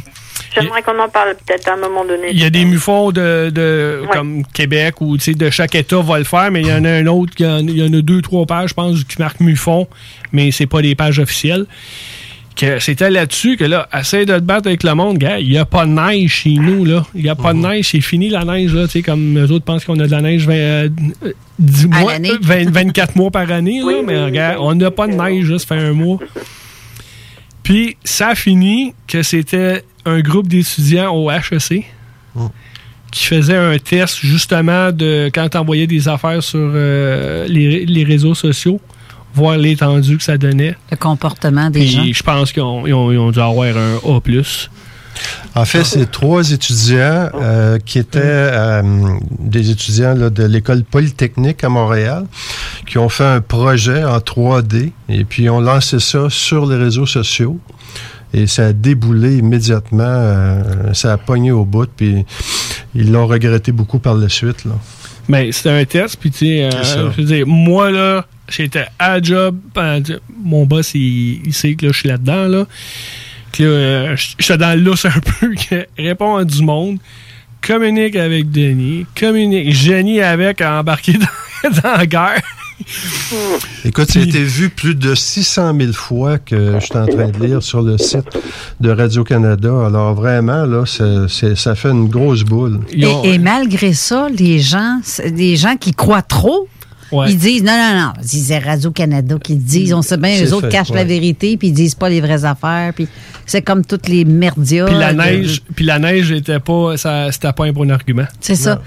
[0.55, 2.29] J'aimerais qu'on en parle peut-être à un moment donné.
[2.31, 6.23] il y a des MUFON de, de- comme Québec ou de chaque État va le
[6.23, 8.21] faire, mais il y en a un autre, il y en, y en a deux,
[8.21, 9.87] trois pages, je pense, qui marquent MUFON,
[10.31, 11.65] mais c'est pas des pages officielles.
[12.57, 15.37] Que c'était là-dessus que là, essaye de te battre avec le monde, gars.
[15.39, 17.05] Il n'y a pas de neige chez nous, là.
[17.13, 18.85] Il n'y a pas de neige, c'est fini la neige, là.
[18.87, 20.89] Tu sais, comme eux autres pensent qu'on a de la neige 20, euh,
[21.59, 22.31] 10 À mois, l'année.
[22.31, 24.01] euh, 20 24 mois par année, là.
[24.03, 26.17] mais regarde, on n'a pas de neige, là, ça fait un mois.
[27.61, 31.85] Puis ça a fini que c'était un groupe d'étudiants au HEC
[33.11, 38.03] qui faisait un test justement de quand tu envoyais des affaires sur euh, les, les
[38.03, 38.79] réseaux sociaux,
[39.37, 40.75] voir l'étendue que ça donnait.
[40.91, 42.03] Le comportement des Puis gens.
[42.13, 44.19] je pense qu'ils ont, dû avoir un A.
[45.55, 48.83] En fait, c'est trois étudiants euh, qui étaient euh,
[49.39, 52.25] des étudiants là, de l'école polytechnique à Montréal
[52.85, 57.07] qui ont fait un projet en 3D et puis ont lancé ça sur les réseaux
[57.07, 57.59] sociaux.
[58.33, 62.25] Et ça a déboulé immédiatement, euh, ça a pogné au bout, puis
[62.93, 64.65] ils l'ont regretté beaucoup par la suite.
[64.65, 64.73] Là.
[65.29, 67.11] Mais c'était un test, puis tu sais, euh, C'est ça.
[67.15, 69.57] je veux dire, moi, là, j'étais à job.
[70.43, 72.67] mon boss, il, il sait que là, je suis là-dedans, là.
[73.51, 76.97] Que là, euh, j'étais dans le lousse un peu, que répond à du monde,
[77.65, 81.13] communique avec Denis, communique, génie avec à embarquer
[81.63, 82.41] dans, dans la guerre.
[83.85, 87.27] Écoute, ça a été vu plus de 600 000 fois que je suis en train
[87.29, 88.37] de lire sur le site
[88.79, 89.69] de Radio-Canada.
[89.87, 92.79] Alors vraiment, là, c'est- c'est- ça fait une grosse boule.
[92.91, 94.99] Et, et malgré ça, les gens,
[95.31, 96.67] des gens qui croient trop,
[97.11, 97.31] Ouais.
[97.31, 98.13] ils disent non, non, non.
[98.21, 100.95] Ils disent Radio-Canada qui disent, on sait bien, C'est eux autres fait, cachent ouais.
[100.97, 103.07] la vérité, puis ils disent pas les vraies affaires, puis
[103.45, 104.85] c'est comme toutes les merdias.
[104.85, 108.25] Puis la de- neige, puis la neige était pas, ça, c'était pas un bon argument.
[108.41, 108.81] C'est ça.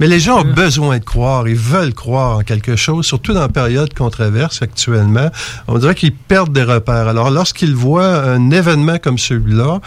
[0.00, 3.40] Mais les gens ont besoin de croire, ils veulent croire en quelque chose, surtout dans
[3.40, 5.28] la période qu'on traverse actuellement.
[5.66, 7.08] On dirait qu'ils perdent des repères.
[7.08, 9.80] Alors, lorsqu'ils voient un événement comme celui-là,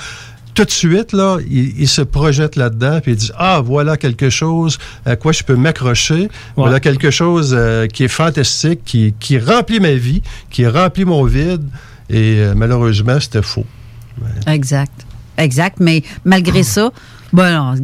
[0.53, 4.77] tout de suite, là, ils se projettent là-dedans puis ils disent Ah, voilà quelque chose
[5.05, 6.29] à quoi je peux m'accrocher.
[6.55, 11.23] Voilà quelque chose euh, qui est fantastique, qui, qui remplit ma vie, qui remplit mon
[11.23, 11.63] vide.
[12.09, 13.65] Et euh, malheureusement, c'était faux.
[14.47, 15.05] Exact.
[15.37, 15.77] Exact.
[15.79, 16.91] Mais malgré ça,
[17.33, 17.75] bon, non,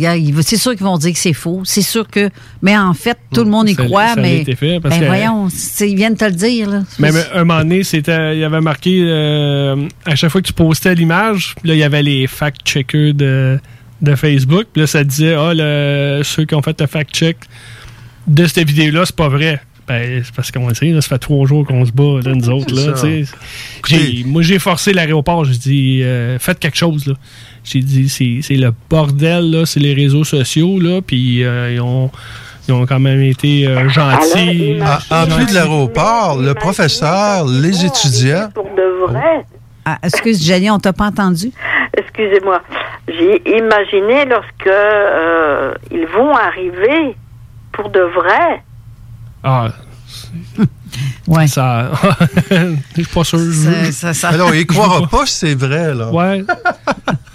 [0.41, 1.61] c'est sûr qu'ils vont dire que c'est faux.
[1.65, 2.29] C'est sûr que.
[2.61, 4.39] Mais en fait, tout le monde y Ça- croit, ça a mais.
[4.41, 5.47] été fait parce ben que- voyons,
[5.81, 6.83] ils viennent te le dire, là.
[6.99, 10.53] Même un moment donné, c'était, il y avait marqué euh, à chaque fois que tu
[10.53, 13.59] postais l'image, puis là, il y avait les fact-checkers de,
[14.01, 14.65] de Facebook.
[14.73, 17.37] Puis là, ça disait, ah, le- ceux qui ont fait le fact-check
[18.27, 19.61] de cette vidéo-là, c'est pas vrai.
[19.87, 22.35] Ben, c'est parce qu'on le sait, là, ça fait trois jours qu'on se bat, là,
[22.35, 22.75] nous autres.
[22.75, 22.93] Là,
[24.25, 25.45] moi, j'ai forcé l'aéroport.
[25.45, 27.07] J'ai dit, euh, faites quelque chose.
[27.07, 27.13] Là.
[27.63, 30.79] J'ai dit, c'est, c'est le bordel, là, c'est les réseaux sociaux.
[30.79, 32.11] Là, puis euh, ils, ont,
[32.67, 34.77] ils ont quand même été euh, gentils.
[35.09, 38.49] En, en plus de l'aéroport, le professeur, les étudiants.
[38.53, 39.45] Pour de vrai.
[39.85, 41.49] Ah, excuse, Jenny, on t'a pas entendu?
[41.97, 42.61] Excusez-moi.
[43.07, 47.15] J'ai imaginé lorsque euh, ils vont arriver
[47.71, 48.63] pour de vrai.
[49.43, 49.73] Ah,
[51.27, 51.47] Ouais.
[51.47, 51.91] Ça.
[52.51, 53.39] Je suis pas sûr.
[53.91, 56.09] Ça, ça, Alors, il ne croira pas si c'est vrai, là.
[56.11, 56.43] Ouais.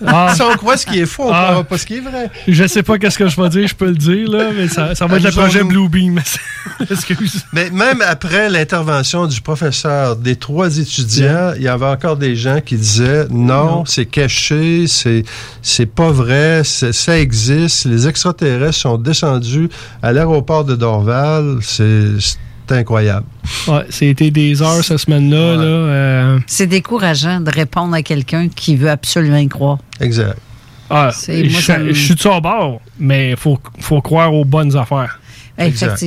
[0.04, 0.32] Ah.
[0.34, 1.44] Si on croit ce qui est faux, on ne Ah.
[1.50, 2.28] croira pas ce qui est vrai.
[2.48, 4.96] Je sais pas qu'est-ce que je vais dire, je peux le dire, là, mais ça,
[4.96, 6.20] ça va être le projet Bluebeam.
[6.90, 7.44] Excuse.
[7.52, 12.60] Mais même après l'intervention du professeur, des trois étudiants, il y avait encore des gens
[12.60, 15.22] qui disaient non, c'est caché, c'est
[15.62, 17.84] c'est pas vrai, c'est- ça existe.
[17.84, 19.68] Les extraterrestres sont descendus
[20.02, 21.58] à l'aéroport de Dorval.
[21.62, 22.06] C'est
[22.72, 23.26] c'est incroyable.
[23.68, 25.56] Ouais, c'était des heures cette semaine-là.
[25.56, 29.78] là, euh, C'est décourageant de répondre à quelqu'un qui veut absolument y croire.
[30.00, 30.38] Exact.
[30.90, 35.18] ah, C'est- je suis de son bord, mais il faut, faut croire aux bonnes affaires.
[35.58, 35.98] Exact.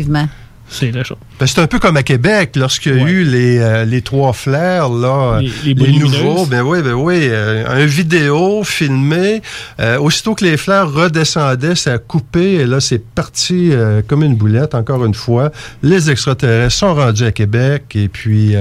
[0.68, 1.18] C'est la chose.
[1.40, 4.34] Ben, c'est un peu comme à Québec, lorsqu'il y a eu les, euh, les trois
[4.34, 6.46] flares, là, Les- nouveaux.
[6.48, 7.20] Ben oui, ben oui.
[7.30, 9.42] euh, un vidéo filmé.
[9.80, 14.24] euh, aussitôt que les flares redescendaient, ça a coupé et là, c'est parti euh, comme
[14.24, 15.52] une boulette, encore une fois.
[15.84, 18.56] Les extraterrestres sont rendus à Québec et puis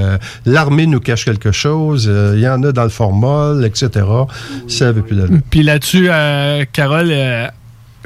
[0.45, 2.11] l'armée nous cache quelque chose.
[2.35, 3.89] Il y en a dans le formol, etc.
[4.69, 5.39] Ça n'avait plus d'allure.
[5.51, 6.09] Puis là-dessus,
[6.73, 7.13] Carole,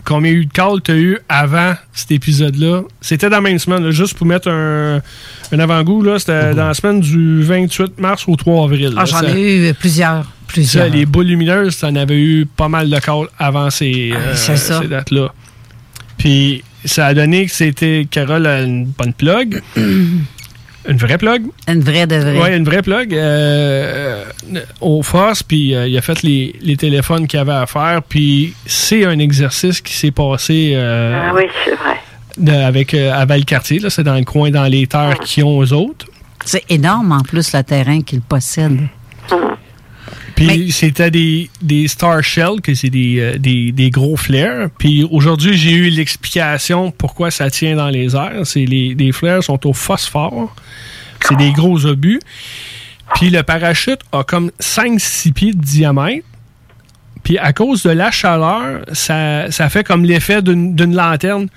[0.08, 2.82] combien eu de calls tu as eu avant cet épisode-là?
[3.00, 5.02] C'était dans la même semaine, là, juste pour mettre un,
[5.52, 6.02] un avant-goût.
[6.02, 8.94] là, C'était dans la semaine du 28 mars au 3 avril.
[8.96, 9.04] Ah.
[9.04, 10.24] J'en ai eu plusieurs.
[10.24, 10.88] ça, Plusieurs.
[10.88, 14.56] les boules lumineuses, t'en avais eu pas mal de calls avant ces, euh, ça.
[14.56, 15.32] ces dates-là.
[16.16, 19.60] Puis ça a donné que c'était Carole a une bonne plug.
[20.88, 21.42] une vraie plug?
[21.68, 22.40] Une vraie de vraie.
[22.50, 24.24] Oui, une vraie plug euh,
[24.54, 28.02] euh, au force, puis euh, il a fait les, les téléphones qu'il avait à faire,
[28.08, 31.96] puis c'est un exercice qui s'est passé euh, Ah oui, c'est vrai.
[32.38, 35.62] de- avec euh, à Valcartier, là, c'est dans le coin, dans les terres qu'ils ont
[35.62, 36.06] eux autres.
[36.44, 38.88] C'est énorme en plus le terrain qu'ils possèdent.
[40.38, 44.68] Puis c'était des, des Star Shell, que c'est des, euh, des, des gros flares.
[44.78, 48.42] Puis aujourd'hui, j'ai eu l'explication pourquoi ça tient dans les airs.
[48.44, 50.54] C'est les, les flares sont au phosphore.
[51.20, 52.20] C'est des gros obus.
[53.16, 56.24] Puis le parachute a comme 5-6 pieds de diamètre.
[57.24, 61.48] Puis à cause de la chaleur, ça, ça fait comme l'effet d'une lanterne,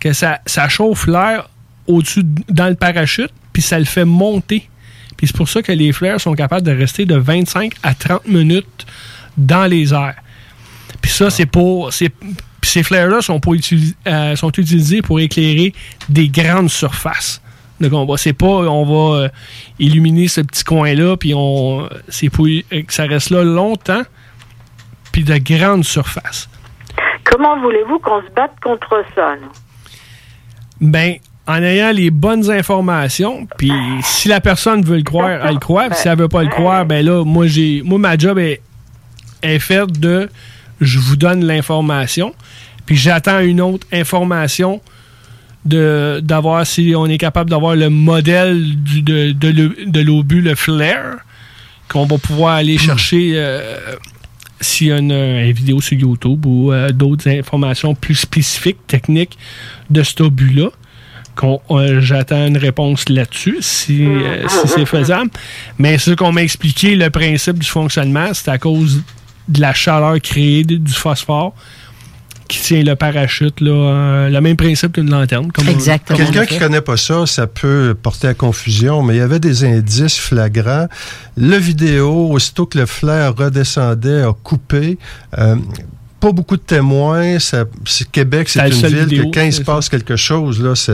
[0.00, 1.48] que ça, ça chauffe l'air
[1.86, 4.68] au-dessus, dans le parachute, puis ça le fait monter.
[5.18, 8.26] Puis c'est pour ça que les flares sont capables de rester de 25 à 30
[8.26, 8.86] minutes
[9.36, 10.14] dans les airs.
[11.02, 11.92] Puis ça, c'est pour.
[11.92, 15.74] ces flares-là sont, pour euh, sont utilisés pour éclairer
[16.08, 17.42] des grandes surfaces.
[17.80, 19.28] Donc on va, c'est pas, on va euh,
[19.78, 24.02] illuminer ce petit coin-là, puis on, c'est pour euh, que ça reste là longtemps,
[25.12, 26.48] puis de grandes surfaces.
[27.24, 30.90] Comment voulez-vous qu'on se batte contre ça, nous?
[30.90, 31.16] Ben,
[31.48, 33.72] en ayant les bonnes informations, puis
[34.02, 36.50] si la personne veut le croire, elle le croit, puis si elle veut pas le
[36.50, 38.60] croire, ben là, moi, j'ai, moi, ma job est,
[39.42, 40.28] est faite de,
[40.82, 42.34] je vous donne l'information,
[42.84, 44.82] puis j'attends une autre information
[45.64, 51.16] de d'avoir si on est capable d'avoir le modèle du, de, de, l'obus, le flare,
[51.88, 53.96] qu'on va pouvoir aller chercher euh,
[54.60, 59.38] s'il y a une, une vidéo sur YouTube ou euh, d'autres informations plus spécifiques, techniques
[59.88, 60.68] de cet obus-là.
[61.44, 65.30] Euh, J'attends une réponse là-dessus, si, euh, si c'est faisable.
[65.78, 69.02] Mais ce qu'on m'a expliqué, le principe du fonctionnement, c'est à cause
[69.48, 71.54] de la chaleur créée du phosphore
[72.48, 75.52] qui tient le parachute, là, euh, le même principe qu'une lanterne.
[75.52, 76.58] Comme on Quelqu'un qui fait.
[76.58, 80.86] connaît pas ça, ça peut porter à confusion, mais il y avait des indices flagrants.
[81.36, 84.98] Le vidéo, aussitôt que le flair redescendait, a coupé.
[85.38, 85.56] Euh,
[86.20, 87.38] pas beaucoup de témoins.
[87.38, 90.60] Ça, c'est- Québec, c'est une seule ville vidéo, que quand il se passe quelque chose,
[90.62, 90.92] là, c'est,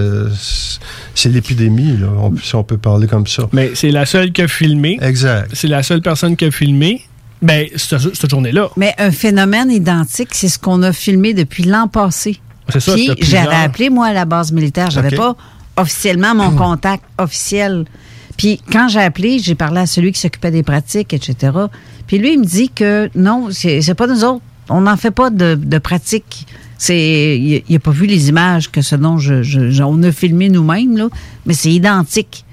[1.14, 3.48] c'est l'épidémie, là, on- si on peut parler comme ça.
[3.52, 4.98] Mais c'est la seule qui a filmé.
[5.00, 5.50] Exact.
[5.52, 7.02] C'est la seule personne qui a filmé.
[7.42, 8.70] Ben, cette, cette journée-là.
[8.76, 12.40] Mais un phénomène identique, c'est ce qu'on a filmé depuis l'an passé.
[12.70, 13.44] C'est ça, Puis plusieurs.
[13.44, 14.90] j'avais appelé, moi, à la base militaire.
[14.90, 15.16] J'avais OK.
[15.16, 15.36] pas
[15.76, 17.84] officiellement mon contact officiel.
[18.38, 21.52] Puis quand j'ai appelé, j'ai parlé à celui qui s'occupait des pratiques, etc.
[22.06, 24.42] Puis lui, il me dit que non, c'est c'est pas nous autres.
[24.68, 26.46] On n'en fait pas de, de pratiques.
[26.78, 30.12] C'est, il n'a pas vu les images que ce dont je, je- je- on a
[30.12, 31.08] filmé nous-mêmes, là,
[31.46, 32.44] mais c'est identique.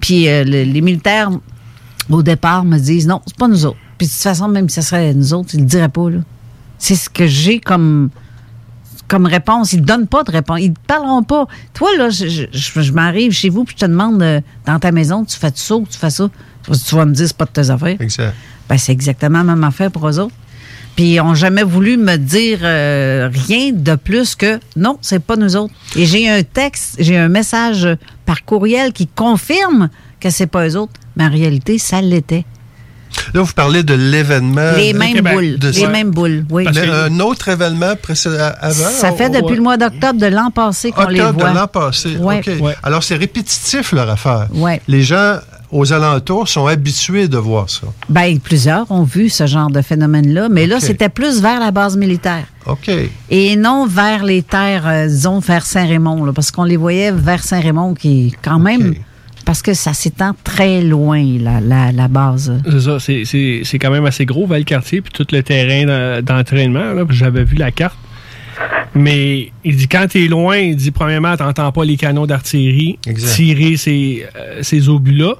[0.00, 1.30] Puis euh, le- les militaires,
[2.10, 3.78] au départ, me disent non, c'est pas nous autres.
[3.98, 6.10] Puis de toute façon, même si ce serait nous autres, ils le diraient pas.
[6.10, 6.18] là.
[6.78, 8.10] C'est ce que j'ai comme,
[9.08, 9.72] comme réponse.
[9.72, 10.58] Ils ne donnent pas de réponse.
[10.60, 11.46] Ils ne parleront pas.
[11.74, 15.36] Toi, là, je m'arrive chez vous puis je te demande euh, dans ta maison, tu
[15.38, 16.28] fais ça ou tu fais ça?
[16.64, 17.96] Tu vas me dire, c'est pas de tes affaires.
[18.00, 18.34] Exact.
[18.68, 20.34] Ben, c'est exactement la même affaire pour eux autres.
[20.96, 25.36] Puis ils n'ont jamais voulu me dire euh, rien de plus que non, c'est pas
[25.36, 25.72] nous autres.
[25.96, 27.88] Et j'ai un texte, j'ai un message
[28.26, 29.88] par courriel qui confirme
[30.20, 32.44] que c'est pas eux autres, mais en réalité, ça l'était.
[33.34, 34.72] Là, vous parlez de l'événement.
[34.76, 35.58] Les mêmes boules.
[35.58, 36.66] de- Les mêmes boules, oui.
[36.74, 38.88] Mais un autre événement précédent avant?
[38.88, 41.50] Ça fait depuis le mois d'octobre de l'an passé qu'on les Octobre voit.
[41.50, 42.16] de l'an passé.
[42.16, 42.40] Ouais.
[42.46, 42.74] OK.
[42.82, 44.46] Alors, c'est répétitif, leur affaire.
[44.54, 44.80] Ouais.
[44.88, 45.36] Les gens
[45.72, 47.88] aux alentours sont habitués de voir ça.
[48.08, 51.96] Ben, plusieurs ont vu ce genre de phénomène-là, mais là, c'était plus vers la base
[51.96, 52.44] militaire.
[52.66, 52.90] OK.
[53.30, 57.94] Et non vers les terres, euh, disons, vers Saint-Raymond, parce qu'on les voyait vers Saint-Raymond,
[57.94, 58.94] qui est quand même.
[59.44, 62.52] Parce que ça s'étend très loin, la, la, la base.
[62.70, 66.22] C'est ça, c'est- c'est c'est quand même assez gros, Valcartier, puis tout le terrain d'en-
[66.22, 66.92] d'entraînement.
[67.10, 67.96] J'avais vu la carte.
[68.94, 73.34] Mais il dit quand t'es loin, il dit premièrement, t'entends pas les canons d'artillerie Exact.
[73.34, 75.34] tirer ces, euh, ces obus-là.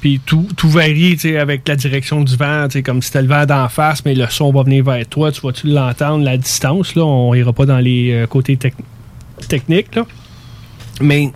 [0.00, 3.68] Puis tout, tout varie avec la direction du vent, comme si t'as le vent d'en
[3.68, 7.34] face, mais le son va venir vers toi, tu vas-tu l'entendre, la distance, là, on
[7.34, 8.74] ira pas dans les euh, côtés tec-
[9.48, 10.06] techniques, là.
[11.00, 11.32] Mais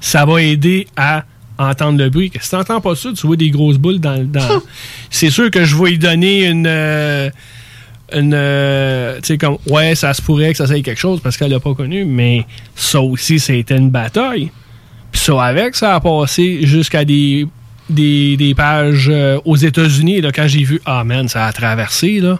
[0.00, 1.24] ça va aider à
[1.58, 2.30] entendre le bruit.
[2.40, 4.22] Si t'entends pas ça, tu vois des grosses boules dans...
[4.24, 4.60] dans-
[5.10, 6.66] C'est sûr que je vais y donner une...
[6.68, 7.28] euh,
[8.12, 11.36] une euh, tu sais comme ouais ça se pourrait que ça soit quelque chose parce
[11.36, 12.46] qu'elle l'a pas connu mais
[12.76, 14.52] ça aussi c'était une bataille
[15.10, 17.48] puis ça avec ça a passé jusqu'à des
[17.88, 22.20] des, des pages euh, aux États-Unis là quand j'ai vu ah man ça a traversé
[22.20, 22.38] là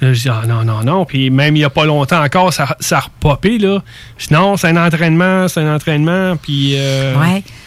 [0.00, 1.04] Là, je dis, ah non, non, non.
[1.04, 3.82] Puis même il n'y a pas longtemps encore, ça, ça a repopé, là.
[4.16, 6.36] Je dis, non, c'est un entraînement, c'est un entraînement.
[6.36, 6.72] Puis.
[6.74, 7.14] euh,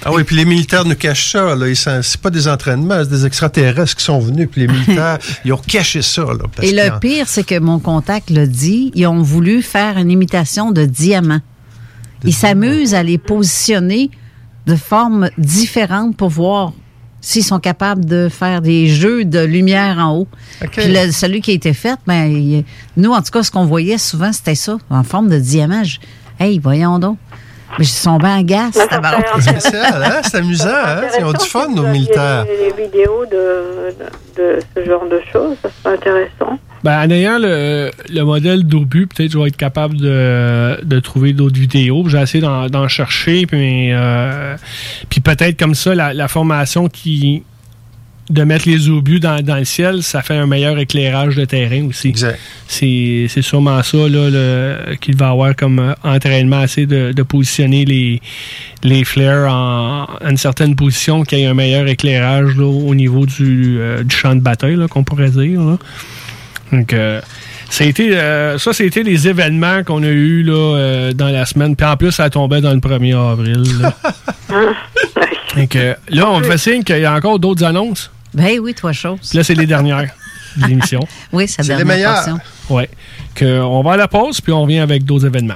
[0.03, 1.55] Ah oui, puis les militaires nous cachent ça.
[1.55, 1.67] Là.
[1.75, 4.49] C'est pas des entraînements, c'est des extraterrestres qui sont venus.
[4.51, 6.23] Puis les militaires, ils ont caché ça.
[6.23, 9.99] Là, parce Et le pire, c'est que mon contact l'a dit, ils ont voulu faire
[9.99, 11.41] une imitation de diamants.
[12.25, 14.09] Ils s'amusent à les positionner
[14.65, 16.71] de formes différentes pour voir
[17.21, 20.27] s'ils sont capables de faire des jeux de lumière en haut.
[20.71, 22.65] Puis le- celui qui a été fait, ben, il-
[22.97, 25.83] nous, en tout cas, ce qu'on voyait souvent, c'était ça, en forme de diamant.
[25.83, 25.99] Je-
[26.39, 27.17] hey, voyons donc.
[27.79, 29.25] Mais ils sont bien tabarnak.
[29.39, 30.21] C'est spécial, hein?
[30.23, 31.01] C'est amusant, hein?
[31.17, 32.45] Ils ont du fun, nos militaires.
[32.45, 33.95] Des vidéos de,
[34.37, 36.59] de, de ce genre de choses, ça serait intéressant.
[36.83, 41.31] Ben, en ayant le, le modèle d'obus, peut-être je vais être capable de, de trouver
[41.33, 42.05] d'autres vidéos.
[42.09, 44.55] J'ai essayé d'en, d'en chercher, puis, euh,
[45.09, 47.43] puis peut-être comme ça, la, la formation qui
[48.29, 51.85] de mettre les obus dans, dans le ciel, ça fait un meilleur éclairage de terrain
[51.87, 52.13] aussi.
[52.67, 57.21] C'est, c'est sûrement ça là, le- qu'il va avoir comme euh, entraînement assez de, de
[57.23, 58.21] positionner les,
[58.81, 62.95] les flares en, en une certaine position, qu'il y ait un meilleur éclairage là, au
[62.95, 65.59] niveau du, euh, du champ de bataille, là, qu'on pourrait dire.
[65.61, 65.77] là.
[66.73, 67.21] Donc, euh,
[67.69, 71.45] ça, a été, euh, ça, c'était les événements qu'on a eus là, euh, dans la
[71.45, 71.75] semaine.
[71.75, 73.63] Puis en plus, ça tombait dans le 1er avril.
[73.81, 73.93] là.
[75.55, 78.11] Donc, euh, là, on me fait signe qu'il y a encore d'autres annonces.
[78.33, 79.19] Ben oui, toi, chose.
[79.29, 80.09] Puis là, c'est les dernières
[80.57, 80.99] de l'émission.
[81.31, 82.37] Oui, ça C'est les dernière meilleures.
[83.35, 85.55] Que on va à la pause, puis on revient avec d'autres événements.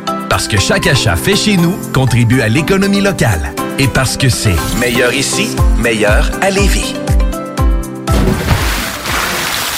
[0.31, 3.53] Parce que chaque achat fait chez nous contribue à l'économie locale.
[3.77, 6.95] Et parce que c'est meilleur ici, meilleur à Lévis.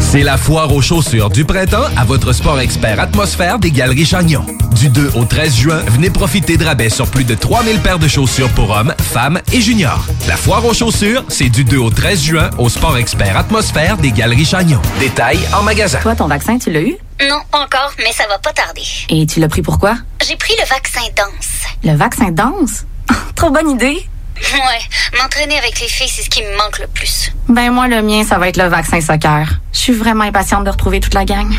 [0.00, 4.44] C'est la foire aux chaussures du printemps à votre sport expert atmosphère des Galeries Chagnon.
[4.72, 8.08] Du 2 au 13 juin, venez profiter de rabais sur plus de 3000 paires de
[8.08, 10.06] chaussures pour hommes, femmes et juniors.
[10.26, 14.12] La foire aux chaussures, c'est du 2 au 13 juin au sport expert atmosphère des
[14.12, 14.80] Galeries Chagnon.
[14.98, 15.98] Détails en magasin.
[16.00, 16.96] Toi, ton vaccin, tu l'as eu?
[17.28, 18.82] Non, pas encore, mais ça va pas tarder.
[19.10, 19.96] Et tu l'as pris pourquoi?
[20.26, 21.64] J'ai pris le vaccin danse.
[21.84, 22.84] Le vaccin danse?
[23.34, 24.06] Trop bonne idée!
[24.40, 27.32] Ouais, m'entraîner avec les filles, c'est ce qui me manque le plus.
[27.48, 29.60] Ben moi, le mien, ça va être le vaccin soccer.
[29.72, 31.52] Je suis vraiment impatiente de retrouver toute la gang.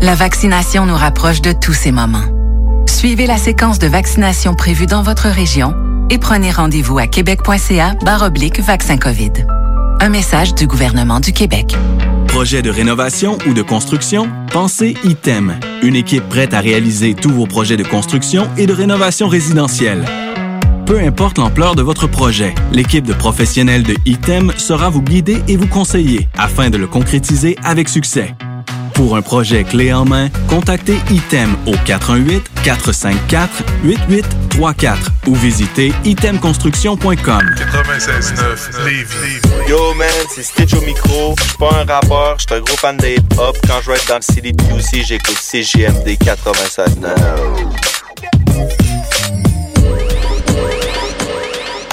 [0.00, 2.24] La vaccination nous rapproche de tous ces moments.
[2.86, 5.74] Suivez la séquence de vaccination prévue dans votre région
[6.10, 9.32] et prenez rendez-vous à québec.ca oblique vaccin COVID.
[10.00, 11.76] Un message du gouvernement du Québec.
[12.28, 14.28] Projet de rénovation ou de construction?
[14.52, 19.28] Pensez ITEM, une équipe prête à réaliser tous vos projets de construction et de rénovation
[19.28, 20.04] résidentielle.
[20.88, 25.58] Peu importe l'ampleur de votre projet, l'équipe de professionnels de ITEM sera vous guider et
[25.58, 28.34] vous conseiller afin de le concrétiser avec succès.
[28.94, 31.74] Pour un projet clé en main, contactez ITEM au
[32.64, 34.96] 418-454-8834
[35.26, 37.16] ou visitez itemconstruction.com.
[37.18, 39.42] 96.9 Lévis.
[39.68, 41.34] Yo man, c'est Stitch au micro.
[41.36, 43.58] Je suis pas un rappeur, je suis un gros fan de hip-hop.
[43.66, 47.68] Quand je vais être dans le CDPUC, j'écoute CGMD 96.9.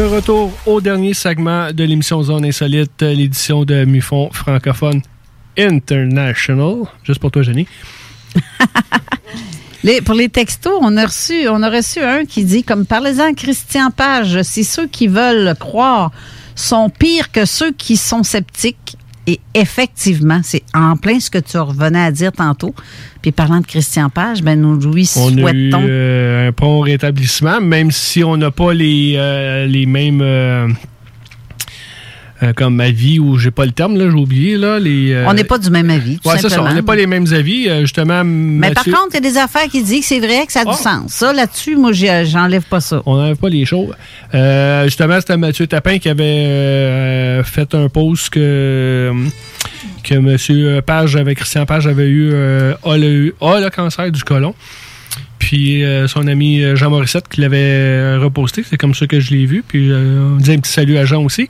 [0.00, 5.02] De retour au dernier segment de l'émission Zone Insolite, l'édition de Mufon francophone
[5.58, 6.84] International.
[7.04, 7.68] Juste pour toi, Jenny.
[10.06, 13.90] Pour les textos, on a reçu, on a reçu un qui dit comme parlez-en Christian
[13.90, 16.12] Page, si ceux qui veulent croire
[16.54, 18.96] sont pires que ceux qui sont sceptiques.
[19.30, 22.74] Et effectivement, c'est en plein ce que tu revenais à dire tantôt.
[23.22, 25.84] Puis parlant de Christian Page, ben nous lui On a eu souhaitons.
[25.88, 30.20] euh, un prompt rétablissement, même si on n'a pas les, euh, les mêmes.
[32.42, 34.78] Euh, comme avis, ou j'ai pas le terme, là, j'ai oublié, là.
[34.78, 37.26] Les, euh, on n'est pas du même avis, c'est ça, on n'a pas les mêmes
[37.32, 37.68] avis.
[37.68, 40.46] euh, justement, Mais par contre, il y a des affaires qui disent que c'est vrai,
[40.46, 41.12] que ça a du sens.
[41.12, 43.02] Ça, là-dessus, moi, j'enlève pas ça.
[43.06, 43.94] On n'enlève pas les choses.
[44.84, 49.12] Justement, c'était Mathieu Tapin qui avait fait un post que,
[50.02, 50.80] que M.
[50.82, 54.54] Page, avec Christian Page, avait eu, euh, a, le, a le cancer du côlon.
[55.38, 59.46] Puis euh, son ami Jean Morissette qui l'avait reposté, c'est comme ça que je l'ai
[59.46, 59.64] vu.
[59.66, 61.48] Puis euh, on disait un petit salut à Jean aussi.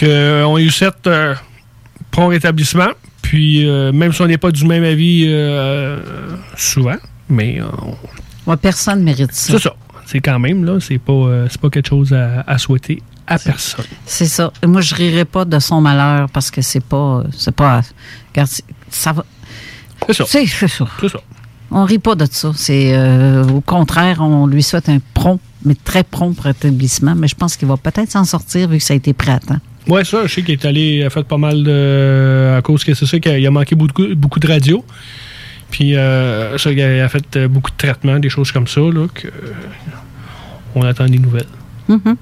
[0.00, 1.34] Qu'on a eu cette euh,
[2.10, 2.88] prompt rétablissement.
[3.22, 5.98] Puis euh, même si on n'est pas du même avis euh,
[6.56, 6.96] souvent,
[7.28, 7.66] mais euh,
[8.46, 9.52] Moi, personne mérite ça.
[9.52, 9.74] c'est ça.
[10.06, 13.38] C'est quand même, là, c'est pas, euh, c'est pas quelque chose à, à souhaiter à
[13.38, 13.84] personne.
[14.06, 14.52] C'est ça.
[14.62, 17.22] Et Moi, je rirai pas de son malheur parce que c'est pas.
[17.36, 17.82] C'est pas.
[18.32, 18.50] regarde,
[18.90, 19.24] ça va.
[20.08, 20.24] C'est ça.
[20.26, 20.66] C'est ça.
[21.08, 21.20] Ça.
[21.70, 22.50] On rit pas de ça.
[22.56, 27.14] C'est euh, au contraire, on lui souhaite un prompt, mais très prompt rétablissement.
[27.14, 29.38] Mais je pense qu'il va peut-être s'en sortir vu que ça a été prêt à
[29.38, 29.60] temps.
[29.88, 32.54] Ouais, ça, je sais qu'il est allé, il a fait pas mal de.
[32.56, 34.84] À cause que c'est ça qu'il a manqué beaucoup, beaucoup de radio.
[35.70, 39.06] Puis, euh, ça, il a, fait euh, beaucoup de traitements, des choses comme ça, là,
[39.12, 39.28] que.
[39.28, 39.52] euh,
[40.74, 41.46] on attend des nouvelles.
[41.88, 42.16] Mhm.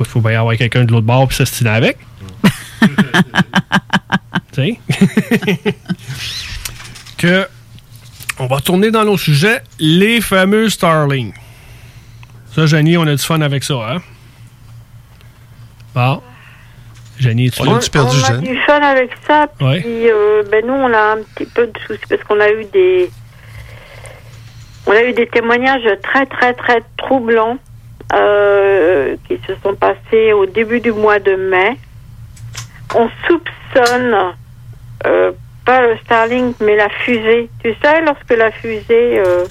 [0.00, 1.98] Il faut bien y avoir quelqu'un de l'autre bord puis s'astiner avec.
[4.52, 4.78] tu sais?
[7.16, 7.46] que.
[8.40, 11.32] On va tourner dans nos sujets, les fameux Starling.
[12.54, 13.98] Ça, Jenny, on a du fun avec ça, hein?
[15.92, 16.22] Bon.
[17.20, 19.82] Jenny, tu on, on a du fun avec ça, puis Ouais.
[20.12, 23.10] euh, ben nous on a un petit peu de soucis parce qu'on a eu des
[24.86, 27.58] on a eu des témoignages très très très troublants
[28.14, 31.76] euh, qui se sont passés au début du mois de mai.
[32.94, 34.16] On soupçonne
[35.06, 35.32] euh,
[35.66, 37.50] pas le Starlink mais la fusée.
[37.62, 39.44] Tu sais lorsque la fusée euh,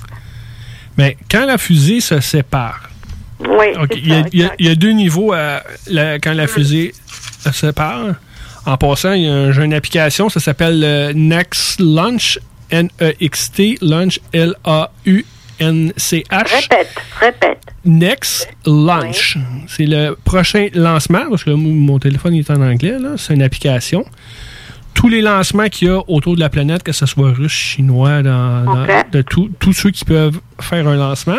[0.98, 2.90] Mais quand la fusée se sépare,
[3.40, 4.56] oui, il y, a- ça, il y a- exact.
[4.60, 8.16] il y a deux niveaux à la- quand la fusée se sépare.
[8.66, 12.40] En passant, il y a un- j'ai une application, ça s'appelle euh, Next Launch,
[12.70, 14.20] N-E-X-T, Launch,
[15.60, 16.56] L-A-U-N-C-H.
[16.62, 17.60] Répète, répète.
[17.86, 19.38] Next Launch.
[19.68, 23.12] C'est le prochain lancement, parce que mon mon téléphone est en anglais, là.
[23.18, 24.06] c'est une application.
[24.94, 28.24] Tous les lancements qu'il y a autour de la planète, que ce soit russe, chinois,
[28.24, 29.12] dans, dans- Ok.
[29.12, 31.38] de tout- tous ceux qui peuvent faire un lancement,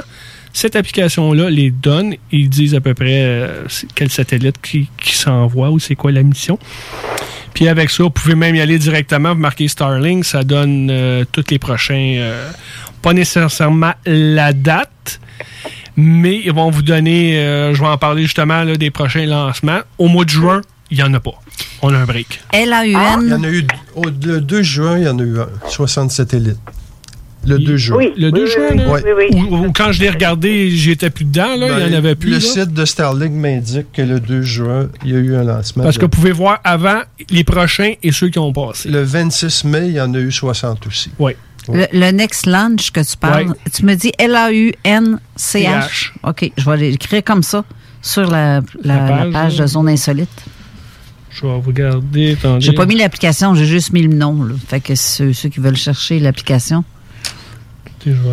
[0.59, 2.17] Cette application-là les donne.
[2.33, 3.63] Ils disent à peu près euh,
[3.95, 6.59] quel satellite qui, qui s'envoie ou c'est quoi la mission.
[7.55, 11.25] Puis avec ça, vous pouvez même y aller directement, vous marquez Starlink, ça donne euh,
[11.31, 12.51] tous les prochains, euh,
[13.03, 15.21] pas nécessairement la date,
[15.97, 19.83] mais ils vont vous donner, euh, je vais en parler justement là, des prochains lancements.
[19.97, 21.41] Au mois de juin, il n'y en a pas.
[21.83, 22.41] On a un break.
[22.53, 23.21] L-A-U-N.
[23.23, 23.65] Il y en a eu,
[23.95, 26.59] au- le 2 juin, il y en a eu un, 60 satellites.
[27.49, 28.07] Le 2 juin.
[28.17, 29.29] Le 2 juin, là, Ouais.
[29.35, 32.15] Ou, ou quand je l'ai regardé, j'étais plus dedans, là, il n'y en Ben, avait
[32.15, 32.29] plus.
[32.31, 32.41] Le là.
[32.41, 35.83] site de Starlink m'indique que le 2 juin, il y a eu un lancement.
[35.85, 37.01] Parce de- que vous pouvez voir avant
[37.31, 38.89] les prochains et ceux qui ont passé.
[38.89, 41.11] Le 26 mai, il y en a eu 60 aussi.
[41.19, 41.33] Oui.
[41.71, 43.55] Le, le Next Launch que tu parles, Ouais.
[43.75, 45.19] tu me dis L-A-U-N-C-H.
[45.37, 46.13] C-H.
[46.23, 47.65] OK, je vais l'écrire comme ça
[48.01, 50.29] sur la, la- La la page, de Zone Insolite.
[51.31, 52.37] Je vais regarder.
[52.59, 54.43] J'ai pas mis l'application, j'ai juste mis le nom.
[54.43, 54.55] là.
[54.67, 56.85] Fait que ceux, ceux qui veulent chercher l'application.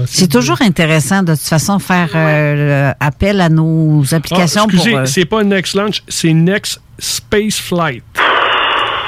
[0.08, 4.96] C'est de- toujours intéressant de toute façon faire euh, appel à nos applications Ah, excusez,
[4.96, 8.04] euh, c'est pas Next Launch, c'est Next Space Flight.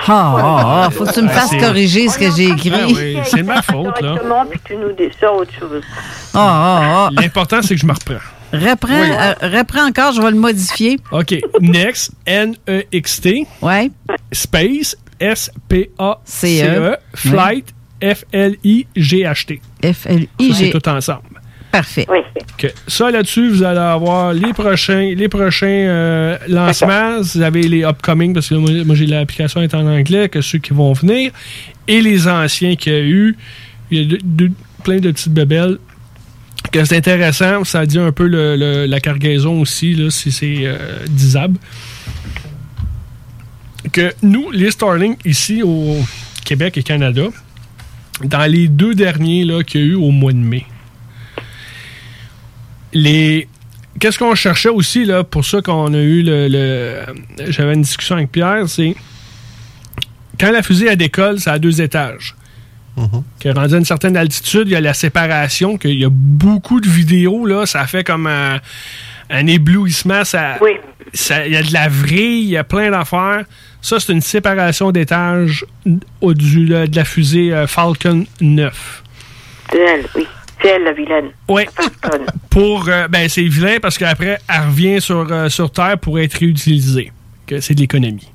[0.10, 2.72] Ah, ah, ah, faut que tu me Ah, fasses corriger ce que j'ai écrit.
[2.74, 4.12] Ah oui, c'est ma faute, là.
[4.14, 5.84] Directement, puis tu nous dis ça autre chose.
[6.34, 7.10] Ah, ah, ah.
[7.22, 8.24] L'important, c'est que je me reprends.
[8.54, 9.10] Reprends, Oui.
[9.12, 10.98] euh, reprends encore, je vais le modifier.
[11.12, 11.36] OK.
[11.60, 13.46] Next, N-E-X-T.
[13.62, 13.92] Ouais.
[14.32, 16.16] Space, S-P-A-C-E.
[16.26, 16.98] C-E.
[17.16, 19.62] Flight, F-L-I-G-H-T.
[19.84, 20.50] F-L-I-G.
[20.54, 21.22] Ça, C'est tout ensemble.
[21.72, 22.08] Parfait.
[22.10, 22.74] OK.
[22.88, 27.20] Ça, là-dessus, vous allez avoir les prochains, les prochains euh, lancements.
[27.22, 30.60] Vous avez les upcoming, parce que moi, moi, j'ai l'application est en anglais, que ceux
[30.60, 31.32] qui vont venir.
[31.88, 33.38] Et les anciens qu'il y a eu.
[33.92, 34.52] Il y a de- de-
[34.84, 35.78] plein de petites bebelles.
[36.72, 37.64] Que c'est intéressant.
[37.64, 41.58] Ça dit un peu le- le- la cargaison aussi, là, si c'est euh, disable.
[43.92, 45.96] Que nous, les Starlink, ici au
[46.44, 47.24] Québec et Canada,
[48.24, 50.66] dans les deux derniers là, qu'il y a eu au mois de mai,
[52.94, 53.48] les
[54.00, 58.16] qu'est-ce qu'on cherchait aussi là pour ça qu'on a eu le, le- j'avais une discussion
[58.16, 58.96] avec Pierre c'est
[60.40, 62.36] quand la fusée elle décolle c'est à deux étages.
[63.40, 66.10] Qui est rendu à une certaine altitude il y a la séparation qu'il y a
[66.12, 68.60] beaucoup de vidéos là ça fait comme un,
[69.30, 70.58] un éblouissement ça
[71.14, 73.44] ça- il y a de la vrille il y a plein d'affaires
[73.82, 75.66] ça c'est une séparation d'étages
[76.22, 79.04] au du de la fusée euh, Falcon 9
[79.72, 80.28] C'est elle, oui.
[80.62, 81.30] C'est elle, la vilaine.
[81.50, 81.64] oui.
[82.50, 86.34] Pour, euh, ben, c'est vilain parce qu'après, elle revient sur, euh, sur Terre pour être
[86.34, 87.12] réutilisée.
[87.46, 88.28] Que c'est de l'économie.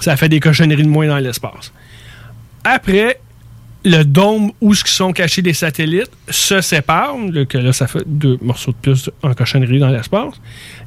[0.00, 1.70] Ça fait des cochonneries de moins dans l'espace.
[2.64, 3.20] Après,
[3.84, 7.14] le dôme où sont cachés les satellites se sépare.
[7.52, 10.34] là, ça fait deux morceaux de plus en cochonnerie dans l'espace.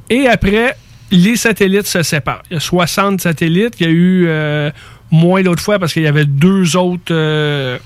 [0.09, 0.75] Et après,
[1.11, 2.43] les satellites se séparent.
[2.49, 3.75] Il y a 60 satellites.
[3.79, 4.71] Il y a eu euh,
[5.11, 7.77] moins l'autre fois parce qu'il y avait deux autres euh,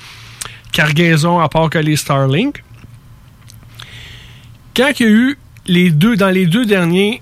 [0.71, 2.63] cargaisons à part que les Starlink.
[4.75, 7.21] Quand il y a eu les deux, dans les deux derniers,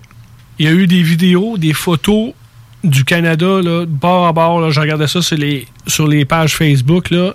[0.59, 2.33] il y a eu des vidéos, des photos
[2.83, 4.69] du Canada, là, bord à bord.
[4.71, 7.09] Je regardais ça sur les, sur les pages Facebook.
[7.09, 7.33] Là.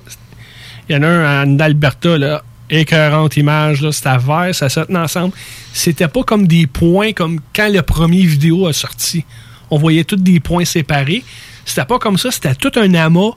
[0.89, 4.81] Il y en a un en Alberta, là, écœurante image, là, c'était vert, ça se
[4.81, 5.33] tenait ensemble.
[5.73, 9.25] C'était pas comme des points comme quand le premier vidéo a sorti.
[9.71, 11.25] On voyait tous des points séparés.
[11.65, 13.31] C'était pas comme ça, c'était tout un amas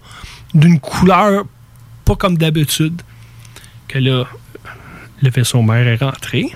[0.53, 1.45] d'une couleur
[2.05, 3.01] pas comme d'habitude.
[3.87, 4.25] Que là,
[5.21, 6.47] le vaisseau mère est rentré.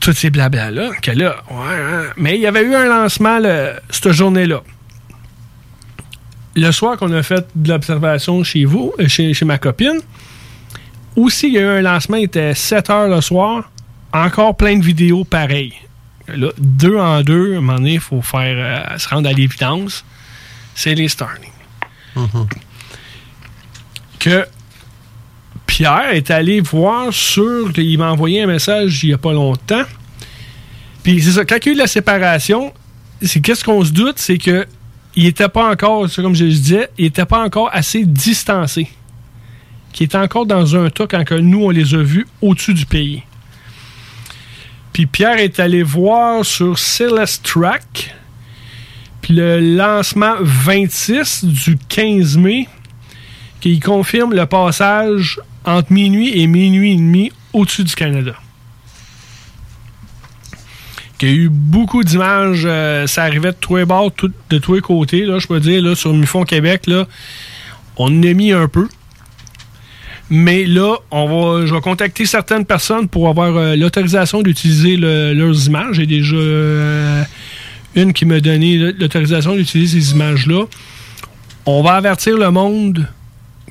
[0.00, 2.02] Tous ces blabla-là, que là, ouais, hein.
[2.16, 4.62] mais il y avait eu un lancement le- cette journée-là.
[6.56, 10.00] Le soir qu'on a fait de l'observation chez vous, euh, chez, chez ma copine,
[11.16, 13.70] aussi, il y a eu un lancement, il était 7 heures le soir,
[14.12, 15.74] encore plein de vidéos pareilles.
[16.28, 18.56] Là, deux en deux, à un moment donné, il faut faire,
[18.92, 20.04] euh, se rendre à l'évidence.
[20.74, 21.52] C'est les Starlink.
[24.18, 24.46] Que
[25.66, 27.70] Pierre est allé voir sur.
[27.76, 29.82] Il m'a envoyé un message il n'y a pas longtemps.
[31.02, 32.72] Puis c'est ça, quand il y a eu la séparation,
[33.20, 34.66] c'est qu'est-ce qu'on se doute, c'est que
[35.16, 38.88] il était pas encore, comme je le disais, il était pas encore assez distancé.
[39.92, 43.22] Qui était encore dans un tas quand nous on les a vus au-dessus du pays.
[44.92, 48.14] Puis Pierre est allé voir sur Celeste Track.
[49.30, 52.68] Le lancement 26 du 15 mai,
[53.60, 58.34] qui confirme le passage entre minuit et minuit et demi au-dessus du Canada.
[61.18, 64.58] Qu'il y a eu beaucoup d'images, euh, ça arrivait de tous les bords, tout- de
[64.58, 67.06] tous les côtés, là, je peux dire, là, sur Mufon Québec, là,
[67.96, 68.88] on en a mis un peu.
[70.30, 71.26] Mais là, on
[71.60, 75.96] va, je vais contacter certaines personnes pour avoir euh, l'autorisation d'utiliser le- leurs images.
[75.96, 77.22] J'ai déjà euh,
[77.94, 80.64] une qui m'a donné l'autorisation d'utiliser ces images-là.
[81.66, 83.06] On va avertir le monde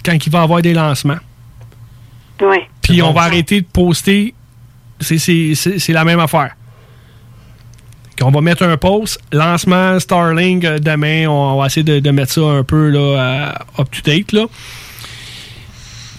[0.06, 1.18] quand il va y avoir des lancements.
[2.42, 2.58] Oui.
[2.82, 4.34] Puis on va arrêter de poster
[5.02, 6.56] c'est la même affaire.
[8.22, 12.32] On va mettre un post, lancement Starlink euh, demain, on va essayer de, de mettre
[12.32, 14.32] ça un peu là, à- up to date.
[14.32, 14.46] Là.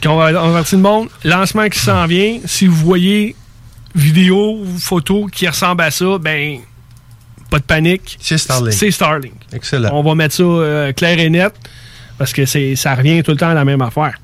[0.03, 3.37] Quand on va avertir le monde, lancement qui s'en vient, si vous voyez
[3.95, 6.59] vidéo ou photo qui ressemble à ça, ben
[7.49, 8.19] pas de panique.
[8.21, 8.73] C'est Starlink.
[8.75, 9.35] C'est Starlink.
[9.53, 9.91] Excellent.
[9.93, 11.55] On va mettre ça euh, clair et net
[12.19, 14.19] parce que c'est ça revient tout le temps à la même affaire.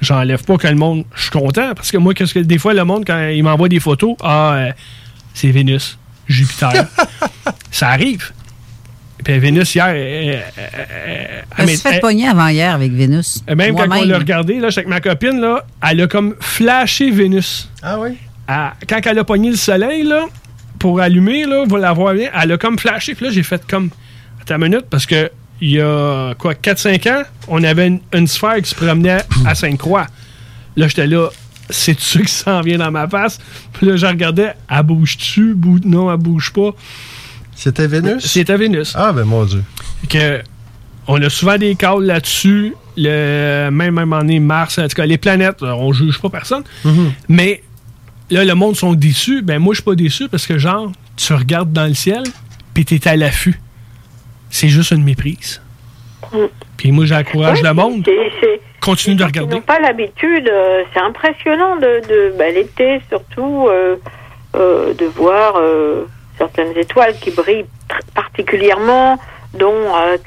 [0.00, 1.04] J'enlève pas que le monde.
[1.14, 3.68] Je suis content parce que moi, qu'est-ce que des fois, le monde, quand il m'envoie
[3.68, 4.72] des photos, ah, euh,
[5.34, 5.98] c'est Vénus,
[6.28, 6.86] Jupiter.
[7.70, 8.30] ça arrive.
[9.24, 12.92] Puis Vénus, hier, elle- elle- elle- Je me elle- suis fait pogner avant hier avec
[12.92, 13.42] Vénus.
[13.48, 17.10] et même quand on l'a regardé, là, avec ma copine, là, elle a comme flashé
[17.10, 17.68] Vénus.
[17.82, 18.16] Ah oui?
[18.88, 20.24] quand elle a pogné le soleil, là,
[20.78, 23.14] pour allumer, là, vous la voir bien, elle a comme flashé.
[23.14, 23.90] Puis là, j'ai fait comme.
[24.40, 25.30] Attends une minute, parce que
[25.60, 29.54] il y a, quoi, 4-5 ans, on avait une, une sphère qui se promenait à
[29.56, 30.06] Sainte-Croix.
[30.76, 31.28] Là, j'étais là,
[31.70, 33.38] c'est tu qui s'en vient dans ma face?
[33.72, 35.54] Puis là, je regardais, elle bouge-tu?
[35.54, 36.70] Bou- non, elle bouge pas.
[37.54, 38.24] C'était Vénus?
[38.24, 38.92] C'était Vénus.
[38.94, 39.62] Ah, ben mon Dieu.
[40.08, 40.40] Que
[41.06, 42.74] on a souvent des calls là-dessus.
[42.96, 46.62] Le, même, même année, Mars, en tout cas, les planètes, euh, on juge pas personne.
[47.28, 47.62] Mais
[48.30, 49.40] là, le monde sont déçus.
[49.42, 52.22] Ben, moi, je suis pas déçu parce que, genre, tu regardes dans le ciel,
[52.74, 53.60] puis t'es à l'affût.
[54.50, 55.60] C'est juste une méprise.
[56.78, 58.08] Puis moi, j'encourage le monde.
[58.80, 59.56] Continue de Ils regarder.
[59.56, 63.96] n'ont pas l'habitude, euh, c'est impressionnant de, de ben, l'été surtout, euh,
[64.56, 65.60] euh, de voir
[66.38, 67.66] certaines étoiles qui brillent
[68.14, 69.18] particulièrement,
[69.58, 69.74] dont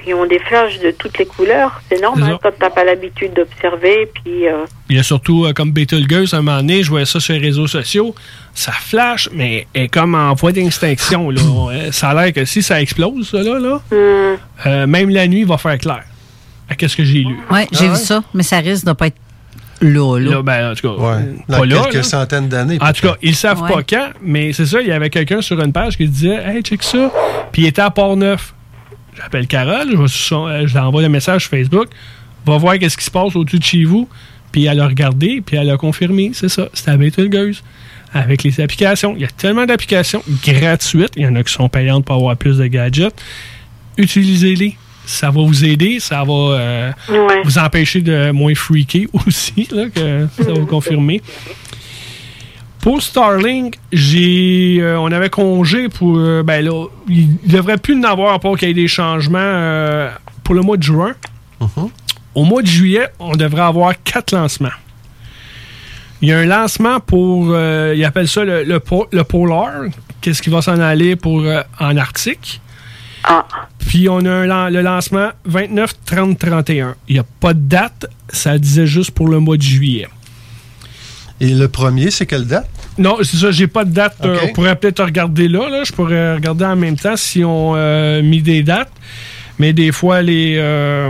[0.04, 1.80] qui ont des flashs de toutes les couleurs.
[1.90, 6.34] C'est normal quand t'as pas l'habitude d'observer, puis euh, Il y a surtout comme Betelgeuse,
[6.34, 8.14] à un moment donné, je voyais ça sur les réseaux sociaux.
[8.54, 11.30] Ça flash, mais est comme en voie d'extinction.
[11.30, 11.42] là.
[11.92, 15.48] Ça a l'air que si ça explose, ça, là, là euh, même la nuit, il
[15.48, 16.04] va faire clair.
[16.72, 17.36] À Qu'est-ce que j'ai lu?
[17.52, 19.18] Oui, j'ai vu ça, mais ça risque de pas être
[19.82, 20.32] là, là.
[20.32, 22.04] Là, ben, en tout cas, euh, Dans pas quelques là.
[22.04, 22.78] centaines d'années.
[22.80, 23.74] En tout cas, ils savent Ouais.
[23.74, 26.62] pas quand, mais c'est ça, il y avait quelqu'un sur une page qui disait Hey,
[26.62, 27.12] check ça.
[27.52, 28.54] Puis il était à Port-Neuf.
[29.18, 31.88] J'appelle Carole, je, euh, je lui envoie un message sur Facebook.
[32.46, 34.08] Va voir qu'est-ce qui se passe au-dessus de chez vous.
[34.54, 37.62] Puis elle a regardé, puis elle a confirmé, c'est ça, c'était à Betelgeuse.
[38.14, 39.14] Avec les applications.
[39.16, 41.14] Il y a tellement d'applications gratuites.
[41.16, 43.14] Il y en a qui sont payantes pour avoir plus de gadgets.
[43.98, 44.78] Utilisez-les.
[45.06, 47.42] Ça va vous aider, ça va euh, Ouais.
[47.44, 51.22] vous empêcher de moins freaker aussi, là, que ça va confirmer.
[52.80, 56.18] Pour Starlink, j'ai, euh, on avait congé pour.
[56.18, 60.10] euh, ben là, il devrait plus en avoir pour qu'il y ait des changements euh,
[60.44, 61.14] pour le mois de juin.
[62.34, 64.70] Au mois de juillet, on devrait avoir quatre lancements.
[66.24, 67.50] Il y a un lancement pour.
[67.52, 69.84] euh, ils appellent ça le, le, po- le Polar.
[70.22, 72.62] Qu'est-ce qui va s'en aller pour euh, en Arctique?
[73.88, 76.96] Puis on a un le lancement 29, 30, 31.
[77.08, 78.08] Il n'y a pas de date.
[78.30, 80.08] Ça disait juste pour le mois de juillet.
[81.40, 82.70] Et le premier, c'est quelle date?
[82.98, 84.16] Non, c'est ça, j'ai pas de date.
[84.24, 84.42] Euh, Ok.
[84.50, 85.84] on pourrait peut-être regarder là, là.
[85.84, 88.92] Je pourrais regarder en même temps si on euh, mis des dates.
[89.58, 90.56] Mais des fois, les.
[90.58, 91.10] euh,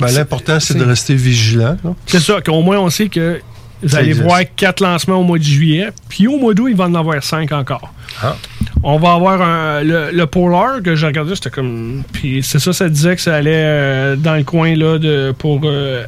[0.00, 1.76] Ben, L'important, c'est de rester vigilant.
[2.06, 3.40] c'est ça, qu'au moins on sait que
[3.82, 4.26] vous allez existe.
[4.26, 5.88] voir quatre lancements au mois de juillet.
[6.08, 7.92] Puis au mois d'août, il va en avoir cinq encore.
[8.22, 8.36] Ah.
[8.82, 12.02] On va avoir un- le, le Polar que j'ai regardé, c'était comme.
[12.12, 15.60] Puis c'est ça, ça disait que ça allait euh, dans le coin là, de, pour.
[15.64, 16.04] euh,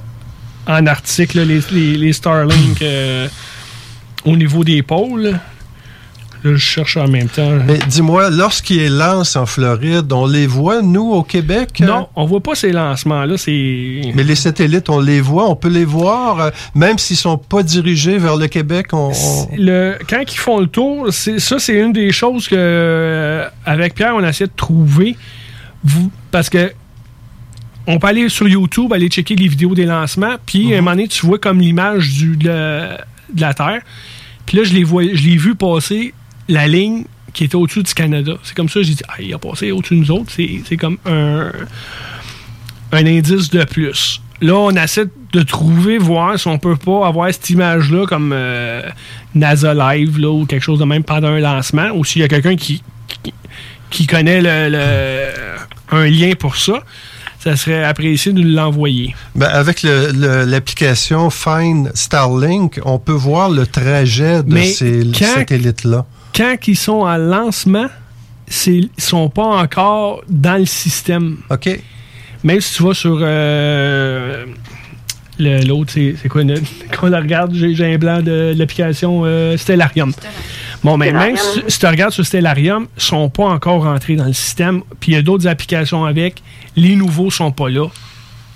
[0.66, 3.26] en Arctique, là, les, les, les Starlink euh,
[4.26, 5.38] au niveau des pôles.
[6.44, 7.58] Je cherche en même temps.
[7.66, 11.80] Mais dis-moi, lorsqu'ils lancent en Floride, on les voit, nous, au Québec?
[11.80, 13.34] Non, on voit pas ces lancements-là.
[13.46, 17.62] Mais les satellites, on les voit, on peut les voir, euh, même s'ils sont pas
[17.62, 18.88] dirigés vers le Québec.
[18.92, 23.48] On, on- le, quand ils font le tour, ça, c'est une des choses que, euh,
[23.66, 25.16] avec Pierre, on essaie de trouver.
[25.84, 26.72] Vous, parce que
[27.86, 30.90] on peut aller sur YouTube, aller checker les vidéos des lancements, puis à un moment
[30.92, 32.98] donné, tu vois comme l'image de, la,
[33.32, 33.80] de la Terre.
[34.44, 36.12] Puis là, je l'ai vu passer
[36.48, 37.04] la ligne
[37.34, 38.32] qui était au-dessus du Canada.
[38.42, 40.32] C'est comme ça, j'ai dit, ah, il a passé au-dessus de nous autres.
[40.34, 41.52] C'est, comme un,
[42.92, 44.20] un indice de plus.
[44.40, 48.82] Là, on essaie de trouver, voir si on peut pas avoir cette image-là comme euh,
[49.34, 52.28] NASA Live là, ou quelque chose de même pendant un lancement, ou s'il y a
[52.28, 52.82] quelqu'un qui,
[53.22, 53.34] qui,
[53.90, 56.82] qui connaît le, le- un lien pour ça,
[57.40, 59.14] ça serait apprécié de nous l'envoyer.
[59.34, 66.06] Ben, avec l'application Find Starlink, on peut voir le trajet de Mais ces satellites-là.
[66.38, 67.86] Quand ils sont en lancement,
[68.46, 71.38] c'est- ils sont pas encore dans le système.
[71.50, 71.68] OK.
[72.44, 74.46] Même si tu vas sur euh,
[75.38, 76.44] le- l'autre, c'est quoi?
[76.44, 76.54] le-
[76.92, 80.12] Quand on la regarde, j'ai un blanc de l'application euh, Stellarium.
[80.84, 84.26] Bon, mais même si, si tu regardes sur Stellarium, ils sont pas encore rentrés dans
[84.26, 84.82] le système.
[85.00, 86.40] Puis il y a d'autres applications avec.
[86.76, 87.88] Les nouveaux sont pas là.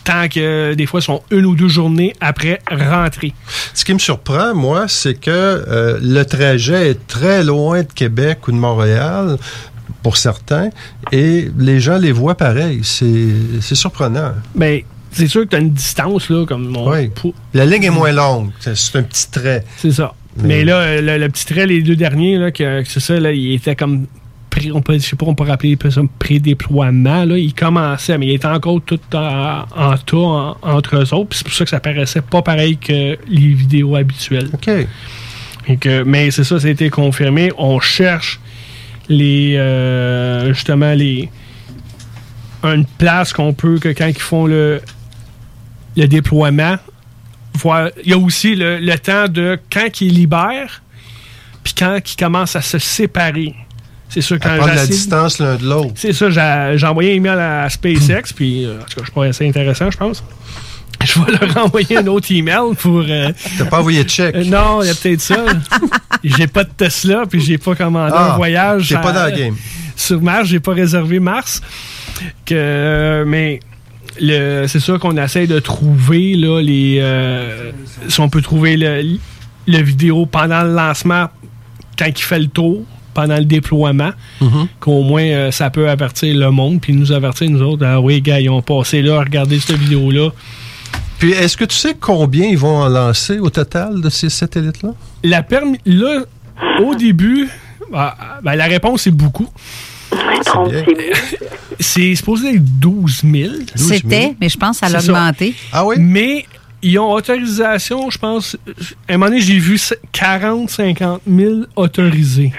[0.05, 3.33] Tant que des fois, ils sont une ou deux journées après rentrer.
[3.75, 8.47] Ce qui me surprend, moi, c'est que euh, le trajet est très loin de Québec
[8.49, 9.37] ou de Montréal
[10.03, 10.71] pour certains,
[11.13, 12.81] et les gens les voient pareil.
[12.83, 14.33] C'est surprenant.
[14.55, 14.81] Ben,
[15.13, 17.11] c'est sûr que tu as une distance, là, comme on- Oui.
[17.55, 18.51] La ligne est moins longue.
[18.59, 19.65] C'est- un petit trait.
[19.77, 20.15] C'est ça.
[20.39, 23.21] Mais- Mais, là, le, le petit trait, les deux derniers, là, que, que c'est ça,
[23.21, 24.07] là, il était comme.
[24.55, 27.25] Pré- On peut, je sais pas, on peut rappeler ça pré-déploiement.
[27.25, 31.35] Là, il commençait, mais il était encore tout en, en tas en- entre eux autres.
[31.37, 34.49] C'est pour ça que ça paraissait pas pareil que les vidéos habituelles.
[34.53, 34.71] OK.
[36.07, 37.51] Mais c'est ça, ça a été confirmé.
[37.57, 38.41] On cherche
[39.09, 41.29] les euh, justement les
[42.65, 44.81] une place qu'on peut que quand ils font le
[45.97, 46.77] le déploiement
[47.55, 50.83] voir il y a aussi le, le temps de quand ils libèrent
[51.65, 53.55] puis quand ils commencent à se séparer
[54.13, 55.93] c'est sûr quand prendre la distance l'un de l'autre.
[55.97, 59.11] c'est ça, j'ai j'ai envoyé un email à SpaceX, puis euh, en tout cas, je
[59.11, 60.23] trouve assez intéressant, je pense.
[61.05, 63.01] Je vais leur envoyer un autre email pour.
[63.09, 64.37] euh, T'as pas envoyé de chèque?
[64.37, 65.47] euh, non, il y a peut-être ça.
[66.23, 68.89] j'ai pas de Tesla, puis j'ai pas commandé Ah, un voyage.
[68.91, 69.57] t'es pas dans la game.
[69.97, 71.61] Sur Mars, j'ai pas réservé Mars.
[72.47, 73.59] Que, euh, mais
[74.21, 76.99] le- c'est sûr qu'on essaie de trouver là, les.
[77.01, 77.73] euh,
[78.07, 79.03] si on peut trouver le,
[79.67, 81.31] le vidéo pendant le lancement,
[81.99, 82.85] quand il fait le tour,
[83.15, 84.11] pendant le déploiement,
[84.81, 87.85] qu'au moins euh, ça peut avertir le monde, puis nous avertir nous autres.
[87.87, 90.31] Ah oui, gars, ils ont passé là, regardez cette vidéo-là.
[91.19, 94.91] Puis, est-ce que tu sais combien ils vont en lancer au total de ces satellites-là?
[95.23, 96.25] La permis, là,
[96.81, 97.49] au début,
[97.93, 99.49] bah, la réponse est beaucoup.
[101.79, 103.53] C'est supposé être 12 000.
[103.77, 105.13] C'était, mais je pense que ça l'a ça.
[105.13, 105.55] augmenté.
[105.73, 105.95] Ah oui?
[106.01, 106.45] Mais
[106.83, 108.57] ils ont autorisation, je pense.
[109.09, 109.81] À un moment donné, j'ai vu
[110.11, 112.53] 40, 50 000 autorisés.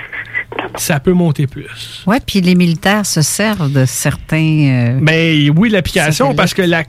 [0.75, 2.03] Ça peut monter plus.
[2.07, 4.95] Oui, puis les militaires se servent de certains.
[4.95, 6.83] euh, Ben oui, l'application, parce que la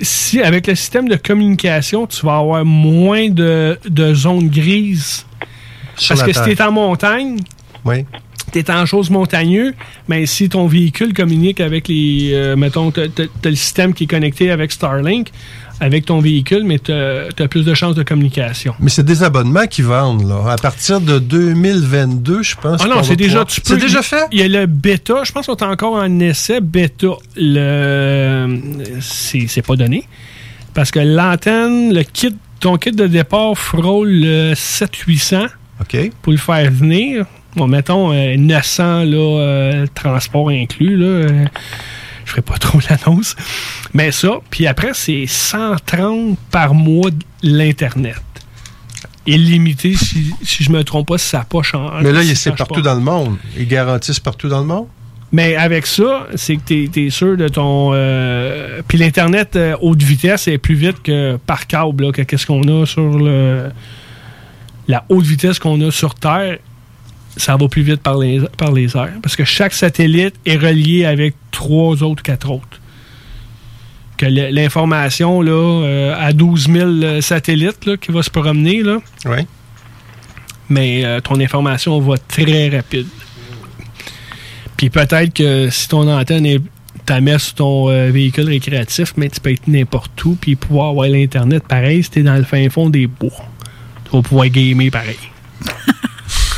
[0.00, 5.26] si avec le système de communication, tu vas avoir moins de, de zones grises.
[5.96, 7.38] Sur parce que si tu es en montagne,
[7.84, 8.06] Oui.
[8.52, 9.74] tu es en chose montagneux,
[10.08, 12.30] mais si ton véhicule communique avec les.
[12.32, 15.28] euh, mettons, tu as, le système qui est connecté avec Starlink,
[15.82, 18.72] avec ton véhicule, mais tu as, plus de chances de communication.
[18.78, 20.52] Mais c'est des abonnements qui vendent, là.
[20.52, 22.80] À partir de 2022, je pense.
[22.84, 23.74] Ah non, c'est déjà, pouvoir- tu peux.
[23.74, 24.26] C'est déjà fait?
[24.30, 27.08] Il y a le bêta, je pense qu'on est encore en essai bêta.
[27.36, 28.60] Le,
[29.00, 30.06] c'est, pas donné.
[30.72, 35.48] Parce que l'antenne, le kit, ton kit de départ frôle le 7-800
[35.80, 36.12] OK.
[36.22, 37.26] pour le faire venir.
[37.56, 40.96] Bon, mettons euh, 900 là, euh, transport inclus.
[40.96, 41.44] Là, euh,
[42.24, 43.36] je ferai pas trop l'annonce.
[43.94, 47.10] Mais ça, puis après, c'est 130 par mois
[47.42, 48.20] l'Internet.
[49.26, 52.02] Illimité, si, si je me trompe pas, si ça n'a pas changé.
[52.02, 52.80] Mais là, si c'est partout pas.
[52.80, 53.36] dans le monde.
[53.56, 54.86] Ils garantissent partout dans le monde?
[55.30, 57.92] Mais avec ça, c'est que tu es, sûr de ton.
[57.94, 62.46] euh, Puis l'Internet euh, haute vitesse est plus vite que par câble, là, que qu'est-ce
[62.46, 63.70] qu'on a sur le.
[64.88, 66.58] La haute vitesse qu'on a sur Terre,
[67.36, 69.14] ça va plus vite par les, par les airs.
[69.22, 72.80] Parce que chaque satellite est relié avec trois autres, quatre autres.
[74.16, 78.98] Que l'information, là, euh, à 12 000 satellites là, qui va se promener, là.
[79.24, 79.38] Oui.
[80.68, 83.08] Mais euh, ton information va très rapide.
[84.76, 86.60] Puis peut-être que si ton antenne est
[87.04, 90.90] ta mets sur ton euh, véhicule récréatif, mais tu peux être n'importe où puis pouvoir
[90.90, 93.30] avoir l'Internet pareil si t'es dans le fin fond des bois.
[94.04, 95.18] Tu vas pouvoir gamer pareil.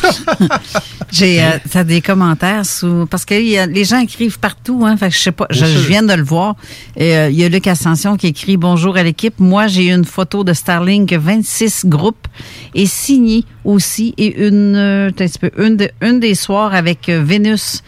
[1.13, 4.83] J'ai euh, t'as des commentaires sous parce que il y a- les gens écrivent partout
[4.85, 6.57] hein, fait que je sais pas, je, viens de le voir.
[7.01, 9.39] Euh, il y a Luc Ascension qui écrit bonjour à l'équipe.
[9.39, 12.27] Moi, j'ai une photo de Starlink 26 groupes
[12.75, 17.09] et signé aussi et une euh, un petit peu, une, de- une des soirs avec
[17.09, 17.83] euh, Vénus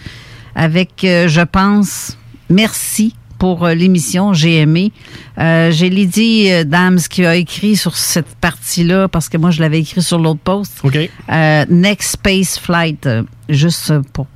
[0.54, 2.16] avec euh, je pense
[2.48, 4.92] merci pour euh, l'émission, j'ai aimé.
[5.38, 9.60] Euh, j'ai Lydie euh, Dams qui a écrit sur cette partie-là, parce que moi, je
[9.60, 10.80] l'avais écrit sur l'autre post.
[10.84, 10.96] OK.
[10.96, 13.08] Euh, Next Space Flight,
[13.48, 14.26] juste pour...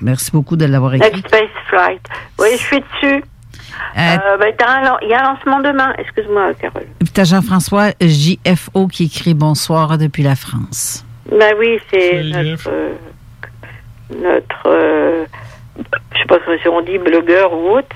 [0.00, 1.10] Merci beaucoup de l'avoir écrit.
[1.10, 2.00] Next Space Flight.
[2.38, 3.22] Oui, je suis dessus.
[3.98, 4.52] Euh, ben,
[5.02, 5.92] Il y a un lancement demain.
[5.98, 6.82] Excuse-moi, Carole.
[7.00, 11.04] Et puis t'as Jean-François JFO qui écrit bonsoir depuis la France.
[11.30, 12.68] Ben oui, c'est notre.
[12.70, 12.92] euh,
[14.22, 15.26] notre.
[15.78, 17.88] Je sais pas si on dit blogueur ou autre.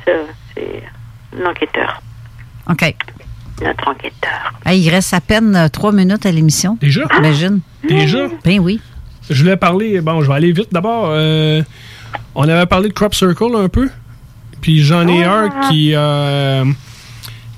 [0.54, 0.82] C'est
[1.40, 2.00] un enquêteur.
[2.70, 2.94] OK.
[3.62, 4.52] Notre enquêteur.
[4.64, 6.76] Hey, il reste à peine euh, trois minutes à l'émission.
[6.80, 7.02] Déjà?
[7.18, 7.60] Imagine.
[7.88, 8.26] Déjà?
[8.44, 8.80] Ben oui.
[9.30, 11.06] Je voulais parler, bon, je vais aller vite d'abord.
[11.08, 11.62] euh,
[12.34, 13.88] on avait parlé de Crop Circle un peu.
[14.60, 16.64] Puis j'en ai un qui, euh,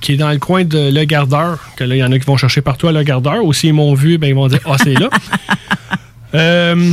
[0.00, 1.58] qui est dans le coin de Le Gardeur.
[1.76, 3.44] Que là, il y en a qui vont chercher partout à Le Gardeur.
[3.44, 5.08] Ou s'ils m'ont vu, ben, ils vont dire Ah, c'est là.
[6.34, 6.92] Euh,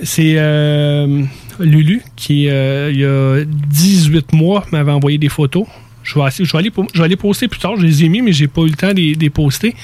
[0.00, 1.24] c'est euh,
[1.60, 5.66] Lulu qui, euh, il y a 18 mois, m'avait envoyé des photos
[6.02, 7.76] Je vais, essayer- je vais aller, po- je vais aller poster plus tard.
[7.78, 9.74] Je les ai mis, mais j'ai pas eu le temps de les- poster.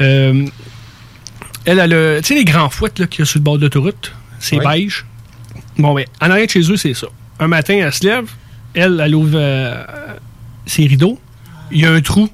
[0.00, 0.46] Euh,
[1.64, 2.18] elle a le.
[2.22, 4.64] Tu sais, les grands fouettes qu'il y a sur le bord de l'autoroute, c'est Oui.
[4.84, 5.04] beige.
[5.78, 7.08] Bon, ben, en arrière de chez eux, c'est ça.
[7.40, 8.30] Un matin, elle se lève,
[8.74, 9.84] elle, elle ouvre euh,
[10.64, 11.18] ses rideaux.
[11.72, 12.28] Il y a un trou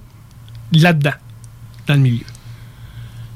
[0.73, 1.15] là-dedans,
[1.87, 2.25] dans le milieu.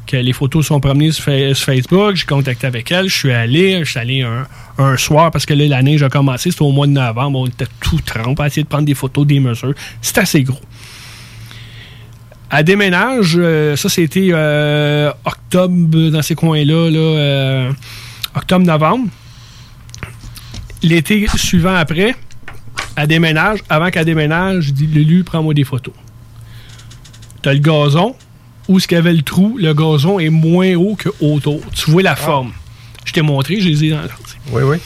[0.06, 3.32] Que les photos sont promenées sur, Fa- sur Facebook, j'ai contacté avec elle, je suis
[3.32, 4.22] allé, je suis allé
[4.78, 7.46] un, soir parce que là, la neige a commencé, c'était au mois de novembre, on
[7.46, 9.74] était tout trempe à essayer de prendre des photos, des mesures.
[10.00, 10.60] C'est assez gros.
[12.52, 17.72] Elle déménage, euh, ça c'était euh, octobre, dans ces coins-là, là, euh,
[18.36, 19.08] octobre-novembre.
[20.84, 22.14] L'été suivant après,
[22.96, 23.58] elle déménage.
[23.68, 25.94] Avant qu'elle déménage, je dis Lulu, prends-moi des photos.
[27.42, 28.14] T'as le gazon.
[28.68, 31.60] Où ce qu'il y avait le trou, le gazon est moins haut que autour.
[31.74, 32.52] Tu vois la forme.
[33.04, 34.00] Je t'ai montré, je les ai dans.
[34.52, 34.76] Oui, oui.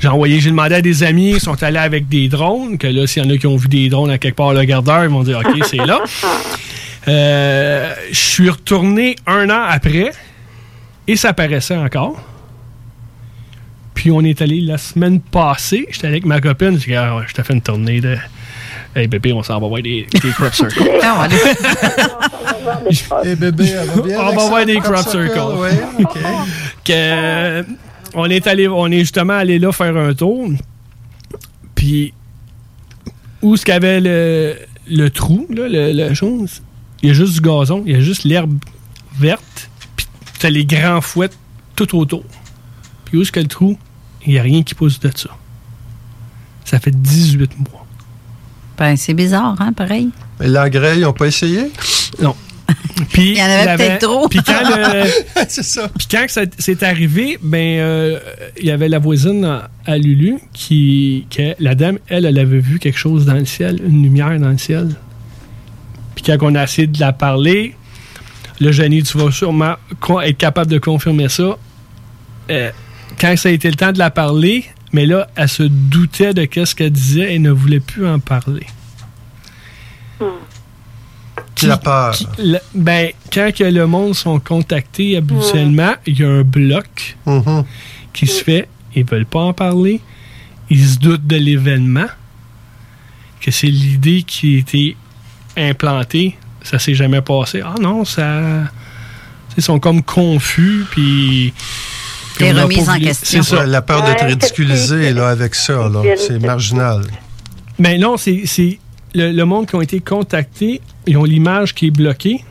[0.00, 3.06] J'ai envoyé, j'ai demandé à des amis, ils sont allés avec des drones, que là,
[3.06, 5.10] s'il y en a qui ont vu des drones à quelque part, le gardeur, ils
[5.10, 6.00] vont dire OK, c'est là.
[7.08, 10.12] Euh, je suis retourné un an après
[11.08, 12.22] et ça paraissait encore.
[13.94, 17.24] Puis on est allé la semaine passée, j'étais avec ma copine, j'ai dit ah, ouais,
[17.26, 18.16] je t'ai fait une tournée de.
[18.94, 20.82] Hey bébé, on s'en va voir des, des crop circles.
[23.24, 24.20] Eh bébé, elle va bien.
[24.20, 25.40] On va voir des crop circles.
[26.84, 27.64] Que
[28.14, 30.48] on est allé on est justement allé là faire un tour.
[31.74, 32.12] Puis
[33.42, 34.56] où ce qu'il y avait le,
[34.88, 36.62] le trou là, le, la chose?
[37.02, 38.58] Il y a juste du gazon il y a juste l'herbe
[39.18, 40.06] verte puis
[40.38, 41.36] t'as les grands fouettes
[41.76, 42.24] tout autour.
[43.04, 43.78] Puis où est-ce que le trou?
[44.26, 45.30] Il n'y a rien qui pousse de ça.
[46.64, 47.79] Ça fait 18 mois
[48.80, 50.08] Ben, c'est bizarre, hein, pareil.
[50.40, 51.70] Mais l'engrais, ils n'ont pas essayé?
[52.20, 52.34] Non.
[53.12, 54.26] Puis, Il y en avait peut-être trop.
[54.28, 55.04] Puis quand, le-
[55.48, 55.88] ça.
[55.88, 56.24] Puis quand
[56.58, 58.18] c'est arrivé, ben euh,
[58.58, 62.58] il y avait la voisine à, à Lulu qui, que la dame, elle, elle avait
[62.60, 64.88] vu quelque chose dans le ciel, une lumière dans le ciel.
[66.14, 67.74] Puis quand on a essayé de la parler,
[68.60, 69.74] le génie, tu vas sûrement
[70.24, 71.58] être capable de confirmer ça.
[72.50, 72.70] Euh,
[73.20, 76.44] quand ça a été le temps de la parler, mais là, elle se doutait de
[76.44, 78.66] qu'est-ce qu'elle disait et ne voulait plus en parler.
[81.62, 82.16] La peur.
[82.38, 87.64] Le- ben, quand que le monde sont contactés habituellement, il y a un bloc Mhm.
[88.14, 88.66] qui se fait.
[88.94, 90.00] Ils veulent pas en parler.
[90.70, 92.06] Ils se doutent de l'événement.
[93.42, 94.96] Que c'est l'idée qui a été
[95.56, 96.36] implantée.
[96.62, 97.62] Ça s'est jamais passé.
[97.64, 98.40] Ah non, ça.
[99.56, 101.52] Ils sont comme confus, puis.
[102.44, 103.42] Puis Les remises en question.
[103.42, 103.66] C'est ça.
[103.66, 106.02] La peur d'être ridiculisé là, avec ça, là.
[106.16, 107.02] c'est marginal.
[107.78, 108.78] Mais non, c'est c'est
[109.14, 112.44] le, le monde qui ont été contactés, ils ont l'image qui est bloquée.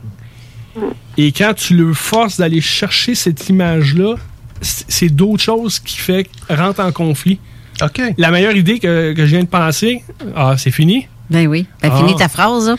[1.17, 4.15] Et quand tu le forces d'aller chercher cette image-là,
[4.61, 7.39] c'est d'autres choses qui fait rentre en conflit.
[7.81, 8.01] OK.
[8.17, 10.03] La meilleure idée que, que je viens de penser,
[10.35, 11.07] ah, c'est fini.
[11.29, 11.65] Ben oui.
[11.81, 11.97] Ben, Ah.
[11.97, 12.75] finis ta phrase, là.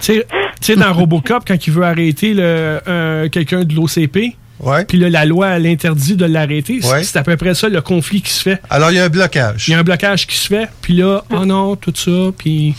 [0.00, 0.26] Tu sais-
[0.60, 2.34] tu sais, dans Robocop, quand il veut arrêter
[3.30, 4.36] quelqu'un de l'OCP,
[4.88, 7.02] puis là, la loi l'interdit de l'arrêter, c'est- Ouais.
[7.02, 8.60] c'est à peu près ça le conflit qui se fait.
[8.70, 9.68] Alors, il y a un blocage.
[9.68, 12.74] Il y a un blocage qui se fait, puis là, oh non, tout ça, puis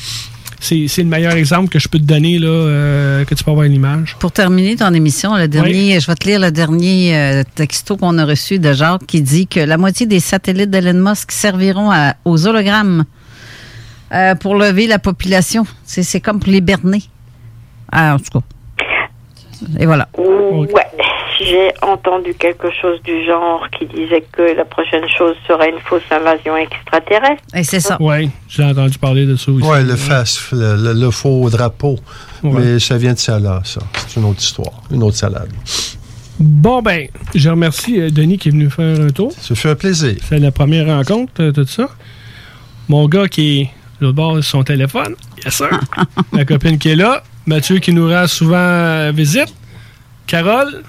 [0.60, 3.52] c'est c'est le meilleur exemple que je peux te donner, là, euh, que tu peux
[3.52, 4.16] avoir une image.
[4.20, 8.18] Pour terminer ton émission, le dernier, je vais te lire le dernier euh, texto qu'on
[8.18, 12.16] a reçu de Jacques qui dit que la moitié des satellites d'Elon Musk serviront à-
[12.26, 13.04] aux hologrammes
[14.14, 15.66] euh, pour lever la population.
[15.84, 17.04] C'est c'est comme pour les berner.
[17.92, 18.46] Ah, en tout cas.
[19.80, 20.08] Et voilà.
[20.18, 20.68] Ouais,
[21.40, 26.02] j'ai entendu quelque chose du genre qui disait que la prochaine chose serait une fausse
[26.12, 27.44] invasion extraterrestre.
[27.56, 27.98] Et c'est ça.
[28.00, 29.68] Oui, j'ai entendu parler de ça aussi.
[29.68, 31.98] Oui, le face, le, le- le faux drapeau.
[32.44, 32.52] Ouais.
[32.54, 33.82] Mais ça vient de ça là, ça.
[34.08, 35.50] C'est une autre histoire, une autre salade.
[36.40, 39.32] Bon, ben, je remercie euh, Denis qui est venu faire un tour.
[39.40, 40.16] Ça fait un plaisir.
[40.28, 41.88] C'est la première rencontre, euh, tout ça.
[42.90, 43.64] Mon gars qui est
[44.02, 45.70] de l'autre bord de son téléphone, yes sir.
[46.34, 47.24] La copine qui est là.
[47.46, 49.54] Mathieu qui nous rend souvent euh, visite.
[50.28, 50.84] Carole.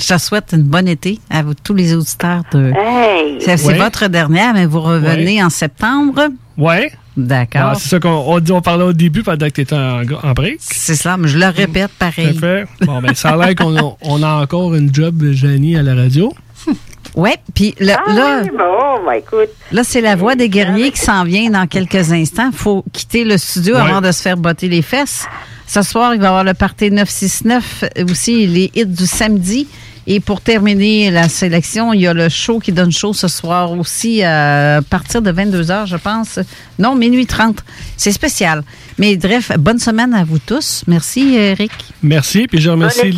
[0.00, 2.72] Je te souhaite une bonne été à vous, tous les auditeurs de.
[2.76, 3.38] Hey!
[3.40, 3.74] C'est Ouais.
[3.78, 6.28] votre dernière, mais vous revenez en septembre.
[6.56, 6.92] Ouais.
[7.16, 7.70] D'accord.
[7.72, 10.02] Ah, c'est ça qu'on on, dit- on parlait au début pendant que tu étais en,
[10.22, 10.58] en break.
[10.60, 12.32] C'est ça, mais je le répète pareil.
[12.32, 12.64] Tout à fait.
[12.82, 15.94] Bon, ben, ça a l'air qu'on a, on a encore une job, Janie, à la
[15.96, 16.32] radio.
[17.16, 19.48] Oui, puis là, Ah, là, oui, bon, bah écoute.
[19.72, 22.50] là, c'est la voix des guerriers qui s'en vient dans quelques instants.
[22.52, 23.80] faut quitter le studio Ouais.
[23.80, 25.26] avant de se faire botter les fesses.
[25.68, 29.68] Ce soir, il va y avoir le party 969, aussi les hits du samedi.
[30.10, 33.72] Et pour terminer la sélection, il y a le show qui donne show ce soir
[33.72, 36.38] aussi à partir de 22h, je pense.
[36.78, 37.62] Non, minuit 30.
[37.98, 38.62] C'est spécial.
[38.96, 40.82] Mais bref, bonne semaine à vous tous.
[40.86, 41.72] Merci, Eric.
[42.02, 43.12] Merci, puis je remercie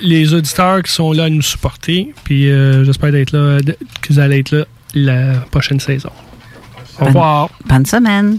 [0.00, 2.14] les, auditeurs qui sont là à nous supporter.
[2.24, 3.58] Puis euh, j'espère d'être là,
[4.00, 4.64] que vous allez être là
[4.94, 6.08] la prochaine saison.
[6.08, 7.50] Au Bonne- revoir.
[7.66, 8.38] Bonne semaine.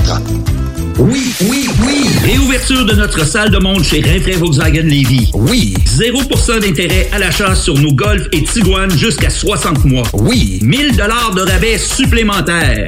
[0.97, 2.09] Oui, oui, oui.
[2.23, 5.29] Réouverture de notre salle de monde chez Rinfraie Volkswagen Lévy.
[5.33, 5.73] Oui.
[5.85, 10.03] 0% d'intérêt à l'achat sur nos Golf et Tiguan jusqu'à 60 mois.
[10.13, 10.59] Oui.
[10.61, 12.87] 1000 dollars de rabais supplémentaires.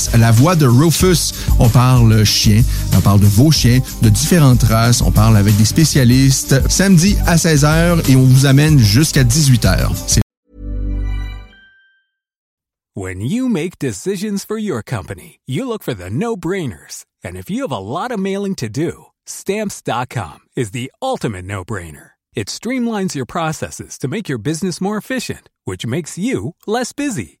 [0.13, 1.33] à La Voix de Rufus.
[1.59, 2.61] On parle chien,
[2.95, 5.01] on parle de vos chiens, de différentes races.
[5.01, 9.91] On parle avec des spécialistes samedi à 16h et on vous amène jusqu'à 18h.
[10.07, 10.21] C'est
[12.93, 17.05] When you make decisions for your company, you look for the no-brainers.
[17.23, 22.11] And if you have a lot of mailing to do, stamps.com is the ultimate no-brainer.
[22.33, 27.40] It streamlines your processes to make your business more efficient, which makes you less busy.